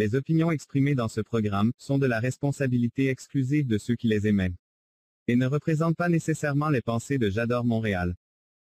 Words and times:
Les 0.00 0.14
opinions 0.14 0.50
exprimées 0.50 0.94
dans 0.94 1.08
ce 1.08 1.20
programme 1.20 1.72
sont 1.76 1.98
de 1.98 2.06
la 2.06 2.20
responsabilité 2.20 3.10
exclusive 3.10 3.66
de 3.66 3.76
ceux 3.76 3.96
qui 3.96 4.08
les 4.08 4.26
émettent 4.26 4.56
et 5.28 5.36
ne 5.36 5.44
représentent 5.44 5.98
pas 5.98 6.08
nécessairement 6.08 6.70
les 6.70 6.80
pensées 6.80 7.18
de 7.18 7.28
J'adore 7.28 7.66
Montréal. 7.66 8.14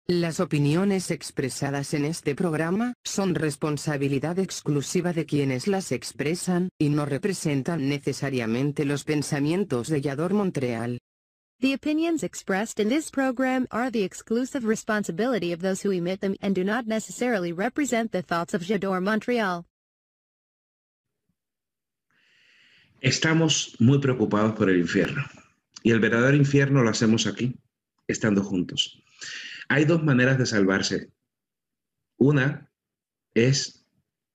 Las 0.08 0.40
opiniones 0.40 0.92
expresadas 1.10 1.96
en 1.96 2.04
este 2.04 2.36
programa 2.36 2.94
son 3.04 3.34
responsabilidad 3.34 4.38
exclusiva 4.38 5.12
de 5.12 5.26
quienes 5.26 5.66
las 5.66 5.92
expresan, 5.92 6.70
y 6.80 6.90
no 6.90 7.04
representan 7.04 7.90
necesariamente 7.90 8.86
los 8.86 9.04
pensamientos 9.04 9.90
de 9.90 10.02
Yador 10.02 10.34
Montreal. 10.36 11.00
The 11.62 11.74
opinions 11.74 12.22
expressed 12.22 12.80
in 12.80 12.90
this 12.90 13.10
program 13.10 13.66
are 13.72 13.90
the 13.90 14.04
exclusive 14.04 14.68
responsibility 14.68 15.52
of 15.52 15.62
those 15.62 15.82
who 15.82 15.92
emit 15.92 16.20
them 16.20 16.36
and 16.44 16.54
do 16.54 16.64
not 16.64 16.86
necessarily 16.86 17.52
represent 17.52 18.12
the 18.12 18.22
thoughts 18.22 18.54
of 18.54 18.62
Jador 18.62 19.02
Montreal. 19.02 19.66
Estamos 23.04 23.76
muy 23.80 24.00
preocupados 24.00 24.54
por 24.54 24.70
el 24.70 24.80
infierno. 24.80 25.26
Y 25.84 25.92
el 25.92 26.00
verdadero 26.00 26.38
infierno 26.38 26.84
lo 26.84 26.90
hacemos 26.90 27.28
aquí, 27.28 27.60
estando 28.08 28.46
juntos. 28.46 29.04
Hay 29.68 29.84
dos 29.84 30.02
maneras 30.06 30.38
de 30.38 30.46
salvarse. 30.46 31.12
Una 32.16 32.72
es 33.34 33.86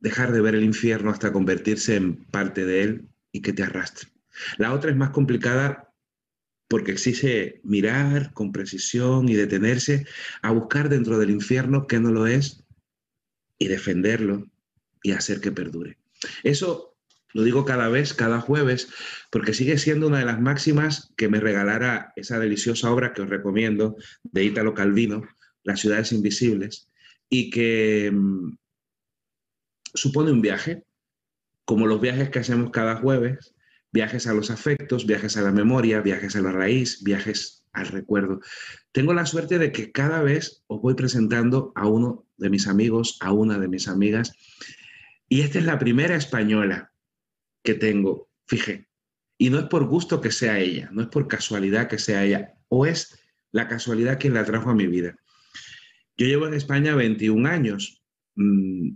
dejar 0.00 0.32
de 0.32 0.42
ver 0.42 0.54
el 0.54 0.64
infierno 0.64 1.10
hasta 1.10 1.32
convertirse 1.32 1.96
en 1.96 2.26
parte 2.26 2.66
de 2.66 2.82
él 2.82 3.08
y 3.32 3.40
que 3.40 3.54
te 3.54 3.62
arrastre. 3.62 4.10
La 4.58 4.74
otra 4.74 4.90
es 4.90 4.96
más 4.98 5.10
complicada 5.10 5.94
porque 6.68 6.92
exige 6.92 7.62
mirar 7.64 8.34
con 8.34 8.52
precisión 8.52 9.30
y 9.30 9.34
detenerse 9.34 10.06
a 10.42 10.50
buscar 10.50 10.90
dentro 10.90 11.18
del 11.18 11.30
infierno 11.30 11.86
que 11.86 12.00
no 12.00 12.10
lo 12.10 12.26
es 12.26 12.66
y 13.58 13.68
defenderlo 13.68 14.46
y 15.02 15.12
hacer 15.12 15.40
que 15.40 15.52
perdure. 15.52 15.96
Eso 16.42 16.97
lo 17.34 17.42
digo 17.42 17.64
cada 17.64 17.88
vez, 17.88 18.14
cada 18.14 18.40
jueves, 18.40 18.88
porque 19.30 19.54
sigue 19.54 19.78
siendo 19.78 20.06
una 20.06 20.18
de 20.18 20.24
las 20.24 20.40
máximas 20.40 21.12
que 21.16 21.28
me 21.28 21.40
regalara 21.40 22.12
esa 22.16 22.38
deliciosa 22.38 22.90
obra 22.90 23.12
que 23.12 23.22
os 23.22 23.28
recomiendo 23.28 23.96
de 24.22 24.44
Ítalo 24.44 24.74
Calvino, 24.74 25.28
Las 25.62 25.80
ciudades 25.80 26.12
invisibles, 26.12 26.88
y 27.28 27.50
que 27.50 28.10
mm, 28.12 28.56
supone 29.94 30.32
un 30.32 30.40
viaje, 30.40 30.84
como 31.64 31.86
los 31.86 32.00
viajes 32.00 32.30
que 32.30 32.38
hacemos 32.38 32.70
cada 32.70 32.96
jueves, 32.96 33.54
viajes 33.92 34.26
a 34.26 34.32
los 34.32 34.50
afectos, 34.50 35.06
viajes 35.06 35.36
a 35.36 35.42
la 35.42 35.52
memoria, 35.52 36.00
viajes 36.00 36.36
a 36.36 36.40
la 36.40 36.52
raíz, 36.52 37.02
viajes 37.02 37.64
al 37.72 37.88
recuerdo. 37.88 38.40
Tengo 38.92 39.12
la 39.12 39.26
suerte 39.26 39.58
de 39.58 39.72
que 39.72 39.92
cada 39.92 40.22
vez 40.22 40.62
os 40.66 40.80
voy 40.80 40.94
presentando 40.94 41.72
a 41.74 41.86
uno 41.86 42.26
de 42.38 42.48
mis 42.48 42.66
amigos, 42.66 43.18
a 43.20 43.32
una 43.32 43.58
de 43.58 43.68
mis 43.68 43.88
amigas, 43.88 44.32
y 45.28 45.42
esta 45.42 45.58
es 45.58 45.66
la 45.66 45.78
primera 45.78 46.16
española 46.16 46.90
que 47.62 47.74
tengo, 47.74 48.28
fije. 48.46 48.88
Y 49.36 49.50
no 49.50 49.58
es 49.58 49.66
por 49.66 49.86
gusto 49.86 50.20
que 50.20 50.30
sea 50.30 50.58
ella, 50.58 50.88
no 50.92 51.02
es 51.02 51.08
por 51.08 51.28
casualidad 51.28 51.88
que 51.88 51.98
sea 51.98 52.24
ella, 52.24 52.54
o 52.68 52.86
es 52.86 53.18
la 53.52 53.68
casualidad 53.68 54.18
quien 54.18 54.34
la 54.34 54.44
trajo 54.44 54.70
a 54.70 54.74
mi 54.74 54.86
vida. 54.86 55.16
Yo 56.16 56.26
llevo 56.26 56.46
en 56.46 56.54
España 56.54 56.94
21 56.94 57.48
años 57.48 58.02
mm, 58.34 58.90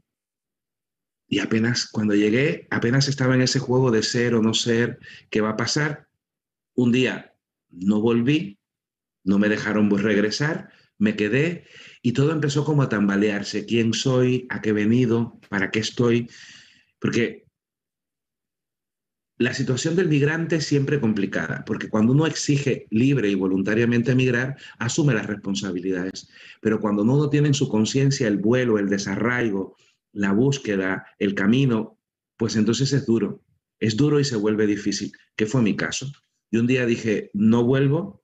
y 1.28 1.38
apenas 1.38 1.86
cuando 1.86 2.14
llegué, 2.14 2.66
apenas 2.70 3.08
estaba 3.08 3.34
en 3.34 3.42
ese 3.42 3.58
juego 3.58 3.90
de 3.90 4.02
ser 4.02 4.34
o 4.34 4.42
no 4.42 4.52
ser, 4.52 4.98
¿qué 5.30 5.40
va 5.40 5.50
a 5.50 5.56
pasar? 5.56 6.08
Un 6.74 6.92
día 6.92 7.34
no 7.70 8.00
volví, 8.00 8.58
no 9.24 9.38
me 9.38 9.48
dejaron 9.48 9.88
regresar, 9.90 10.70
me 10.98 11.16
quedé 11.16 11.66
y 12.02 12.12
todo 12.12 12.32
empezó 12.32 12.64
como 12.64 12.82
a 12.82 12.88
tambalearse. 12.88 13.64
¿Quién 13.64 13.94
soy? 13.94 14.46
¿A 14.50 14.60
qué 14.60 14.70
he 14.70 14.74
venido? 14.74 15.40
¿Para 15.48 15.70
qué 15.70 15.78
estoy? 15.78 16.28
Porque 16.98 17.41
la 19.42 19.54
situación 19.54 19.96
del 19.96 20.08
migrante 20.08 20.56
es 20.56 20.66
siempre 20.66 21.00
complicada, 21.00 21.64
porque 21.66 21.88
cuando 21.88 22.12
uno 22.12 22.26
exige 22.26 22.86
libre 22.90 23.28
y 23.28 23.34
voluntariamente 23.34 24.12
emigrar, 24.12 24.56
asume 24.78 25.14
las 25.14 25.26
responsabilidades. 25.26 26.28
Pero 26.60 26.80
cuando 26.80 27.02
uno 27.02 27.16
no 27.16 27.28
tiene 27.28 27.48
en 27.48 27.54
su 27.54 27.68
conciencia 27.68 28.28
el 28.28 28.36
vuelo, 28.36 28.78
el 28.78 28.88
desarraigo, 28.88 29.76
la 30.12 30.32
búsqueda, 30.32 31.06
el 31.18 31.34
camino, 31.34 31.98
pues 32.36 32.54
entonces 32.54 32.92
es 32.92 33.04
duro. 33.04 33.42
Es 33.80 33.96
duro 33.96 34.20
y 34.20 34.24
se 34.24 34.36
vuelve 34.36 34.64
difícil, 34.66 35.12
que 35.34 35.46
fue 35.46 35.60
mi 35.60 35.74
caso. 35.74 36.12
Y 36.50 36.58
un 36.58 36.68
día 36.68 36.86
dije, 36.86 37.30
no 37.34 37.64
vuelvo 37.64 38.22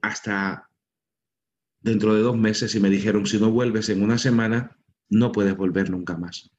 hasta 0.00 0.70
dentro 1.80 2.14
de 2.14 2.22
dos 2.22 2.38
meses 2.38 2.74
y 2.74 2.80
me 2.80 2.88
dijeron, 2.88 3.26
si 3.26 3.38
no 3.38 3.50
vuelves 3.50 3.90
en 3.90 4.02
una 4.02 4.16
semana, 4.16 4.78
no 5.10 5.30
puedes 5.30 5.56
volver 5.56 5.90
nunca 5.90 6.16
más. 6.16 6.50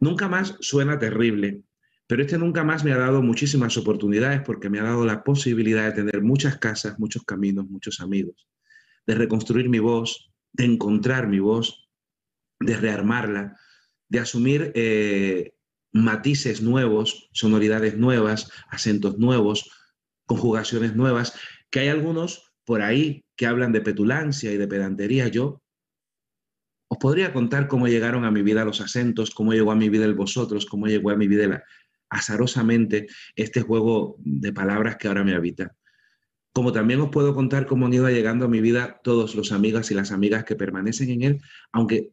Nunca 0.00 0.28
más 0.28 0.56
suena 0.60 0.98
terrible, 0.98 1.64
pero 2.08 2.22
este 2.22 2.38
nunca 2.38 2.64
más 2.64 2.84
me 2.84 2.92
ha 2.92 2.96
dado 2.96 3.20
muchísimas 3.20 3.76
oportunidades 3.76 4.40
porque 4.40 4.70
me 4.70 4.80
ha 4.80 4.82
dado 4.82 5.04
la 5.04 5.22
posibilidad 5.22 5.84
de 5.84 5.92
tener 5.92 6.22
muchas 6.22 6.56
casas, 6.56 6.98
muchos 6.98 7.22
caminos, 7.22 7.68
muchos 7.68 8.00
amigos, 8.00 8.48
de 9.06 9.14
reconstruir 9.14 9.68
mi 9.68 9.78
voz, 9.78 10.32
de 10.54 10.64
encontrar 10.64 11.28
mi 11.28 11.38
voz, 11.38 11.86
de 12.60 12.78
rearmarla, 12.78 13.58
de 14.08 14.20
asumir 14.20 14.72
eh, 14.74 15.52
matices 15.92 16.62
nuevos, 16.62 17.28
sonoridades 17.32 17.98
nuevas, 17.98 18.50
acentos 18.70 19.18
nuevos, 19.18 19.70
conjugaciones 20.24 20.96
nuevas, 20.96 21.34
que 21.70 21.80
hay 21.80 21.88
algunos 21.88 22.54
por 22.64 22.80
ahí 22.80 23.22
que 23.36 23.46
hablan 23.46 23.72
de 23.72 23.82
petulancia 23.82 24.50
y 24.50 24.56
de 24.56 24.66
pedantería. 24.66 25.28
Yo 25.28 25.60
os 26.88 26.96
podría 26.96 27.34
contar 27.34 27.68
cómo 27.68 27.86
llegaron 27.86 28.24
a 28.24 28.30
mi 28.30 28.40
vida 28.40 28.64
los 28.64 28.80
acentos, 28.80 29.30
cómo 29.30 29.52
llegó 29.52 29.72
a 29.72 29.76
mi 29.76 29.90
vida 29.90 30.06
el 30.06 30.14
vosotros, 30.14 30.64
cómo 30.64 30.86
llegó 30.86 31.10
a 31.10 31.16
mi 31.16 31.28
vida 31.28 31.46
la, 31.46 31.64
azarosamente 32.10 33.06
este 33.36 33.62
juego 33.62 34.16
de 34.20 34.52
palabras 34.52 34.96
que 34.96 35.08
ahora 35.08 35.24
me 35.24 35.34
habita. 35.34 35.76
Como 36.52 36.72
también 36.72 37.00
os 37.00 37.10
puedo 37.10 37.34
contar 37.34 37.66
cómo 37.66 37.86
han 37.86 37.94
ido 37.94 38.08
llegando 38.08 38.46
a 38.46 38.48
mi 38.48 38.60
vida 38.60 39.00
todos 39.02 39.34
los 39.34 39.52
amigas 39.52 39.90
y 39.90 39.94
las 39.94 40.12
amigas 40.12 40.44
que 40.44 40.56
permanecen 40.56 41.10
en 41.10 41.22
él, 41.22 41.40
aunque 41.72 42.12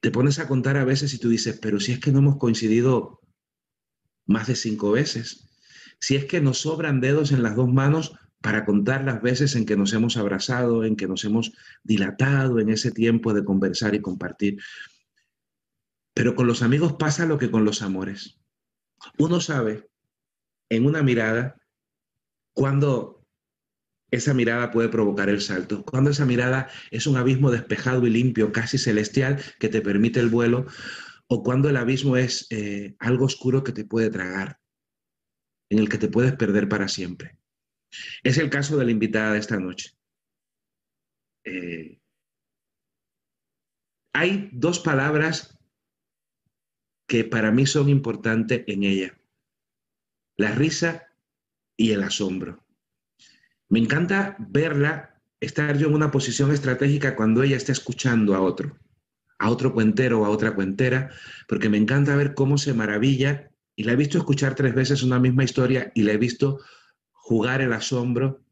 te 0.00 0.10
pones 0.10 0.38
a 0.38 0.48
contar 0.48 0.76
a 0.76 0.84
veces 0.84 1.14
y 1.14 1.18
tú 1.18 1.30
dices, 1.30 1.58
pero 1.62 1.80
si 1.80 1.92
es 1.92 2.00
que 2.00 2.12
no 2.12 2.18
hemos 2.18 2.36
coincidido 2.36 3.20
más 4.26 4.48
de 4.48 4.56
cinco 4.56 4.92
veces, 4.92 5.48
si 5.98 6.16
es 6.16 6.26
que 6.26 6.42
nos 6.42 6.58
sobran 6.58 7.00
dedos 7.00 7.32
en 7.32 7.42
las 7.42 7.56
dos 7.56 7.72
manos 7.72 8.14
para 8.42 8.66
contar 8.66 9.04
las 9.04 9.22
veces 9.22 9.56
en 9.56 9.64
que 9.64 9.74
nos 9.74 9.94
hemos 9.94 10.18
abrazado, 10.18 10.84
en 10.84 10.96
que 10.96 11.08
nos 11.08 11.24
hemos 11.24 11.52
dilatado 11.82 12.60
en 12.60 12.68
ese 12.68 12.90
tiempo 12.90 13.32
de 13.32 13.42
conversar 13.42 13.94
y 13.94 14.02
compartir. 14.02 14.60
Pero 16.14 16.34
con 16.34 16.46
los 16.46 16.62
amigos 16.62 16.94
pasa 16.94 17.26
lo 17.26 17.38
que 17.38 17.50
con 17.50 17.64
los 17.64 17.82
amores. 17.82 18.40
Uno 19.18 19.40
sabe 19.40 19.88
en 20.70 20.86
una 20.86 21.02
mirada 21.02 21.60
cuando 22.54 23.26
esa 24.10 24.32
mirada 24.32 24.70
puede 24.70 24.88
provocar 24.88 25.28
el 25.28 25.40
salto, 25.40 25.84
cuando 25.84 26.10
esa 26.10 26.24
mirada 26.24 26.70
es 26.92 27.06
un 27.08 27.16
abismo 27.16 27.50
despejado 27.50 28.06
y 28.06 28.10
limpio, 28.10 28.52
casi 28.52 28.78
celestial, 28.78 29.42
que 29.58 29.68
te 29.68 29.82
permite 29.82 30.20
el 30.20 30.28
vuelo, 30.28 30.66
o 31.26 31.42
cuando 31.42 31.68
el 31.68 31.76
abismo 31.76 32.16
es 32.16 32.46
eh, 32.50 32.94
algo 33.00 33.24
oscuro 33.24 33.64
que 33.64 33.72
te 33.72 33.84
puede 33.84 34.10
tragar, 34.10 34.60
en 35.68 35.80
el 35.80 35.88
que 35.88 35.98
te 35.98 36.08
puedes 36.08 36.34
perder 36.36 36.68
para 36.68 36.86
siempre. 36.86 37.38
Es 38.22 38.38
el 38.38 38.50
caso 38.50 38.76
de 38.76 38.84
la 38.84 38.90
invitada 38.92 39.32
de 39.32 39.38
esta 39.38 39.58
noche. 39.58 39.96
Eh, 41.44 41.98
hay 44.12 44.48
dos 44.52 44.78
palabras 44.78 45.53
que 47.06 47.24
para 47.24 47.50
mí 47.50 47.66
son 47.66 47.88
importantes 47.88 48.64
en 48.66 48.84
ella. 48.84 49.18
La 50.36 50.52
risa 50.52 51.08
y 51.76 51.92
el 51.92 52.02
asombro. 52.02 52.64
Me 53.68 53.78
encanta 53.78 54.36
verla 54.38 55.20
estar 55.40 55.76
yo 55.76 55.88
en 55.88 55.94
una 55.94 56.10
posición 56.10 56.52
estratégica 56.52 57.16
cuando 57.16 57.42
ella 57.42 57.56
está 57.56 57.72
escuchando 57.72 58.34
a 58.34 58.40
otro, 58.40 58.78
a 59.38 59.50
otro 59.50 59.72
cuentero 59.72 60.20
o 60.20 60.24
a 60.24 60.30
otra 60.30 60.54
cuentera, 60.54 61.10
porque 61.48 61.68
me 61.68 61.78
encanta 61.78 62.16
ver 62.16 62.34
cómo 62.34 62.58
se 62.58 62.74
maravilla 62.74 63.50
y 63.76 63.84
la 63.84 63.92
he 63.92 63.96
visto 63.96 64.18
escuchar 64.18 64.54
tres 64.54 64.74
veces 64.74 65.02
una 65.02 65.18
misma 65.18 65.44
historia 65.44 65.92
y 65.94 66.02
la 66.02 66.12
he 66.12 66.18
visto 66.18 66.60
jugar 67.12 67.60
el 67.60 67.72
asombro, 67.72 68.42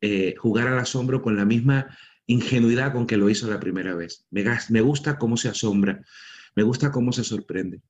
eh, 0.00 0.34
jugar 0.38 0.68
al 0.68 0.78
asombro 0.78 1.22
con 1.22 1.36
la 1.36 1.44
misma 1.44 1.96
ingenuidad 2.26 2.92
con 2.92 3.06
que 3.06 3.16
lo 3.16 3.28
hizo 3.28 3.48
la 3.48 3.60
primera 3.60 3.94
vez. 3.94 4.26
Me, 4.30 4.44
me 4.68 4.80
gusta 4.80 5.18
cómo 5.18 5.36
se 5.36 5.48
asombra, 5.48 6.04
me 6.54 6.62
gusta 6.62 6.90
cómo 6.90 7.12
se 7.12 7.24
sorprende. 7.24 7.82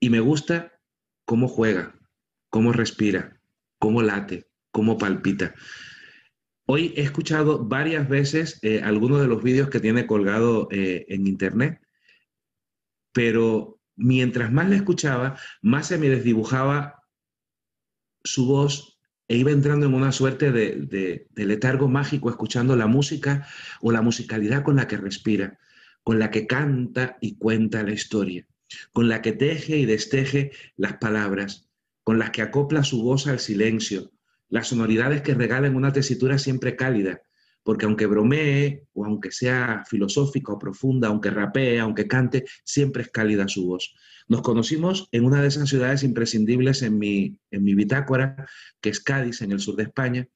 Y 0.00 0.10
me 0.10 0.20
gusta 0.20 0.80
cómo 1.24 1.48
juega, 1.48 1.98
cómo 2.50 2.72
respira, 2.72 3.40
cómo 3.78 4.02
late, 4.02 4.48
cómo 4.70 4.98
palpita. 4.98 5.54
Hoy 6.66 6.92
he 6.96 7.02
escuchado 7.02 7.64
varias 7.64 8.08
veces 8.08 8.58
eh, 8.62 8.80
algunos 8.82 9.20
de 9.20 9.26
los 9.26 9.42
vídeos 9.42 9.68
que 9.68 9.80
tiene 9.80 10.06
colgado 10.06 10.68
eh, 10.70 11.06
en 11.08 11.26
internet, 11.26 11.80
pero 13.12 13.80
mientras 13.96 14.52
más 14.52 14.68
la 14.68 14.76
escuchaba, 14.76 15.38
más 15.60 15.88
se 15.88 15.98
me 15.98 16.08
desdibujaba 16.08 17.02
su 18.24 18.46
voz 18.46 18.98
e 19.28 19.36
iba 19.36 19.50
entrando 19.50 19.86
en 19.86 19.94
una 19.94 20.12
suerte 20.12 20.52
de, 20.52 21.26
letargo 21.34 21.88
mágico 21.88 22.30
escuchando 22.30 22.76
la 22.76 22.86
música 22.86 23.46
o 23.80 23.92
la 23.92 24.02
musicalidad 24.02 24.62
con 24.62 24.76
la 24.76 24.86
que 24.86 24.96
respira, 24.96 25.58
con 26.02 26.18
la 26.18 26.30
que 26.30 26.46
canta 26.46 27.18
y 27.20 27.36
cuenta 27.36 27.82
la 27.82 27.92
historia, 27.92 28.46
con 28.92 29.08
la 29.08 29.22
que 29.22 29.32
teje 29.32 29.76
y 29.78 29.86
desteje 29.86 30.52
las 30.76 30.94
palabras, 30.98 31.68
con 32.02 32.18
las 32.18 32.30
que 32.30 32.42
acopla 32.42 32.82
su 32.84 33.02
voz 33.02 33.26
al 33.26 33.38
silencio, 33.38 34.10
las 34.48 34.68
sonoridades 34.68 35.22
que 35.22 35.34
regalan 35.34 35.76
una 35.76 35.92
tesitura 35.92 36.38
siempre 36.38 36.76
cálida, 36.76 37.22
porque 37.62 37.86
aunque 37.86 38.06
bromee 38.06 38.84
o 38.92 39.04
aunque 39.04 39.30
sea 39.30 39.84
filosófica 39.88 40.52
o 40.52 40.58
profunda, 40.58 41.08
aunque 41.08 41.30
rapee, 41.30 41.78
aunque 41.78 42.08
cante, 42.08 42.44
siempre 42.64 43.02
es 43.02 43.10
cálida 43.10 43.48
su 43.48 43.66
voz. 43.66 43.94
Nos 44.28 44.42
conocimos 44.42 45.08
en 45.12 45.24
una 45.24 45.40
de 45.40 45.48
esas 45.48 45.68
ciudades 45.68 46.02
imprescindibles 46.02 46.82
en 46.82 46.98
mi, 46.98 47.38
en 47.50 47.62
mi 47.62 47.74
bitácora, 47.74 48.46
que 48.80 48.90
es 48.90 49.00
Cádiz, 49.00 49.42
en 49.42 49.52
el 49.52 49.60
sur 49.60 49.76
de 49.76 49.84
España, 49.84 50.28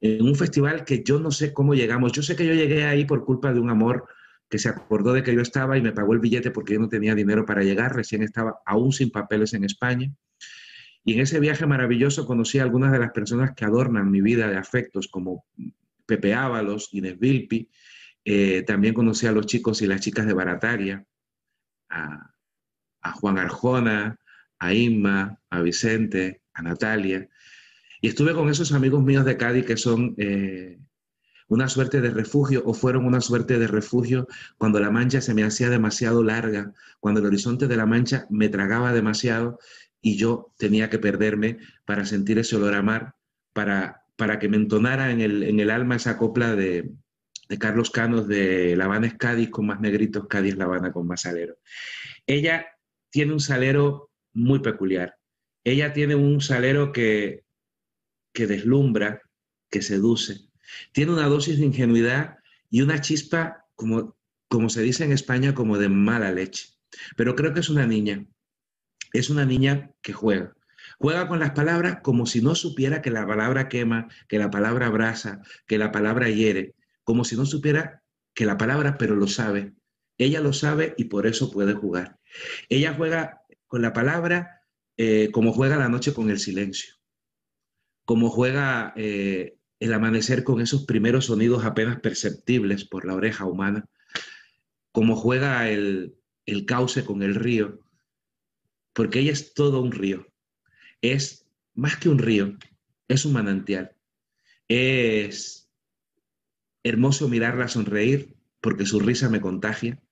en 0.00 0.22
un 0.22 0.36
festival 0.36 0.84
que 0.84 1.02
yo 1.02 1.18
no 1.18 1.30
sé 1.30 1.52
cómo 1.52 1.74
llegamos. 1.74 2.12
Yo 2.12 2.22
sé 2.22 2.36
que 2.36 2.46
yo 2.46 2.54
llegué 2.54 2.84
ahí 2.84 3.04
por 3.04 3.24
culpa 3.24 3.52
de 3.52 3.60
un 3.60 3.70
amor 3.70 4.06
que 4.48 4.58
se 4.58 4.68
acordó 4.68 5.12
de 5.12 5.22
que 5.22 5.34
yo 5.34 5.40
estaba 5.40 5.76
y 5.76 5.82
me 5.82 5.92
pagó 5.92 6.14
el 6.14 6.20
billete 6.20 6.50
porque 6.50 6.74
yo 6.74 6.80
no 6.80 6.88
tenía 6.88 7.14
dinero 7.14 7.44
para 7.44 7.62
llegar, 7.62 7.94
recién 7.94 8.22
estaba 8.22 8.60
aún 8.64 8.92
sin 8.92 9.10
papeles 9.10 9.52
en 9.54 9.64
España. 9.64 10.10
Y 11.04 11.14
en 11.14 11.20
ese 11.20 11.40
viaje 11.40 11.66
maravilloso 11.66 12.26
conocí 12.26 12.58
a 12.58 12.62
algunas 12.62 12.92
de 12.92 12.98
las 12.98 13.12
personas 13.12 13.54
que 13.54 13.64
adornan 13.64 14.10
mi 14.10 14.20
vida 14.20 14.48
de 14.48 14.56
afectos, 14.56 15.08
como 15.08 15.44
Pepe 16.06 16.34
Ábalos, 16.34 16.88
Inés 16.92 17.18
Vilpi. 17.18 17.68
Eh, 18.24 18.62
también 18.66 18.94
conocí 18.94 19.26
a 19.26 19.32
los 19.32 19.46
chicos 19.46 19.80
y 19.80 19.86
las 19.86 20.00
chicas 20.00 20.26
de 20.26 20.34
Barataria, 20.34 21.04
a, 21.88 22.32
Juan 23.20 23.38
Arjona, 23.38 24.18
a 24.58 24.74
Inma, 24.74 25.40
a 25.48 25.60
Vicente, 25.62 26.42
a 26.52 26.62
Natalia. 26.62 27.26
Y 28.02 28.08
estuve 28.08 28.34
con 28.34 28.50
esos 28.50 28.72
amigos 28.72 29.02
míos 29.02 29.24
de 29.24 29.36
Cádiz 29.36 29.64
que 29.64 29.78
son 29.78 30.14
eh, 30.18 30.78
una 31.48 31.68
suerte 31.68 32.00
de 32.00 32.10
refugio 32.10 32.62
o 32.64 32.74
fueron 32.74 33.04
una 33.06 33.20
suerte 33.20 33.58
de 33.58 33.66
refugio 33.66 34.28
cuando 34.58 34.80
la 34.80 34.90
mancha 34.90 35.20
se 35.20 35.34
me 35.34 35.44
hacía 35.44 35.70
demasiado 35.70 36.22
larga, 36.22 36.72
cuando 37.00 37.20
el 37.20 37.26
horizonte 37.26 37.66
de 37.66 37.76
la 37.76 37.86
mancha 37.86 38.26
me 38.30 38.48
tragaba 38.48 38.92
demasiado 38.92 39.58
y 40.00 40.16
yo 40.16 40.52
tenía 40.58 40.90
que 40.90 40.98
perderme 40.98 41.58
para 41.84 42.04
sentir 42.04 42.38
ese 42.38 42.56
olor 42.56 42.74
a 42.74 42.82
mar, 42.82 43.14
para 43.52 44.04
para 44.18 44.40
que 44.40 44.48
me 44.48 44.56
entonara 44.56 45.12
en 45.12 45.20
el, 45.20 45.70
alma 45.70 45.94
esa 45.94 46.18
copla 46.18 46.56
de, 46.56 46.90
Carlos 47.60 47.90
Canos 47.90 48.26
de 48.26 48.74
La 48.74 49.00
es 49.06 49.14
Cádiz 49.14 49.48
con 49.48 49.66
más 49.66 49.78
negritos, 49.78 50.26
Cádiz 50.26 50.56
La 50.56 50.64
Habana 50.64 50.90
con 50.90 51.06
más 51.06 51.20
salero. 51.20 51.56
Ella 52.26 52.66
tiene 53.10 53.32
un 53.32 53.38
salero 53.38 54.10
muy 54.32 54.58
peculiar. 54.58 55.14
Ella 55.62 55.92
tiene 55.92 56.16
un 56.16 56.40
salero 56.40 56.90
que, 56.90 57.44
que 58.32 58.48
deslumbra, 58.48 59.22
que 59.70 59.82
seduce. 59.82 60.47
Tiene 60.92 61.12
una 61.12 61.26
dosis 61.26 61.58
de 61.58 61.66
ingenuidad 61.66 62.38
y 62.70 62.82
una 62.82 63.00
chispa, 63.00 63.66
como, 63.74 64.16
como 64.48 64.68
se 64.68 64.82
dice 64.82 65.04
en 65.04 65.12
España, 65.12 65.54
como 65.54 65.78
de 65.78 65.88
mala 65.88 66.32
leche. 66.32 66.68
Pero 67.16 67.34
creo 67.34 67.54
que 67.54 67.60
es 67.60 67.68
una 67.68 67.86
niña. 67.86 68.26
Es 69.12 69.30
una 69.30 69.44
niña 69.44 69.92
que 70.02 70.12
juega. 70.12 70.54
Juega 70.98 71.28
con 71.28 71.38
las 71.38 71.52
palabras 71.52 71.98
como 72.02 72.26
si 72.26 72.40
no 72.40 72.54
supiera 72.54 73.02
que 73.02 73.10
la 73.10 73.26
palabra 73.26 73.68
quema, 73.68 74.08
que 74.28 74.38
la 74.38 74.50
palabra 74.50 74.86
abraza, 74.86 75.42
que 75.66 75.78
la 75.78 75.92
palabra 75.92 76.28
hiere, 76.28 76.74
como 77.04 77.24
si 77.24 77.36
no 77.36 77.46
supiera 77.46 78.02
que 78.34 78.46
la 78.46 78.56
palabra, 78.56 78.98
pero 78.98 79.16
lo 79.16 79.26
sabe. 79.26 79.74
Ella 80.18 80.40
lo 80.40 80.52
sabe 80.52 80.94
y 80.96 81.04
por 81.04 81.26
eso 81.26 81.50
puede 81.50 81.74
jugar. 81.74 82.18
Ella 82.68 82.94
juega 82.94 83.42
con 83.66 83.82
la 83.82 83.92
palabra 83.92 84.58
eh, 84.96 85.30
como 85.30 85.52
juega 85.52 85.76
la 85.76 85.88
noche 85.88 86.12
con 86.12 86.28
el 86.28 86.40
silencio, 86.40 86.94
como 88.04 88.30
juega 88.30 88.92
eh, 88.96 89.57
el 89.80 89.92
amanecer 89.92 90.44
con 90.44 90.60
esos 90.60 90.84
primeros 90.84 91.26
sonidos 91.26 91.64
apenas 91.64 92.00
perceptibles 92.00 92.84
por 92.84 93.04
la 93.04 93.14
oreja 93.14 93.44
humana, 93.44 93.86
como 94.92 95.16
juega 95.16 95.68
el, 95.70 96.16
el 96.46 96.66
cauce 96.66 97.04
con 97.04 97.22
el 97.22 97.34
río, 97.34 97.80
porque 98.92 99.20
ella 99.20 99.32
es 99.32 99.54
todo 99.54 99.80
un 99.80 99.92
río 99.92 100.26
es 101.02 101.46
más 101.74 101.96
que 101.96 102.08
un 102.08 102.18
río, 102.18 102.56
es 103.08 103.24
un 103.24 103.32
manantial. 103.32 103.92
Es 104.66 105.70
hermoso 106.82 107.28
mirarla 107.28 107.68
sonreír 107.68 108.34
porque 108.60 108.86
su 108.86 109.00
risa 109.00 109.28
me 109.28 109.40
contagia. 109.40 110.02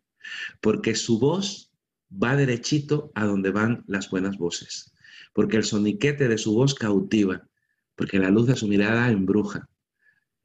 porque 0.60 0.94
su 0.94 1.18
voz 1.18 1.72
va 2.10 2.36
derechito 2.36 3.12
a 3.14 3.24
donde 3.24 3.50
van 3.50 3.84
las 3.86 4.10
buenas 4.10 4.36
voces, 4.36 4.92
porque 5.32 5.56
el 5.56 5.64
soniquete 5.64 6.28
de 6.28 6.38
su 6.38 6.54
voz 6.54 6.74
cautiva, 6.74 7.46
porque 7.94 8.18
la 8.18 8.30
luz 8.30 8.46
de 8.46 8.56
su 8.56 8.66
mirada 8.66 9.10
embruja. 9.10 9.68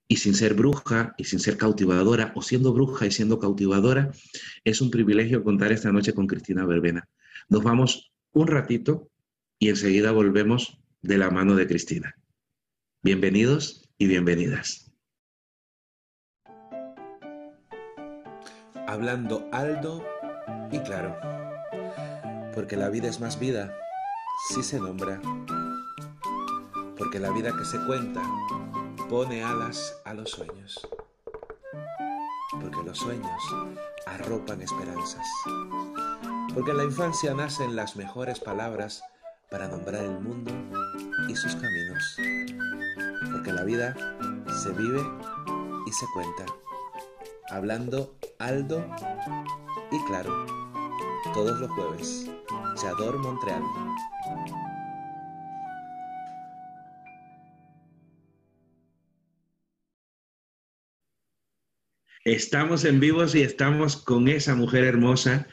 Y 0.07 0.17
sin 0.17 0.35
ser 0.35 0.53
bruja 0.53 1.15
y 1.17 1.23
sin 1.23 1.39
ser 1.39 1.57
cautivadora, 1.57 2.31
o 2.35 2.43
siendo 2.43 2.73
bruja 2.73 3.07
y 3.07 3.11
siendo 3.11 3.39
cautivadora, 3.39 4.11
es 4.63 4.79
un 4.79 4.91
privilegio 4.91 5.43
contar 5.43 5.71
esta 5.71 5.91
noche 5.91 6.13
con 6.13 6.27
Cristina 6.27 6.63
Verbena. 6.63 7.09
Nos 7.49 7.63
vamos 7.63 8.11
un 8.31 8.45
ratito 8.45 9.09
y 9.57 9.69
enseguida 9.69 10.11
volvemos 10.11 10.77
de 11.01 11.17
la 11.17 11.31
mano 11.31 11.55
de 11.55 11.65
Cristina. 11.65 12.15
Bienvenidos 13.05 13.87
y 13.99 14.07
bienvenidas. 14.07 14.91
Hablando 18.87 19.47
alto 19.51 20.03
y 20.71 20.79
claro 20.79 21.15
porque 22.55 22.75
la 22.75 22.89
vida 22.89 23.07
es 23.07 23.19
más 23.19 23.37
vida 23.37 23.77
si 24.49 24.63
se 24.63 24.79
nombra, 24.79 25.21
porque 26.97 27.19
la 27.19 27.29
vida 27.29 27.55
que 27.55 27.63
se 27.65 27.77
cuenta 27.85 28.23
pone 29.07 29.43
alas 29.43 30.01
a 30.03 30.15
los 30.15 30.31
sueños, 30.31 30.75
porque 32.59 32.81
los 32.83 32.97
sueños 32.97 33.39
arropan 34.07 34.63
esperanzas, 34.63 35.27
porque 36.55 36.71
en 36.71 36.77
la 36.77 36.85
infancia 36.85 37.35
nacen 37.35 37.75
las 37.75 37.97
mejores 37.97 38.39
palabras 38.39 39.03
para 39.51 39.67
nombrar 39.67 40.03
el 40.03 40.19
mundo 40.21 40.51
y 41.29 41.35
sus 41.35 41.55
caminos, 41.55 42.17
porque 43.45 43.59
la 43.59 43.63
vida 43.63 43.95
se 44.63 44.71
vive 44.71 45.01
y 45.85 45.91
se 45.91 46.05
cuenta, 46.13 46.45
hablando 47.51 48.17
alto 48.39 48.83
y 49.91 50.03
claro, 50.07 50.45
todos 51.33 51.59
los 51.59 51.69
jueves. 51.71 52.31
Chador 52.75 53.19
Montreal. 53.19 53.61
Estamos 62.23 62.83
en 62.83 62.99
vivos 62.99 63.35
y 63.35 63.43
estamos 63.43 63.97
con 63.97 64.27
esa 64.27 64.55
mujer 64.55 64.83
hermosa 64.83 65.47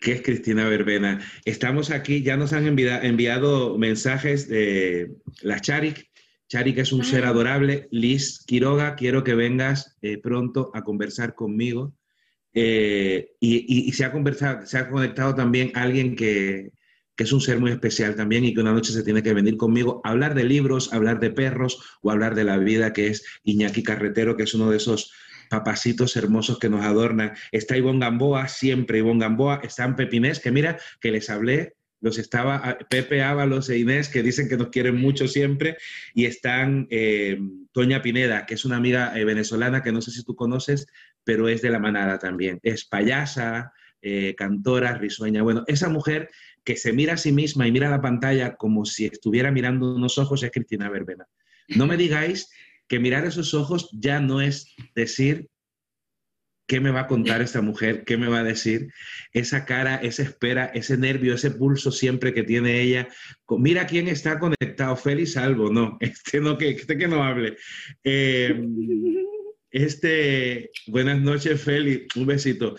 que 0.00 0.12
es 0.12 0.22
Cristina 0.22 0.68
Verbena. 0.68 1.20
Estamos 1.44 1.90
aquí, 1.90 2.22
ya 2.22 2.36
nos 2.36 2.52
han 2.52 2.66
enviado 2.66 3.78
mensajes 3.78 4.48
de 4.48 5.10
la 5.40 5.60
Charik 5.60 6.07
Chari, 6.48 6.74
que 6.74 6.80
es 6.80 6.92
un 6.92 7.04
ser 7.04 7.24
adorable. 7.24 7.88
Liz 7.90 8.44
Quiroga, 8.46 8.96
quiero 8.96 9.22
que 9.22 9.34
vengas 9.34 9.96
eh, 10.00 10.18
pronto 10.18 10.70
a 10.74 10.82
conversar 10.82 11.34
conmigo. 11.34 11.94
Eh, 12.54 13.32
y, 13.38 13.92
se, 13.92 14.04
ha 14.04 14.12
conversado, 14.12 14.66
se 14.66 14.78
ha 14.78 14.88
conectado 14.88 15.34
también 15.34 15.70
alguien 15.74 16.16
que, 16.16 16.72
que 17.14 17.24
es 17.24 17.32
un 17.32 17.40
ser 17.40 17.60
muy 17.60 17.70
especial 17.70 18.16
también 18.16 18.44
y 18.44 18.54
que 18.54 18.60
una 18.60 18.72
noche 18.72 18.92
se 18.92 19.02
tiene 19.02 19.22
que 19.22 19.34
venir 19.34 19.56
conmigo 19.56 20.00
a 20.04 20.10
hablar 20.10 20.34
de 20.34 20.44
libros, 20.44 20.92
hablar 20.92 21.20
de 21.20 21.30
perros 21.30 21.98
o 22.00 22.10
hablar 22.10 22.34
de 22.34 22.44
la 22.44 22.56
vida, 22.56 22.92
que 22.92 23.08
es 23.08 23.24
Iñaki 23.44 23.82
Carretero, 23.82 24.36
que 24.36 24.44
es 24.44 24.54
uno 24.54 24.70
de 24.70 24.78
esos 24.78 25.12
papacitos 25.50 26.16
hermosos 26.16 26.58
que 26.58 26.68
nos 26.68 26.84
adornan. 26.84 27.32
Está 27.52 27.76
Ivonne 27.76 28.00
Gamboa, 28.00 28.48
siempre 28.48 28.98
Ivonne 28.98 29.20
Gamboa, 29.20 29.60
están 29.62 29.96
Pepinés, 29.96 30.40
que 30.40 30.50
mira, 30.50 30.78
que 31.00 31.10
les 31.10 31.28
hablé 31.28 31.74
los 32.00 32.18
estaba 32.18 32.56
ah, 32.56 32.78
Pepe 32.88 33.22
Ábalos 33.22 33.68
e 33.70 33.78
Inés, 33.78 34.08
que 34.08 34.22
dicen 34.22 34.48
que 34.48 34.56
nos 34.56 34.68
quieren 34.68 34.96
mucho 34.96 35.28
siempre, 35.28 35.76
y 36.14 36.26
están 36.26 36.86
eh, 36.90 37.38
Toña 37.72 38.02
Pineda, 38.02 38.46
que 38.46 38.54
es 38.54 38.64
una 38.64 38.76
amiga 38.76 39.18
eh, 39.18 39.24
venezolana 39.24 39.82
que 39.82 39.92
no 39.92 40.00
sé 40.00 40.10
si 40.10 40.24
tú 40.24 40.34
conoces, 40.34 40.86
pero 41.24 41.48
es 41.48 41.62
de 41.62 41.70
la 41.70 41.78
manada 41.78 42.18
también. 42.18 42.60
Es 42.62 42.84
payasa, 42.84 43.72
eh, 44.00 44.34
cantora, 44.36 44.94
risueña. 44.94 45.42
Bueno, 45.42 45.64
esa 45.66 45.88
mujer 45.88 46.30
que 46.64 46.76
se 46.76 46.92
mira 46.92 47.14
a 47.14 47.16
sí 47.16 47.32
misma 47.32 47.66
y 47.66 47.72
mira 47.72 47.90
la 47.90 48.00
pantalla 48.00 48.54
como 48.54 48.84
si 48.84 49.06
estuviera 49.06 49.50
mirando 49.50 49.94
unos 49.94 50.18
ojos 50.18 50.42
es 50.42 50.50
Cristina 50.50 50.88
Verbena. 50.88 51.26
No 51.68 51.86
me 51.86 51.96
digáis 51.96 52.50
que 52.86 53.00
mirar 53.00 53.26
esos 53.26 53.54
ojos 53.54 53.90
ya 53.92 54.20
no 54.20 54.40
es 54.40 54.74
decir 54.94 55.48
¿Qué 56.68 56.80
me 56.80 56.90
va 56.90 57.00
a 57.00 57.06
contar 57.06 57.40
esta 57.40 57.62
mujer? 57.62 58.04
¿Qué 58.04 58.18
me 58.18 58.28
va 58.28 58.40
a 58.40 58.44
decir? 58.44 58.92
Esa 59.32 59.64
cara, 59.64 59.96
esa 59.96 60.22
espera, 60.22 60.66
ese 60.66 60.98
nervio, 60.98 61.34
ese 61.34 61.50
pulso 61.50 61.90
siempre 61.90 62.34
que 62.34 62.42
tiene 62.42 62.82
ella. 62.82 63.08
Mira 63.48 63.86
quién 63.86 64.06
está 64.06 64.38
conectado, 64.38 64.94
Félix 64.94 65.32
Salvo, 65.32 65.72
no, 65.72 65.96
este 66.00 66.40
no, 66.40 66.58
que, 66.58 66.68
este 66.68 66.98
que 66.98 67.08
no 67.08 67.24
hable. 67.24 67.56
Em, 68.04 69.16
este, 69.70 70.70
buenas 70.88 71.18
noches, 71.22 71.58
Félix, 71.58 72.14
un 72.16 72.26
besito. 72.26 72.76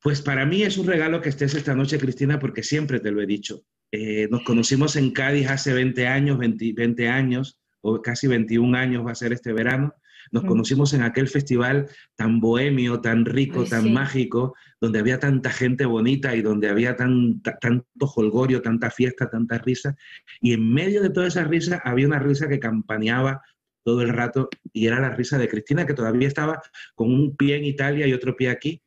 Pues 0.00 0.22
para 0.22 0.46
mí 0.46 0.62
es 0.62 0.78
un 0.78 0.86
regalo 0.86 1.20
que 1.20 1.30
estés 1.30 1.56
esta 1.56 1.74
noche, 1.74 1.98
Cristina, 1.98 2.38
porque 2.38 2.62
siempre 2.62 3.00
te 3.00 3.10
lo 3.10 3.20
he 3.20 3.26
dicho. 3.26 3.64
Eh, 3.90 4.28
nos 4.30 4.44
conocimos 4.44 4.94
en 4.94 5.10
Cádiz 5.10 5.48
hace 5.48 5.72
20 5.72 6.06
años, 6.06 6.38
20, 6.38 6.74
20 6.74 7.08
años, 7.08 7.58
o 7.80 8.00
casi 8.00 8.28
21 8.28 8.78
años 8.78 9.04
va 9.04 9.10
a 9.10 9.16
ser 9.16 9.32
este 9.32 9.52
verano. 9.52 9.94
Nos 10.30 10.44
conocimos 10.44 10.92
en 10.94 11.02
aquel 11.02 11.28
festival 11.28 11.88
tan 12.16 12.40
bohemio, 12.40 13.00
tan 13.00 13.24
rico, 13.24 13.64
tan 13.64 13.92
mágico, 13.92 14.54
donde 14.80 14.98
había 14.98 15.18
tanta 15.18 15.50
gente 15.50 15.84
bonita 15.84 16.34
y 16.34 16.42
donde 16.42 16.68
había 16.68 16.96
tanto 16.96 18.06
holgorio, 18.14 18.62
tanta 18.62 18.90
fiesta, 18.90 19.28
tanta 19.28 19.58
risa. 19.58 19.96
Y 20.40 20.52
en 20.52 20.72
medio 20.72 21.02
de 21.02 21.10
toda 21.10 21.26
esa 21.26 21.44
risa 21.44 21.80
había 21.84 22.06
una 22.06 22.18
risa 22.18 22.48
que 22.48 22.60
campaneaba 22.60 23.42
todo 23.82 24.02
el 24.02 24.10
rato 24.10 24.48
y 24.72 24.86
era 24.86 25.00
la 25.00 25.10
risa 25.10 25.38
de 25.38 25.48
Cristina, 25.48 25.86
que 25.86 25.94
todavía 25.94 26.28
estaba 26.28 26.62
con 26.94 27.12
un 27.12 27.36
pie 27.36 27.56
en 27.56 27.64
Italia 27.64 28.06
y 28.06 28.12
otro 28.12 28.36
pie 28.36 28.50
aquí. 28.50 28.82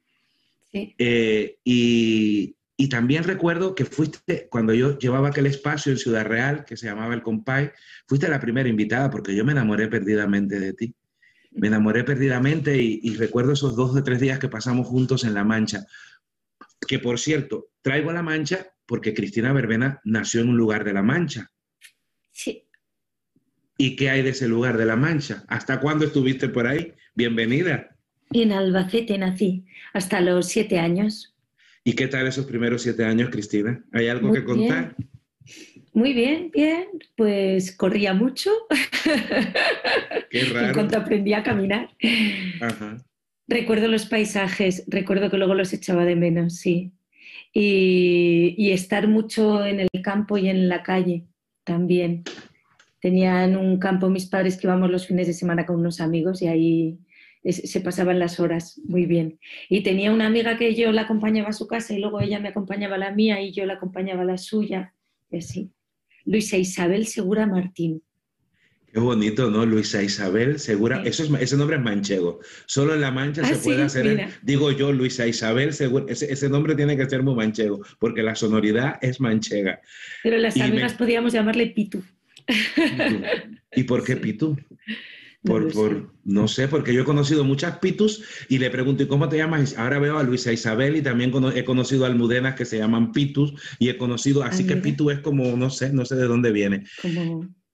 Eh, 0.73 1.57
y, 1.63 2.55
y 2.75 2.89
también 2.89 3.23
recuerdo 3.23 3.75
que 3.75 3.85
fuiste, 3.85 4.47
cuando 4.49 4.73
yo 4.73 4.97
llevaba 4.97 5.29
aquel 5.29 5.45
espacio 5.45 5.91
en 5.91 5.97
Ciudad 5.97 6.25
Real, 6.25 6.65
que 6.65 6.77
se 6.77 6.87
llamaba 6.87 7.13
El 7.13 7.21
Compay, 7.21 7.71
fuiste 8.07 8.27
la 8.27 8.39
primera 8.39 8.67
invitada 8.67 9.09
porque 9.09 9.35
yo 9.35 9.45
me 9.45 9.51
enamoré 9.51 9.87
perdidamente 9.87 10.59
de 10.59 10.73
ti. 10.73 10.95
Me 11.55 11.67
enamoré 11.67 12.03
perdidamente 12.03 12.81
y, 12.81 13.15
recuerdo 13.15 13.53
esos 13.53 13.75
dos 13.75 13.95
o 13.95 14.03
tres 14.03 14.19
días 14.19 14.39
que 14.39 14.49
pasamos 14.49 14.87
juntos 14.87 15.23
en 15.23 15.33
La 15.33 15.43
Mancha. 15.43 15.85
Que 16.87 16.99
por 16.99 17.19
cierto, 17.19 17.69
traigo 17.81 18.09
a 18.09 18.13
La 18.13 18.23
Mancha 18.23 18.67
porque 18.85 19.13
Cristina 19.13 19.53
Verbena 19.53 20.01
nació 20.03 20.41
en 20.41 20.49
un 20.49 20.57
lugar 20.57 20.83
de 20.83 20.93
La 20.93 21.03
Mancha. 21.03 21.51
Sí. 22.31 22.67
¿Y 23.77 23.95
qué 23.95 24.09
hay 24.09 24.21
de 24.21 24.29
ese 24.29 24.47
lugar 24.47 24.77
de 24.77 24.85
La 24.85 24.95
Mancha? 24.95 25.43
¿Hasta 25.47 25.79
cuándo 25.79 26.05
estuviste 26.05 26.49
por 26.49 26.67
ahí? 26.67 26.93
Bienvenida. 27.15 27.95
En 28.31 28.51
Albacete 28.51 29.17
nací, 29.17 29.65
hasta 29.93 30.19
los 30.21 30.47
siete 30.47 30.79
años. 30.79 31.35
¿Y 31.83 31.93
qué 31.93 32.07
tal 32.07 32.27
esos 32.27 32.45
primeros 32.45 32.81
siete 32.81 33.05
años, 33.05 33.29
Cristina? 33.29 33.83
¿Hay 33.91 34.07
algo 34.07 34.31
que 34.31 34.43
contar? 34.43 34.95
Muy 35.93 36.13
bien, 36.13 36.49
bien. 36.51 36.87
Pues 37.15 37.75
corría 37.75 38.13
mucho. 38.13 38.49
Qué 40.29 40.41
raro. 40.53 40.67
En 40.67 40.73
cuanto 40.73 40.97
aprendí 40.97 41.33
a 41.33 41.43
caminar. 41.43 41.89
Recuerdo 43.47 43.87
los 43.87 44.05
paisajes, 44.05 44.85
recuerdo 44.87 45.29
que 45.29 45.37
luego 45.37 45.53
los 45.53 45.73
echaba 45.73 46.05
de 46.05 46.15
menos, 46.15 46.55
sí. 46.55 46.93
Y, 47.53 48.71
estar 48.71 49.07
mucho 49.07 49.63
en 49.63 49.79
el 49.79 49.89
campo 50.01 50.37
y 50.39 50.49
en 50.49 50.67
la 50.69 50.81
calle 50.81 51.27
también. 51.63 52.23
Tenían 52.99 53.55
un 53.55 53.77
campo 53.77 54.09
mis 54.09 54.25
padres 54.25 54.57
que 54.57 54.65
íbamos 54.65 54.89
los 54.89 55.05
fines 55.05 55.27
de 55.27 55.33
semana 55.33 55.65
con 55.65 55.75
unos 55.75 56.01
amigos 56.01 56.41
y 56.41 56.47
ahí 56.47 56.99
se 57.43 57.81
pasaban 57.81 58.17
las 58.17 58.39
horas 58.39 58.79
muy 58.85 59.05
bien. 59.05 59.39
Y 59.69 59.83
tenía 59.83 60.11
una 60.11 60.25
amiga 60.25 60.57
que 60.57 60.73
yo 60.73 60.91
la 60.91 61.01
acompañaba 61.01 61.49
a 61.49 61.53
su 61.53 61.67
casa 61.67 61.93
y 61.93 61.99
luego 61.99 62.21
ella 62.21 62.39
me 62.39 62.49
acompañaba 62.49 62.95
a 62.95 62.99
la 62.99 63.11
mía 63.11 63.41
y 63.41 63.51
yo 63.51 63.65
la 63.65 63.73
acompañaba 63.73 64.23
a 64.23 64.25
la 64.25 64.37
suya. 64.37 64.95
Y 65.29 65.37
así. 65.37 65.71
Luisa 66.25 66.57
Isabel 66.57 67.07
Segura 67.07 67.45
Martín. 67.45 68.01
Qué 68.93 68.99
bonito, 68.99 69.49
¿no? 69.49 69.65
Luisa 69.65 70.03
Isabel 70.03 70.59
Segura. 70.59 71.01
Eso 71.03 71.23
es, 71.23 71.41
ese 71.41 71.57
nombre 71.57 71.77
es 71.77 71.81
manchego. 71.81 72.39
Solo 72.67 72.93
en 72.93 73.01
La 73.01 73.09
Mancha 73.09 73.41
ah, 73.43 73.47
se 73.47 73.55
puede 73.55 73.81
hacer. 73.81 74.29
digo 74.43 74.71
yo, 74.71 74.91
Luisa 74.91 75.25
Isabel 75.25 75.73
Segura. 75.73 76.05
Ese, 76.09 76.47
nombre 76.47 76.75
tiene 76.75 76.95
que 76.95 77.09
ser 77.09 77.23
muy 77.23 77.33
manchego, 77.33 77.81
porque 77.97 78.21
la 78.21 78.35
sonoridad 78.35 78.99
es 79.01 79.19
manchega. 79.19 79.81
Pero 80.21 80.37
las 80.37 80.59
amigas 80.59 80.93
podíamos 80.93 81.33
llamarle 81.33 81.67
Pitu. 81.67 82.03
¿Y 83.75 83.83
por 83.83 84.03
qué 84.03 84.15
Pitu? 84.23 84.57
Por, 85.43 85.73
por, 85.73 86.13
no 86.23 86.47
sé, 86.47 86.69
porque 86.69 86.93
yo 86.93 87.01
he 87.01 87.05
conocido 87.05 87.43
muchas 87.43 87.79
Pitus 87.79 88.23
y 88.47 88.59
le 88.59 88.69
pregunto, 88.69 89.03
¿y 89.03 89.07
cómo 89.07 89.27
te 89.27 89.37
llamas? 89.37 89.77
Ahora 89.77 89.99
veo 89.99 90.17
a 90.17 90.23
Luisa 90.23 90.53
Isabel 90.53 90.95
y 90.95 91.01
también 91.01 91.33
he 91.53 91.65
conocido 91.65 92.05
almudenas 92.05 92.55
que 92.55 92.63
se 92.63 92.77
llaman 92.77 93.11
Pitus 93.11 93.53
y 93.77 93.89
he 93.89 93.97
conocido, 93.97 94.43
así 94.43 94.65
que 94.65 94.77
Pitu 94.77 95.09
es 95.09 95.19
como, 95.19 95.57
no 95.57 95.69
sé, 95.69 95.91
no 95.91 96.05
sé 96.05 96.15
de 96.15 96.27
dónde 96.27 96.53
viene. 96.53 96.85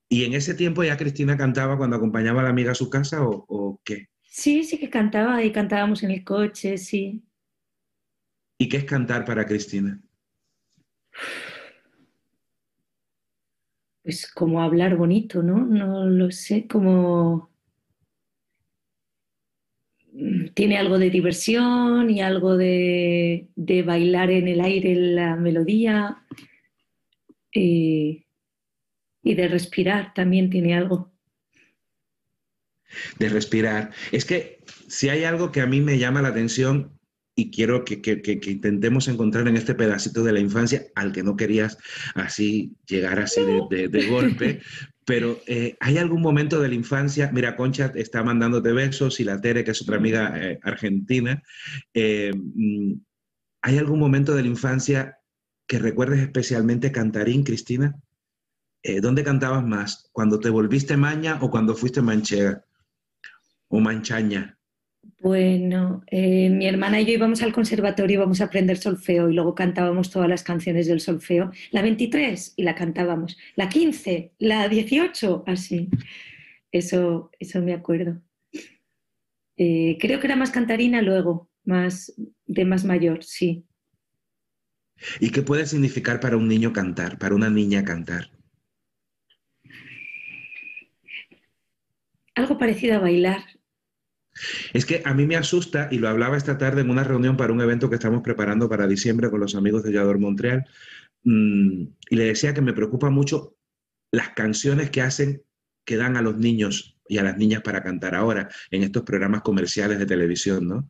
¿Y 0.09 0.23
en 0.23 0.33
ese 0.33 0.55
tiempo 0.55 0.83
ya 0.83 0.97
Cristina 0.97 1.37
cantaba 1.37 1.77
cuando 1.77 1.97
acompañaba 1.97 2.41
a 2.41 2.45
la 2.45 2.49
amiga 2.49 2.71
a 2.71 2.75
su 2.75 2.89
casa 2.89 3.19
o, 3.21 3.79
qué? 3.83 4.07
Sí, 4.23 4.63
sí 4.63 4.79
que 4.79 4.89
cantaba 4.89 5.43
y 5.43 5.51
cantábamos 5.51 6.01
en 6.01 6.09
el 6.09 6.23
coche, 6.23 6.79
sí. 6.79 7.23
¿Y 8.57 8.67
qué 8.67 8.77
es 8.77 8.85
cantar 8.85 9.25
para 9.25 9.45
Cristina? 9.45 10.01
Pues 14.01 14.31
como 14.31 14.63
hablar 14.63 14.95
bonito, 14.97 15.43
¿no? 15.43 15.63
No 15.63 16.05
lo 16.05 16.31
sé, 16.31 16.65
como 16.67 17.51
tiene 20.53 20.77
algo 20.77 20.97
de 20.97 21.09
diversión 21.09 22.09
y 22.09 22.21
algo 22.21 22.57
de, 22.57 23.47
bailar 23.85 24.31
en 24.31 24.47
el 24.47 24.61
aire 24.61 24.95
la 24.95 25.35
melodía 25.35 26.23
y, 27.51 28.25
de 29.23 29.47
respirar 29.47 30.13
también 30.13 30.49
tiene 30.49 30.75
algo. 30.75 31.13
De 33.19 33.29
respirar. 33.29 33.91
Es 34.11 34.25
que 34.25 34.63
si 34.87 35.09
hay 35.09 35.23
algo 35.23 35.51
que 35.51 35.61
a 35.61 35.67
mí 35.67 35.81
me 35.81 35.99
llama 35.99 36.21
la 36.21 36.29
atención 36.29 36.99
y 37.35 37.51
quiero 37.51 37.85
que, 37.85 38.01
intentemos 38.47 39.07
encontrar 39.07 39.47
en 39.47 39.55
este 39.55 39.75
pedacito 39.75 40.23
de 40.23 40.33
la 40.33 40.39
infancia 40.39 40.87
al 40.95 41.11
que 41.11 41.23
no 41.23 41.37
querías 41.37 41.77
así 42.15 42.75
llegar 42.87 43.19
así 43.19 43.41
de 43.69 44.07
golpe, 44.09 44.61
pero 45.09 45.41
eh, 45.47 45.75
¿hay 45.79 45.97
algún 45.97 46.21
momento 46.21 46.61
de 46.61 46.67
la 46.67 46.75
infancia? 46.75 47.31
Mira, 47.33 47.55
Concha 47.55 47.91
está 47.95 48.21
mandándote 48.21 48.71
besos 48.73 49.19
y 49.19 49.23
la 49.23 49.41
Tere, 49.41 49.63
que 49.63 49.71
es 49.71 49.81
otra 49.81 49.97
amiga 49.97 50.39
eh, 50.39 50.59
argentina. 50.61 51.41
Eh, 51.95 52.31
mm, 52.31 52.93
¿Hay 53.63 53.79
algún 53.79 53.97
momento 53.97 54.35
de 54.35 54.43
la 54.43 54.49
infancia 54.49 55.17
que 55.65 55.79
recuerdes 55.79 56.19
especialmente 56.19 56.91
cantarín, 56.91 57.43
Cristina? 57.43 57.99
¿Dónde 59.01 59.23
cantabas 59.23 59.65
más? 59.65 60.09
¿Cuando 60.11 60.39
te 60.39 60.51
volviste 60.51 60.95
maña 60.95 61.39
o 61.41 61.49
cuando 61.49 61.73
fuiste 61.73 62.03
manchega? 62.03 62.63
¿O 63.67 63.79
manchaña? 63.79 64.58
Bueno, 65.21 66.01
eh, 66.07 66.49
mi 66.49 66.65
hermana 66.65 67.01
y 67.01 67.05
yo 67.05 67.11
íbamos 67.11 67.41
al 67.41 67.51
conservatorio, 67.51 68.15
íbamos 68.15 68.39
a 68.39 68.45
aprender 68.45 68.77
solfeo 68.77 69.29
y 69.29 69.33
luego 69.33 69.53
cantábamos 69.53 70.09
todas 70.09 70.29
las 70.29 70.43
canciones 70.43 70.87
del 70.87 71.01
solfeo. 71.01 71.51
La 71.71 71.81
23 71.81 72.53
y 72.55 72.63
la 72.63 72.75
cantábamos. 72.75 73.37
La 73.55 73.67
15, 73.67 74.33
la 74.39 74.69
18, 74.69 75.43
así. 75.45 75.89
Eso, 76.71 77.31
eso 77.39 77.61
me 77.61 77.73
acuerdo. 77.73 78.21
Eh, 79.57 79.97
creo 79.99 80.21
que 80.21 80.27
era 80.27 80.37
más 80.37 80.51
cantarina 80.51 81.01
luego, 81.01 81.49
más 81.65 82.13
de 82.45 82.63
más 82.63 82.85
mayor, 82.85 83.23
sí. 83.23 83.65
¿Y 85.19 85.31
qué 85.31 85.41
puede 85.41 85.65
significar 85.65 86.21
para 86.21 86.37
un 86.37 86.47
niño 86.47 86.71
cantar, 86.71 87.17
para 87.17 87.35
una 87.35 87.49
niña 87.49 87.83
cantar? 87.83 88.31
Algo 92.35 92.57
parecido 92.57 92.95
a 92.95 92.99
bailar, 92.99 93.41
es 94.73 94.85
que 94.85 95.01
a 95.05 95.13
mí 95.13 95.25
me 95.25 95.35
asusta, 95.35 95.87
y 95.91 95.97
lo 95.97 96.09
hablaba 96.09 96.37
esta 96.37 96.57
tarde 96.57 96.81
en 96.81 96.89
una 96.89 97.03
reunión 97.03 97.37
para 97.37 97.53
un 97.53 97.61
evento 97.61 97.89
que 97.89 97.95
estamos 97.95 98.21
preparando 98.21 98.69
para 98.69 98.87
diciembre 98.87 99.29
con 99.29 99.39
los 99.39 99.55
amigos 99.55 99.83
de 99.83 99.93
Yador 99.93 100.19
Montreal, 100.19 100.65
mm, 101.23 101.81
y 102.09 102.15
le 102.15 102.25
decía 102.25 102.53
que 102.53 102.61
me 102.61 102.73
preocupa 102.73 103.09
mucho 103.09 103.55
las 104.11 104.29
canciones 104.29 104.89
que 104.89 105.01
hacen 105.01 105.43
que 105.85 105.97
dan 105.97 106.17
a 106.17 106.21
los 106.21 106.37
niños 106.37 106.97
y 107.07 107.17
a 107.17 107.23
las 107.23 107.37
niñas 107.37 107.61
para 107.63 107.81
cantar 107.81 108.13
ahora 108.13 108.49
en 108.69 108.83
estos 108.83 109.03
programas 109.03 109.41
comerciales 109.41 109.97
de 109.97 110.05
televisión, 110.05 110.67
¿no? 110.67 110.89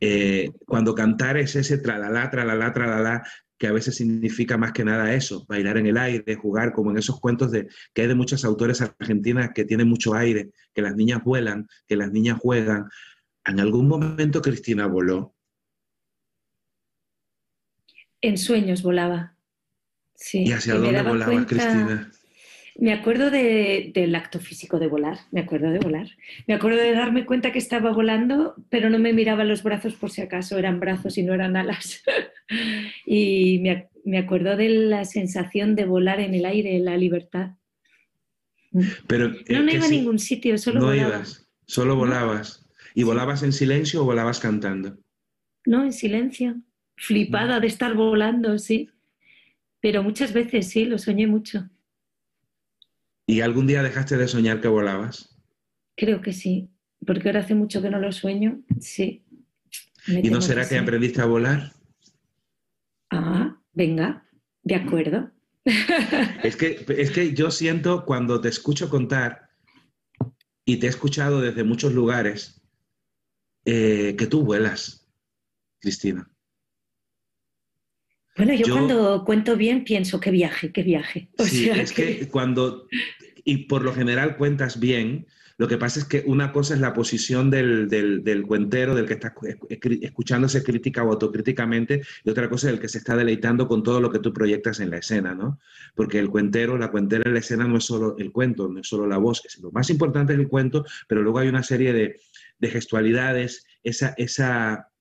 Eh, 0.00 0.50
cuando 0.66 0.94
cantar 0.94 1.38
es 1.38 1.56
ese 1.56 1.78
tralalá, 1.78 2.30
tralalá, 2.30 2.72
tralalá, 2.72 3.22
que 3.58 3.66
a 3.66 3.72
veces 3.72 3.96
significa 3.96 4.56
más 4.56 4.72
que 4.72 4.84
nada 4.84 5.12
eso, 5.12 5.44
bailar 5.48 5.76
en 5.78 5.86
el 5.86 5.98
aire, 5.98 6.36
jugar, 6.36 6.72
como 6.72 6.90
en 6.90 6.98
esos 6.98 7.20
cuentos 7.20 7.50
de, 7.50 7.68
que 7.92 8.02
hay 8.02 8.08
de 8.08 8.14
muchas 8.14 8.44
autores 8.44 8.80
argentinas 8.80 9.50
que 9.54 9.64
tienen 9.64 9.88
mucho 9.88 10.14
aire, 10.14 10.50
que 10.72 10.82
las 10.82 10.94
niñas 10.94 11.22
vuelan, 11.24 11.66
que 11.86 11.96
las 11.96 12.12
niñas 12.12 12.38
juegan. 12.40 12.88
¿En 13.44 13.60
algún 13.60 13.88
momento 13.88 14.40
Cristina 14.40 14.86
voló? 14.86 15.34
En 18.20 18.38
sueños 18.38 18.82
volaba. 18.82 19.36
Sí. 20.14 20.44
¿Y 20.44 20.52
hacia 20.52 20.74
dónde 20.74 21.02
volaba 21.02 21.46
Cristina? 21.46 22.10
Me 22.76 22.92
acuerdo 22.92 23.30
del 23.32 24.14
acto 24.14 24.38
físico 24.38 24.78
de 24.78 24.86
volar, 24.86 25.18
me 25.32 25.40
acuerdo 25.40 25.70
de 25.70 25.80
volar. 25.80 26.06
Me 26.46 26.54
acuerdo 26.54 26.78
de 26.78 26.92
darme 26.92 27.26
cuenta 27.26 27.50
que 27.50 27.58
estaba 27.58 27.90
volando, 27.90 28.54
pero 28.70 28.88
no 28.88 29.00
me 29.00 29.12
miraba 29.12 29.42
los 29.42 29.64
brazos 29.64 29.94
por 29.94 30.12
si 30.12 30.22
acaso 30.22 30.56
eran 30.58 30.78
brazos 30.78 31.18
y 31.18 31.24
no 31.24 31.34
eran 31.34 31.56
alas. 31.56 32.04
y 33.06 33.60
me, 34.04 34.18
acuerdo 34.18 34.56
de 34.56 34.68
la 34.68 35.04
sensación 35.04 35.74
de 35.74 35.84
volar 35.84 36.20
en 36.20 36.34
el 36.34 36.44
aire, 36.44 36.78
la 36.78 36.96
libertad. 36.96 37.52
Pero, 39.06 39.28
no, 39.28 39.62
no 39.62 39.72
iba 39.72 39.86
a 39.86 39.90
ningún 39.90 40.18
sitio, 40.18 40.58
solo 40.58 40.80
no 40.80 40.94
ibas, 40.94 41.48
solo 41.66 41.96
volabas. 41.96 42.66
¿Y 42.94 43.02
volabas 43.02 43.42
en 43.42 43.52
silencio 43.52 44.02
o 44.02 44.04
volabas 44.04 44.40
cantando? 44.40 44.98
No, 45.64 45.84
en 45.84 45.92
silencio. 45.92 46.56
Flipada 46.96 47.60
de 47.60 47.66
estar 47.68 47.94
volando, 47.94 48.58
sí. 48.58 48.90
Pero 49.80 50.02
muchas 50.02 50.32
veces 50.32 50.68
sí, 50.68 50.84
lo 50.84 50.98
soñé 50.98 51.26
mucho. 51.26 51.68
¿Y 53.26 53.42
algún 53.42 53.66
día 53.66 53.82
dejaste 53.82 54.16
de 54.16 54.26
soñar 54.26 54.60
que 54.60 54.68
volabas? 54.68 55.36
Creo 55.96 56.20
que 56.22 56.32
sí, 56.32 56.70
porque 57.06 57.28
ahora 57.28 57.40
hace 57.40 57.54
mucho 57.54 57.82
que 57.82 57.90
no 57.90 58.00
lo 58.00 58.10
sueño, 58.10 58.62
sí. 58.80 59.22
¿Y 60.06 60.30
no 60.30 60.40
será 60.40 60.66
que, 60.66 60.78
aprendiste 60.78 61.20
a 61.20 61.26
volar? 61.26 61.72
Venga, 63.78 64.26
de 64.64 64.74
acuerdo. 64.74 65.30
Es 66.42 66.56
que, 66.56 66.84
es 66.88 67.12
que 67.12 67.32
yo 67.32 67.52
siento 67.52 68.04
cuando 68.04 68.40
te 68.40 68.48
escucho 68.48 68.90
contar, 68.90 69.50
y 70.64 70.78
te 70.78 70.86
he 70.86 70.90
escuchado 70.90 71.40
desde 71.40 71.62
muchos 71.62 71.92
lugares, 71.92 72.60
eh, 73.64 74.16
que 74.18 74.26
tú 74.26 74.42
vuelas, 74.42 75.08
Cristina. 75.78 76.28
Bueno, 78.36 78.52
yo, 78.54 78.66
cuando 78.74 79.24
cuento 79.24 79.56
bien 79.56 79.84
pienso, 79.84 80.18
qué 80.18 80.32
viaje, 80.32 80.72
qué 80.72 80.82
viaje. 80.82 81.30
sí, 81.38 81.70
es 81.70 81.92
que... 81.92 82.26
cuando, 82.26 82.88
y 83.44 83.68
por 83.68 83.84
lo 83.84 83.94
general 83.94 84.36
cuentas 84.36 84.80
bien, 84.80 85.28
lo 85.58 85.66
que 85.66 85.76
pasa 85.76 85.98
es 85.98 86.06
que 86.06 86.22
una 86.24 86.52
cosa 86.52 86.74
es 86.74 86.80
la 86.80 86.94
posición 86.94 87.50
del, 87.50 87.88
del, 87.88 88.42
cuentero, 88.46 88.94
del 88.94 89.06
que 89.06 89.14
está 89.14 89.34
escuchándose 90.00 90.62
crítica 90.62 91.02
o 91.02 91.10
autocríticamente, 91.10 92.02
y 92.22 92.30
otra 92.30 92.48
cosa 92.48 92.68
es 92.68 92.74
el 92.74 92.80
que 92.80 92.88
se 92.88 92.98
está 92.98 93.16
deleitando 93.16 93.66
con 93.66 93.82
todo 93.82 94.00
lo 94.00 94.08
que 94.08 94.20
tú 94.20 94.32
proyectas 94.32 94.78
en 94.78 94.90
la 94.90 94.98
escena, 94.98 95.34
¿no? 95.34 95.58
Porque 95.96 96.20
el 96.20 96.30
cuentero, 96.30 96.78
la 96.78 96.92
cuentera 96.92 97.24
en 97.26 97.34
la 97.34 97.40
escena 97.40 97.66
no 97.66 97.78
es 97.78 97.84
solo 97.84 98.16
el 98.18 98.30
cuento, 98.30 98.68
no 98.68 98.80
es 98.80 98.86
solo 98.86 99.08
la 99.08 99.18
voz, 99.18 99.42
es 99.44 99.58
lo 99.58 99.72
más 99.72 99.90
importante 99.90 100.32
es 100.32 100.38
el 100.38 100.46
cuento, 100.46 100.84
pero 101.08 101.22
luego 101.22 101.40
hay 101.40 101.48
una 101.48 101.64
serie 101.64 101.92
de, 101.92 102.20
de 102.60 102.70
gestualidades, 102.70 103.66
esa, 103.82 104.14
esa, 104.16 104.92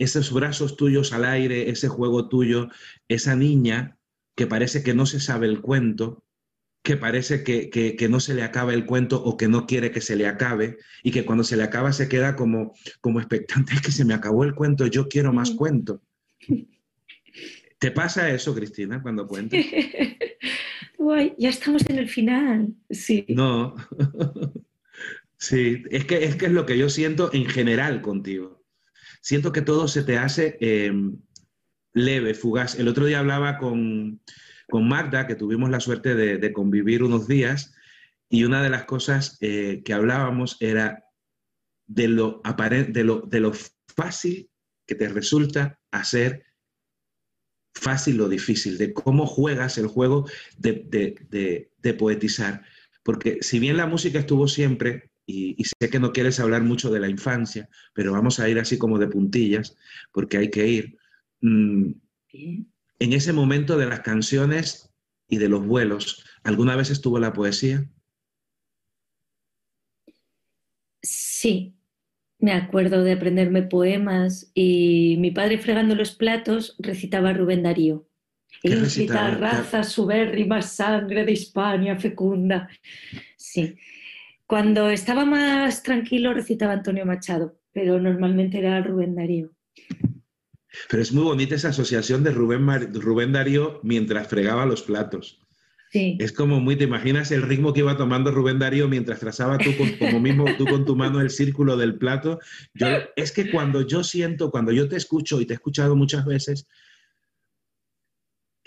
esos 0.00 0.32
brazos 0.32 0.76
tuyos 0.76 1.12
al 1.12 1.24
aire, 1.24 1.70
ese 1.70 1.86
juego 1.86 2.28
tuyo, 2.28 2.68
esa 3.06 3.36
niña 3.36 3.96
que 4.34 4.48
parece 4.48 4.82
que 4.82 4.94
no 4.94 5.06
se 5.06 5.20
sabe 5.20 5.46
el 5.46 5.60
cuento, 5.60 6.24
que 6.82 6.96
parece 6.96 7.42
que, 7.44 8.08
no 8.08 8.20
se 8.20 8.34
le 8.34 8.42
acaba 8.42 8.72
el 8.72 8.86
cuento 8.86 9.22
o 9.22 9.36
que 9.36 9.48
no 9.48 9.66
quiere 9.66 9.90
que 9.90 10.00
se 10.00 10.16
le 10.16 10.26
acabe 10.26 10.78
y 11.02 11.10
que 11.10 11.24
cuando 11.24 11.44
se 11.44 11.56
le 11.56 11.62
acaba 11.62 11.92
se 11.92 12.08
queda 12.08 12.36
como, 12.36 12.74
como 13.00 13.20
expectante, 13.20 13.74
es 13.74 13.82
que 13.82 13.92
se 13.92 14.04
me 14.04 14.14
acabó 14.14 14.44
el 14.44 14.54
cuento, 14.54 14.86
yo 14.86 15.08
quiero 15.08 15.32
más 15.32 15.50
cuento. 15.50 16.02
¿Te 17.78 17.90
pasa 17.90 18.30
eso, 18.30 18.54
Cristina, 18.54 19.02
cuando 19.02 19.26
cuentas? 19.26 19.60
Guay, 20.98 21.34
ya 21.38 21.50
estamos 21.50 21.88
en 21.88 21.98
el 21.98 22.08
final, 22.08 22.74
sí. 22.90 23.24
No, 23.28 23.76
sí, 25.36 25.82
es 25.90 26.04
que, 26.04 26.24
es 26.24 26.36
que 26.36 26.46
es 26.46 26.52
lo 26.52 26.66
que 26.66 26.76
yo 26.76 26.88
siento 26.88 27.30
en 27.32 27.46
general 27.46 28.02
contigo 28.02 28.58
siento 29.20 29.52
que 29.52 29.62
todo 29.62 29.88
se 29.88 30.02
te 30.02 30.16
hace 30.16 30.56
eh, 30.60 30.92
leve, 31.92 32.34
fugaz. 32.34 32.78
El 32.78 32.88
otro 32.88 33.06
día 33.06 33.18
hablaba 33.18 33.58
con, 33.58 34.20
Magda, 34.72 35.26
que 35.26 35.34
tuvimos 35.34 35.70
la 35.70 35.80
suerte 35.80 36.14
de, 36.14 36.52
convivir 36.52 37.02
unos 37.02 37.26
días, 37.26 37.74
y 38.28 38.44
una 38.44 38.62
de 38.62 38.70
las 38.70 38.84
cosas 38.84 39.38
eh, 39.40 39.82
que 39.84 39.94
hablábamos 39.94 40.56
era 40.60 41.04
de 41.86 42.08
lo, 42.08 42.42
de, 42.44 43.22
de 43.26 43.40
lo 43.40 43.52
fácil 43.96 44.50
que 44.86 44.94
te 44.94 45.08
resulta 45.08 45.78
hacer 45.90 46.44
fácil 47.78 48.20
o 48.20 48.28
difícil, 48.28 48.76
de 48.76 48.92
cómo 48.92 49.26
juegas 49.26 49.78
el 49.78 49.86
juego 49.86 50.26
de, 50.58 51.68
de, 51.80 51.94
poetizar. 51.94 52.62
Porque 53.02 53.38
si 53.40 53.58
bien 53.58 53.76
la 53.76 53.86
música 53.86 54.18
estuvo 54.18 54.48
siempre, 54.48 55.12
y, 55.26 55.62
sé 55.64 55.90
que 55.90 56.00
no 56.00 56.12
quieres 56.12 56.40
hablar 56.40 56.62
mucho 56.62 56.90
de 56.90 57.00
la 57.00 57.08
infancia, 57.08 57.68
pero 57.94 58.12
vamos 58.12 58.40
a 58.40 58.48
ir 58.48 58.58
así 58.58 58.78
como 58.78 58.98
de 58.98 59.08
puntillas, 59.08 59.76
porque 60.12 60.38
hay 60.38 60.50
que 60.50 60.66
ir. 60.66 60.98
Mm, 61.40 61.92
en 62.98 63.12
ese 63.12 63.32
momento 63.32 63.76
de 63.78 63.86
las 63.86 64.00
canciones 64.00 64.92
y 65.28 65.38
de 65.38 65.48
los 65.48 65.66
vuelos, 65.66 66.24
¿alguna 66.42 66.76
vez 66.76 66.90
estuvo 66.90 67.18
la 67.18 67.32
poesía? 67.32 67.88
Sí, 71.02 71.76
me 72.38 72.52
acuerdo 72.52 73.02
de 73.02 73.12
aprenderme 73.12 73.62
poemas 73.62 74.50
y 74.54 75.16
mi 75.18 75.30
padre 75.30 75.58
fregando 75.58 75.94
los 75.94 76.12
platos 76.12 76.76
recitaba 76.78 77.32
Rubén 77.32 77.62
Darío. 77.62 78.08
Incita 78.62 79.30
raza 79.32 79.82
más 80.46 80.72
sangre 80.72 81.24
de 81.24 81.32
Hispania 81.32 81.96
fecunda. 81.98 82.68
Sí. 83.36 83.76
Cuando 84.46 84.88
estaba 84.88 85.24
más 85.24 85.82
tranquilo 85.82 86.32
recitaba 86.32 86.72
Antonio 86.72 87.04
Machado, 87.04 87.60
pero 87.72 88.00
normalmente 88.00 88.58
era 88.58 88.80
Rubén 88.80 89.14
Darío. 89.14 89.52
Pero 90.90 91.02
es 91.02 91.12
muy 91.12 91.24
bonita 91.24 91.54
esa 91.54 91.68
asociación 91.68 92.22
de 92.22 92.30
Rubén, 92.30 92.92
Rubén 92.94 93.32
Darío 93.32 93.80
mientras 93.82 94.28
fregaba 94.28 94.66
los 94.66 94.82
platos. 94.82 95.40
Sí. 95.90 96.18
Es 96.20 96.32
como 96.32 96.60
muy, 96.60 96.76
te 96.76 96.84
imaginas 96.84 97.30
el 97.32 97.42
ritmo 97.42 97.72
que 97.72 97.80
iba 97.80 97.96
tomando 97.96 98.30
Rubén 98.30 98.58
Darío 98.58 98.88
mientras 98.88 99.20
trazaba 99.20 99.56
tú 99.56 99.70
como 99.98 100.20
mismo 100.20 100.44
tú 100.58 100.66
con 100.66 100.84
tu 100.84 100.94
mano 100.96 101.20
el 101.20 101.30
círculo 101.30 101.78
del 101.78 101.96
plato. 101.96 102.40
Yo, 102.74 102.86
es 103.16 103.32
que 103.32 103.50
cuando 103.50 103.86
yo 103.86 104.04
siento, 104.04 104.50
cuando 104.50 104.72
yo 104.72 104.88
te 104.88 104.96
escucho 104.96 105.40
y 105.40 105.46
te 105.46 105.54
he 105.54 105.56
escuchado 105.56 105.96
muchas 105.96 106.26
veces, 106.26 106.66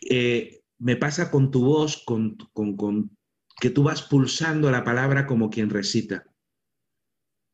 eh, 0.10 0.62
me 0.80 0.96
pasa 0.96 1.30
con 1.30 1.52
tu 1.52 1.64
voz, 1.64 2.02
con, 2.04 2.38
con, 2.54 2.76
con, 2.76 3.16
que 3.60 3.70
tú 3.70 3.84
vas 3.84 4.02
pulsando 4.02 4.72
la 4.72 4.84
palabra 4.84 5.28
como 5.28 5.52
quien 5.52 5.70
recita, 5.70 6.26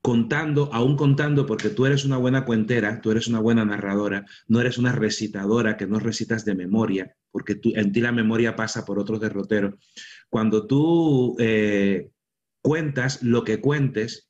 contando, 0.07 0.69
aún 0.71 0.95
contando, 0.95 1.45
porque 1.45 1.69
tú 1.69 1.85
eres 1.85 2.05
una 2.05 2.15
buena 2.15 2.45
cuentera, 2.45 3.01
tú 3.01 3.11
eres 3.11 3.27
una 3.27 3.41
buena 3.41 3.65
narradora, 3.65 4.25
no 4.47 4.61
eres 4.61 4.77
una 4.77 4.93
recitadora 4.93 5.75
que 5.75 5.85
no 5.85 5.99
recitas 5.99 6.45
de 6.45 6.55
memoria, 6.55 7.17
porque 7.29 7.55
tú, 7.55 7.73
en 7.75 7.91
ti 7.91 7.99
la 7.99 8.13
memoria 8.13 8.55
pasa 8.55 8.85
por 8.85 8.99
otros 8.99 9.19
derroteros. 9.19 9.75
Cuando 10.29 10.65
tú 10.65 11.35
eh, 11.39 12.09
cuentas 12.61 13.21
lo 13.21 13.43
que 13.43 13.59
cuentes, 13.59 14.29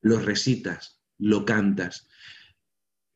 lo 0.00 0.20
recitas, 0.20 1.02
lo 1.18 1.44
cantas. 1.44 2.06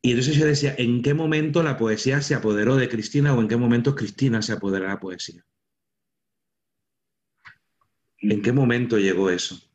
Y 0.01 0.09
entonces 0.09 0.35
yo 0.35 0.45
decía, 0.45 0.75
¿en 0.77 1.01
qué 1.01 1.13
momento 1.13 1.63
la 1.63 1.77
poesía 1.77 2.21
se 2.21 2.35
apoderó 2.35 2.75
de 2.75 2.89
Cristina 2.89 3.33
o 3.33 3.39
en 3.39 3.47
qué 3.47 3.55
momento 3.55 3.95
Cristina 3.95 4.41
se 4.41 4.51
apoderó 4.51 4.83
de 4.83 4.89
la 4.89 4.99
poesía? 4.99 5.45
¿En 8.17 8.41
qué 8.41 8.51
momento 8.51 8.97
llegó 8.97 9.29
eso? 9.29 9.70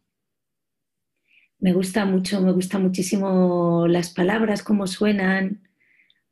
Me 1.59 1.73
gusta 1.73 2.05
mucho, 2.05 2.41
me 2.41 2.53
gusta 2.53 2.79
muchísimo 2.79 3.87
las 3.89 4.13
palabras, 4.13 4.63
cómo 4.63 4.87
suenan, 4.87 5.67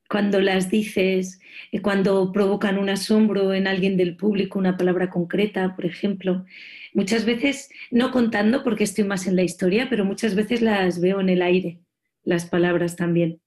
cuando 0.09 0.41
las 0.41 0.71
dices, 0.71 1.41
eh, 1.73 1.81
cuando 1.81 2.31
provocan 2.31 2.79
un 2.79 2.89
asombro 2.91 3.55
en 3.55 3.67
alguien 3.67 3.97
del 3.97 4.17
público, 4.17 4.59
una 4.59 4.77
palabra 4.77 5.11
concreta, 5.11 5.75
por 5.75 5.87
ejemplo. 5.87 6.45
Muchas 6.93 7.25
veces, 7.25 7.71
no 7.91 8.11
contando 8.11 8.63
porque 8.63 8.85
estoy 8.85 9.05
más 9.05 9.27
en 9.27 9.37
la 9.37 9.43
historia, 9.43 9.89
pero 9.89 10.05
muchas 10.05 10.35
veces 10.35 10.61
las 10.63 11.01
veo 11.01 11.21
en 11.21 11.31
el 11.31 11.43
aire, 11.43 11.81
las 12.23 12.47
palabras 12.47 12.97
también. 12.97 13.41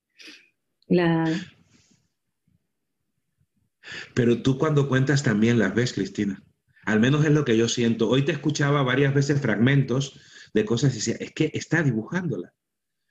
Pero 4.13 4.41
tú 4.41 4.57
cuando 4.57 4.89
cuentas 4.89 5.23
también 5.23 5.59
las 5.59 5.73
ves, 5.73 5.93
Cristina. 5.93 6.43
Al 6.85 6.99
menos 6.99 7.23
es 7.25 7.31
lo 7.31 7.45
que 7.45 7.57
yo 7.57 7.69
siento. 7.69 8.09
Hoy 8.09 8.23
te 8.23 8.31
escuchaba 8.31 8.81
varias 8.81 9.13
veces 9.13 9.41
fragmentos 9.41 10.19
de 10.53 10.65
cosas 10.65 10.93
y 10.93 10.97
decía, 10.97 11.15
es 11.19 11.31
que 11.31 11.51
está 11.53 11.83
dibujándola, 11.83 12.53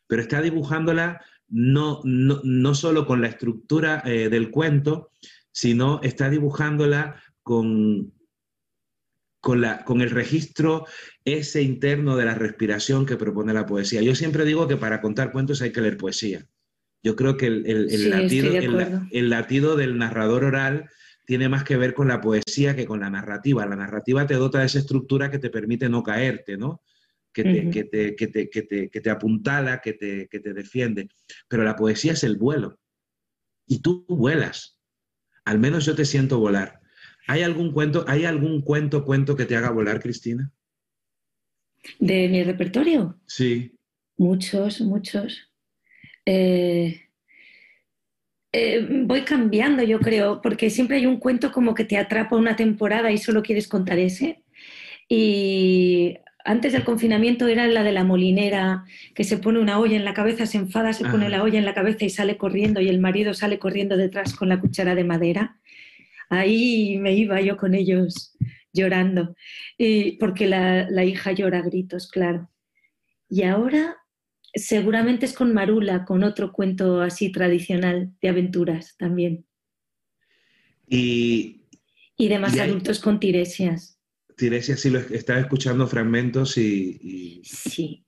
pero 0.07 0.22
está 0.22 0.40
dibujándola 0.40 1.20
no, 1.49 2.01
no, 2.05 2.75
solo 2.75 3.07
con 3.07 3.20
la 3.20 3.29
estructura 3.29 4.03
eh, 4.05 4.29
del 4.29 4.51
cuento, 4.51 5.12
sino 5.53 6.01
está 6.03 6.29
dibujándola 6.29 7.22
con, 7.42 8.12
con, 9.40 9.61
la, 9.61 9.85
con 9.85 10.01
el 10.01 10.11
registro 10.11 10.87
ese 11.25 11.62
interno 11.62 12.16
de 12.16 12.25
la 12.25 12.35
respiración 12.35 13.07
que 13.07 13.16
propone 13.16 13.55
la 13.55 13.66
poesía. 13.66 14.03
Yo 14.03 14.14
siempre 14.14 14.44
digo 14.44 14.66
que 14.66 14.77
para 14.77 15.01
contar 15.01 15.33
cuentos 15.33 15.62
hay 15.62 15.72
que 15.72 15.81
leer 15.81 15.96
poesía. 15.96 16.46
Yo 17.03 17.14
creo 17.14 17.37
que 17.37 17.46
el, 17.46 18.11
latido, 18.11 18.53
el, 19.12 19.31
latido, 19.31 19.77
del 19.77 19.96
narrador 19.96 20.42
oral 20.42 20.90
tiene 21.25 21.49
más 21.49 21.62
que 21.62 21.77
ver 21.77 21.94
con 21.94 22.09
la 22.09 22.20
poesía 22.20 22.75
que 22.75 22.87
con 22.87 22.99
la 22.99 23.11
narrativa. 23.11 23.64
La 23.64 23.77
narrativa 23.77 24.27
te 24.27 24.35
dota 24.35 24.59
de 24.59 24.66
esa 24.66 24.81
estructura 24.81 25.31
que 25.31 25.38
te 25.38 25.51
permite 25.51 25.88
no 25.88 26.03
caerte, 26.03 26.57
¿no? 26.57 26.83
Que 27.37 27.44
te, 27.44 27.70
que 27.70 27.85
te, 27.85 28.16
que 28.51 28.62
te, 28.62 28.88
que 28.88 29.01
te, 29.03 29.11
apuntala, 29.11 29.83
que 29.83 29.92
te, 29.92 30.27
que 30.29 30.40
te 30.40 30.55
defiende. 30.55 31.09
Pero 31.49 31.64
la 31.64 31.77
poesía 31.77 32.12
es 32.12 32.25
el 32.25 32.38
vuelo. 32.38 32.79
Y 33.66 33.81
tú 33.81 34.07
vuelas. 34.09 34.81
Al 35.44 35.59
menos 35.59 35.85
yo 35.85 35.94
te 35.94 36.07
siento 36.07 36.38
volar. 36.38 36.81
¿Hay 37.27 37.42
algún 37.42 37.72
cuento, 37.72 38.07
hay 38.09 38.25
algún 38.25 38.62
cuento, 38.62 39.05
cuento 39.05 39.37
que 39.37 39.44
te 39.44 39.55
haga 39.55 39.70
volar, 39.70 40.01
Cristina? 40.01 40.51
¿De 41.99 42.29
mi 42.29 42.42
repertorio? 42.42 43.20
Sí. 43.27 43.77
Muchos, 44.16 44.81
muchos. 44.81 45.53
Eh, 46.25 47.03
eh, 48.53 48.88
voy 49.05 49.22
cambiando, 49.22 49.83
yo 49.83 50.01
creo, 50.01 50.40
porque 50.40 50.70
siempre 50.70 50.96
hay 50.96 51.05
un 51.05 51.18
cuento 51.18 51.53
como 51.53 51.75
que 51.75 51.85
te 51.85 51.99
atrapa 51.99 52.37
una 52.37 52.57
temporada 52.57 53.12
y 53.12 53.18
solo 53.18 53.42
quieres 53.42 53.68
contar 53.68 53.99
ese. 53.99 54.42
Y 55.07 56.16
antes 56.46 56.72
del 56.72 56.85
confinamiento 56.85 57.48
era 57.48 57.66
la 57.66 57.82
de 57.82 57.92
la 57.92 58.04
molinera, 58.04 58.85
que 59.14 59.24
se 59.24 59.37
pone 59.37 59.59
una 59.59 59.78
olla 59.78 59.96
en 59.96 60.04
la 60.04 60.14
cabeza, 60.14 60.46
se 60.46 60.59
enfada, 60.59 60.92
se 60.92 61.04
pone 61.04 61.28
la 61.28 61.42
olla 61.42 61.59
en 61.59 61.64
la 61.64 61.74
cabeza 61.74 62.04
y 62.04 62.11
sale 62.11 62.37
corriendo 62.37 62.80
y 62.80 62.88
el 62.88 63.00
marido 63.00 63.35
sale 63.35 63.59
corriendo 63.59 63.96
detrás 63.96 64.35
con 64.35 64.48
la 64.48 64.61
cuchara 64.61 64.94
de 64.94 65.04
madera. 65.04 65.61
Ahí 66.30 66.98
me 66.98 67.14
iba 67.14 67.40
yo 67.40 67.56
con 67.56 67.74
ellos 67.74 68.37
llorando, 68.72 69.35
y 69.78 70.12
porque 70.12 70.46
la, 70.46 70.88
la 70.90 71.04
hija 71.04 71.32
llora 71.32 71.59
a 71.59 71.62
gritos, 71.62 72.11
claro. 72.11 72.50
Y 73.28 73.42
ahora 73.42 73.96
seguramente 74.54 75.26
es 75.26 75.32
con 75.32 75.52
Marula, 75.52 76.04
con 76.04 76.24
otro 76.24 76.52
cuento 76.52 77.00
así 77.00 77.30
tradicional 77.30 78.12
de 78.20 78.28
aventuras 78.28 78.96
también. 78.96 79.46
Y, 80.88 81.62
y 82.16 82.28
de 82.28 82.38
más 82.38 82.59
adultos 82.59 83.00
con 83.00 83.18
Tiresias. 83.18 83.95
Tiresias 84.37 84.81
sí 84.81 84.90
lo 84.90 84.99
estaba 84.99 85.40
escuchando 85.40 85.87
fragmentos 85.87 86.57
y, 86.59 87.42
Sí. 87.44 88.03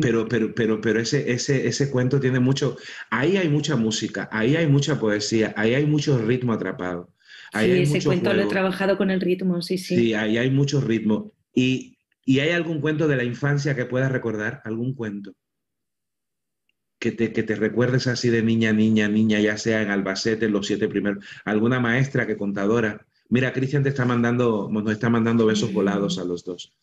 Pero, 0.00 0.26
pero, 0.26 0.52
pero, 0.52 0.80
pero 0.80 1.00
ese, 1.00 1.30
ese, 1.30 1.68
ese 1.68 1.90
cuento 1.92 2.18
tiene 2.18 2.40
mucho. 2.40 2.76
Ahí 3.08 3.36
hay 3.36 3.48
mucha 3.48 3.76
música, 3.76 4.28
ahí 4.32 4.56
hay 4.56 4.66
mucha 4.66 4.98
poesía, 4.98 5.54
ahí 5.56 5.74
hay 5.74 5.86
mucho 5.86 6.18
ritmo 6.18 6.52
atrapado. 6.52 7.14
sí, 7.52 7.70
ese 7.70 8.02
cuento 8.02 8.32
lo 8.34 8.42
he 8.42 8.46
trabajado 8.46 8.98
con 8.98 9.12
el 9.12 9.20
ritmo, 9.20 9.62
sí, 9.62 9.78
sí. 9.78 9.96
Sí, 9.96 10.14
ahí 10.14 10.38
hay 10.38 10.50
mucho 10.50 10.80
ritmo. 10.80 11.32
Y, 11.54 11.96
¿Y 12.24 12.40
hay 12.40 12.50
algún 12.50 12.80
cuento 12.80 13.06
de 13.06 13.14
la 13.14 13.22
infancia 13.22 13.76
que 13.76 13.84
puedas 13.84 14.10
recordar? 14.10 14.60
¿Algún 14.64 14.92
cuento? 14.94 15.36
que 17.00 17.12
te, 17.12 17.32
que 17.32 17.42
te 17.42 17.56
recuerdes 17.56 18.06
así 18.06 18.28
de 18.28 18.42
niña, 18.42 18.72
niña, 18.72 19.08
niña, 19.08 19.40
ya 19.40 19.56
sea 19.56 19.80
en 19.80 19.90
Albacete, 19.90 20.50
los 20.50 20.66
siete 20.66 20.86
primeros, 20.86 21.24
alguna 21.44 21.80
maestra 21.80 22.26
que 22.26 22.36
contadora. 22.36 23.06
Mira, 23.30 23.52
Cristian 23.52 23.82
te 23.82 23.88
está 23.88 24.04
mandando, 24.04 24.68
nos 24.70 24.90
está 24.90 25.08
mandando 25.08 25.46
besos 25.46 25.72
volados 25.72 26.18
a 26.18 26.24
los 26.24 26.44
dos. 26.44 26.74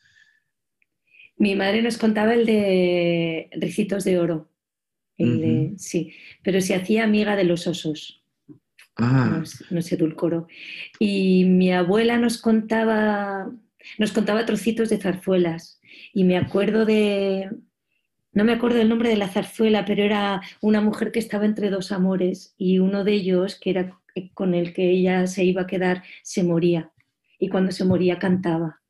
Mi 1.37 1.55
madre 1.55 1.81
nos 1.81 1.97
contaba 1.97 2.33
el 2.33 2.45
de 2.45 3.49
Ricitos 3.51 4.03
de 4.03 4.17
Oro. 4.17 4.49
sí, 5.77 6.13
pero 6.43 6.61
se 6.61 6.73
hacía 6.73 7.03
amiga 7.03 7.35
de 7.35 7.43
los 7.43 7.67
osos. 7.67 8.23
Ah. 8.95 9.43
No, 9.69 9.81
se 9.81 9.95
edulcoró. 9.95 10.47
Y 10.99 11.45
mi 11.45 11.71
abuela 11.71 12.17
nos 12.17 12.39
contaba, 12.39 13.51
nos 13.99 14.11
contaba 14.11 14.45
trocitos 14.45 14.89
de 14.89 14.97
zarzuelas. 14.97 15.79
Y 16.13 16.23
me 16.23 16.37
acuerdo 16.37 16.85
de, 16.85 17.51
no 18.31 18.43
me 18.43 18.53
acuerdo 18.53 18.79
el 18.81 18.89
nombre 18.89 19.09
de 19.09 19.17
la 19.17 19.29
zarzuela, 19.29 19.85
pero 19.85 20.03
era 20.03 20.41
una 20.61 20.81
mujer 20.81 21.11
que 21.11 21.19
estaba 21.19 21.45
entre 21.45 21.69
dos 21.69 21.91
amores 21.91 22.55
y 22.57 22.79
uno 22.79 23.03
de 23.03 23.13
ellos, 23.13 23.59
que 23.59 23.69
era 23.69 23.99
con 24.33 24.53
el 24.53 24.73
que 24.73 24.89
ella 24.89 25.27
se 25.27 25.43
iba 25.43 25.63
a 25.63 25.67
quedar, 25.67 26.03
se 26.23 26.43
moría. 26.43 26.91
Y 27.39 27.49
cuando 27.49 27.71
se 27.71 27.85
moría 27.85 28.19
cantaba. 28.19 28.81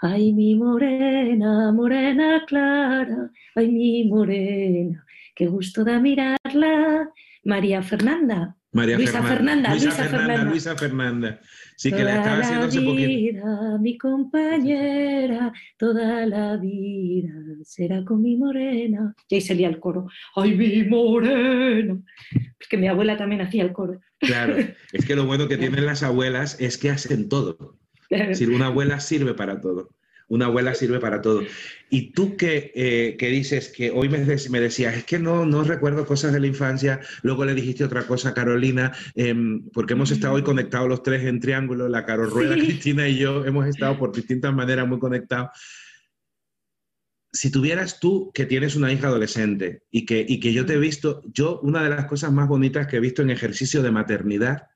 Ay, 0.00 0.32
mi 0.32 0.54
morena, 0.54 1.72
morena 1.72 2.44
clara, 2.46 3.30
ay, 3.56 3.68
mi 3.68 4.04
morena, 4.04 5.04
qué 5.34 5.46
gusto 5.46 5.84
da 5.84 5.98
mirarla. 5.98 7.10
María 7.44 7.82
Fernanda. 7.82 8.57
María 8.72 8.96
Luisa 8.96 9.22
Fernanda. 9.22 9.70
Luisa, 9.70 9.90
Fernanda, 9.92 10.44
Luisa 10.44 10.76
Fernanda. 10.76 11.40
Sí, 11.76 11.90
que 11.90 12.04
la 12.04 12.16
estaba 12.16 12.38
haciendo 12.40 12.66
hace 12.66 12.80
poquito. 12.82 13.78
Mi 13.80 13.96
compañera, 13.96 15.52
toda 15.78 16.26
la 16.26 16.56
vida 16.56 17.32
será 17.62 18.04
con 18.04 18.22
mi 18.22 18.36
morena. 18.36 19.14
Y 19.28 19.36
ahí 19.36 19.40
salía 19.40 19.68
el 19.68 19.80
coro. 19.80 20.06
¡Ay, 20.36 20.54
mi 20.54 20.84
morena! 20.84 21.98
Porque 22.58 22.76
mi 22.76 22.88
abuela 22.88 23.16
también 23.16 23.40
hacía 23.40 23.62
el 23.62 23.72
coro. 23.72 24.00
Claro, 24.18 24.56
es 24.92 25.06
que 25.06 25.16
lo 25.16 25.24
bueno 25.24 25.48
que 25.48 25.56
tienen 25.58 25.86
las 25.86 26.02
abuelas 26.02 26.60
es 26.60 26.76
que 26.76 26.90
hacen 26.90 27.28
todo. 27.28 27.78
Si 28.32 28.46
una 28.46 28.66
abuela 28.66 29.00
sirve 29.00 29.34
para 29.34 29.60
todo 29.60 29.90
una 30.28 30.46
abuela 30.46 30.74
sirve 30.74 31.00
para 31.00 31.20
todo. 31.20 31.42
Y 31.90 32.12
tú 32.12 32.36
que, 32.36 32.70
eh, 32.74 33.16
que 33.18 33.28
dices 33.28 33.68
que 33.68 33.90
hoy 33.90 34.08
me, 34.08 34.18
me, 34.18 34.60
decías, 34.60 34.96
es 34.96 35.04
que 35.04 35.18
no, 35.18 35.46
no 35.46 35.64
recuerdo 35.64 36.04
cosas 36.04 36.32
de 36.32 36.40
la 36.40 36.46
infancia, 36.46 37.00
luego 37.22 37.44
le 37.44 37.54
dijiste 37.54 37.84
otra 37.84 38.06
cosa 38.06 38.30
a 38.30 38.34
Carolina, 38.34 38.92
em, 39.14 39.68
porque 39.70 39.94
hemos 39.94 40.10
estado 40.10 40.34
hoy 40.34 40.42
conectados 40.42 40.88
los 40.88 41.02
tres 41.02 41.24
en 41.24 41.40
triángulo, 41.40 41.88
la 41.88 42.04
Caro 42.04 42.26
Rueda, 42.26 42.54
Cristina 42.54 43.08
y 43.08 43.16
yo, 43.18 43.44
hemos 43.44 43.66
estado 43.66 43.98
por 43.98 44.14
distintas 44.14 44.54
maneras 44.54 44.86
muy 44.86 44.98
conectados. 44.98 45.50
Si 47.32 47.50
tuvieras 47.50 48.00
tú 48.00 48.30
que 48.32 48.46
tienes 48.46 48.74
una 48.76 48.92
hija 48.92 49.08
adolescente 49.08 49.82
y 49.90 50.06
que, 50.06 50.24
y 50.26 50.40
que 50.40 50.52
yo 50.52 50.66
te 50.66 50.74
he 50.74 50.78
visto, 50.78 51.22
yo 51.26 51.60
una 51.60 51.82
de 51.82 51.90
las 51.90 52.06
cosas 52.06 52.32
más 52.32 52.48
bonitas 52.48 52.86
que 52.86 52.96
he 52.96 53.00
visto 53.00 53.22
en 53.22 53.30
ejercicio 53.30 53.82
de 53.82 53.90
maternidad 53.90 54.68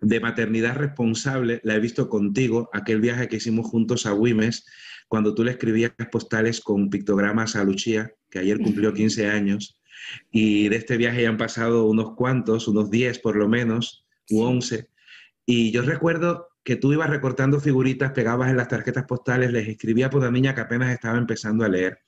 de 0.00 0.20
maternidad 0.20 0.76
responsable 0.76 1.60
la 1.64 1.74
he 1.74 1.80
visto 1.80 2.08
contigo, 2.08 2.70
aquel 2.72 3.00
viaje 3.00 3.28
que 3.28 3.36
hicimos 3.36 3.66
juntos 3.66 4.06
a 4.06 4.14
Wimes, 4.14 4.66
cuando 5.08 5.34
tú 5.34 5.44
le 5.44 5.52
escribías 5.52 5.92
postales 6.10 6.60
con 6.60 6.90
pictogramas 6.90 7.56
a 7.56 7.64
Lucía, 7.64 8.12
que 8.30 8.38
ayer 8.38 8.58
cumplió 8.58 8.92
15 8.92 9.28
años, 9.28 9.80
y 10.30 10.68
de 10.68 10.76
este 10.76 10.96
viaje 10.96 11.22
ya 11.22 11.28
han 11.28 11.36
pasado 11.36 11.86
unos 11.86 12.14
cuantos, 12.14 12.68
unos 12.68 12.90
10 12.90 13.18
por 13.18 13.36
lo 13.36 13.48
menos, 13.48 14.06
u 14.30 14.42
11, 14.42 14.88
y 15.46 15.72
yo 15.72 15.82
recuerdo 15.82 16.48
que 16.62 16.76
tú 16.76 16.92
ibas 16.92 17.08
recortando 17.08 17.60
figuritas, 17.60 18.12
pegabas 18.12 18.50
en 18.50 18.58
las 18.58 18.68
tarjetas 18.68 19.04
postales, 19.04 19.50
les 19.50 19.66
escribía 19.66 20.10
por 20.10 20.20
una 20.20 20.30
niña 20.30 20.54
que 20.54 20.60
apenas 20.60 20.92
estaba 20.92 21.16
empezando 21.16 21.64
a 21.64 21.68
leer. 21.68 22.00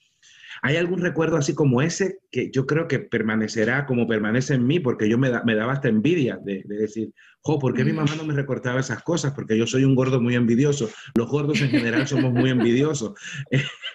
¿Hay 0.63 0.77
algún 0.77 1.01
recuerdo 1.01 1.39
así 1.39 1.55
como 1.55 1.81
ese 1.81 2.19
que 2.31 2.51
yo 2.51 2.67
creo 2.67 2.87
que 2.87 2.99
permanecerá 2.99 3.87
como 3.87 4.07
permanece 4.07 4.55
en 4.55 4.67
mí? 4.67 4.79
Porque 4.79 5.09
yo 5.09 5.17
me, 5.17 5.31
me 5.45 5.55
daba 5.55 5.73
hasta 5.73 5.89
envidia 5.89 6.39
de, 6.45 6.63
decir, 6.67 7.15
jo, 7.43 7.59
¿por 7.59 7.75
qué 7.75 7.85
mi 7.85 7.93
mamá 7.93 8.15
no 8.17 8.25
me 8.25 8.35
recortaba 8.35 8.81
esas 8.81 9.03
cosas? 9.03 9.33
Porque 9.33 9.57
yo 9.57 9.67
soy 9.67 9.85
un 9.85 9.95
gordo 9.95 10.21
muy 10.21 10.35
envidioso. 10.35 10.91
Los 11.15 11.29
gordos 11.29 11.61
en 11.61 11.71
general 11.71 12.07
somos 12.07 12.33
muy 12.33 12.51
envidiosos. 12.51 13.13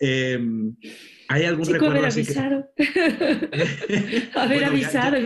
Em, 0.00 0.74
¿Hay 1.28 1.44
algún 1.44 1.64
recuerdo 1.64 1.98
haber 1.98 2.10
avisado. 2.10 2.68
haber 4.34 4.64
avisado. 4.64 5.16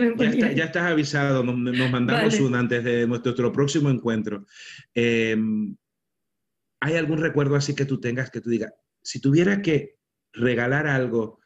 Ya, 0.53 0.65
estás 0.65 0.91
avisado, 0.91 1.43
nos, 1.43 1.91
mandamos 1.91 2.39
un 2.39 2.53
antes 2.53 2.83
de 2.83 3.07
nuestro, 3.07 3.51
próximo 3.51 3.89
encuentro. 3.89 4.45
Em, 4.93 5.75
¿Hay 6.79 6.95
algún 6.95 7.17
recuerdo 7.17 7.55
así 7.55 7.73
que 7.73 7.85
tú 7.85 7.99
tengas 7.99 8.29
que 8.29 8.41
tú 8.41 8.51
digas, 8.51 8.71
si 9.01 9.19
tuviera 9.19 9.63
que 9.63 9.97
regalar 10.33 10.85
algo 10.85 11.39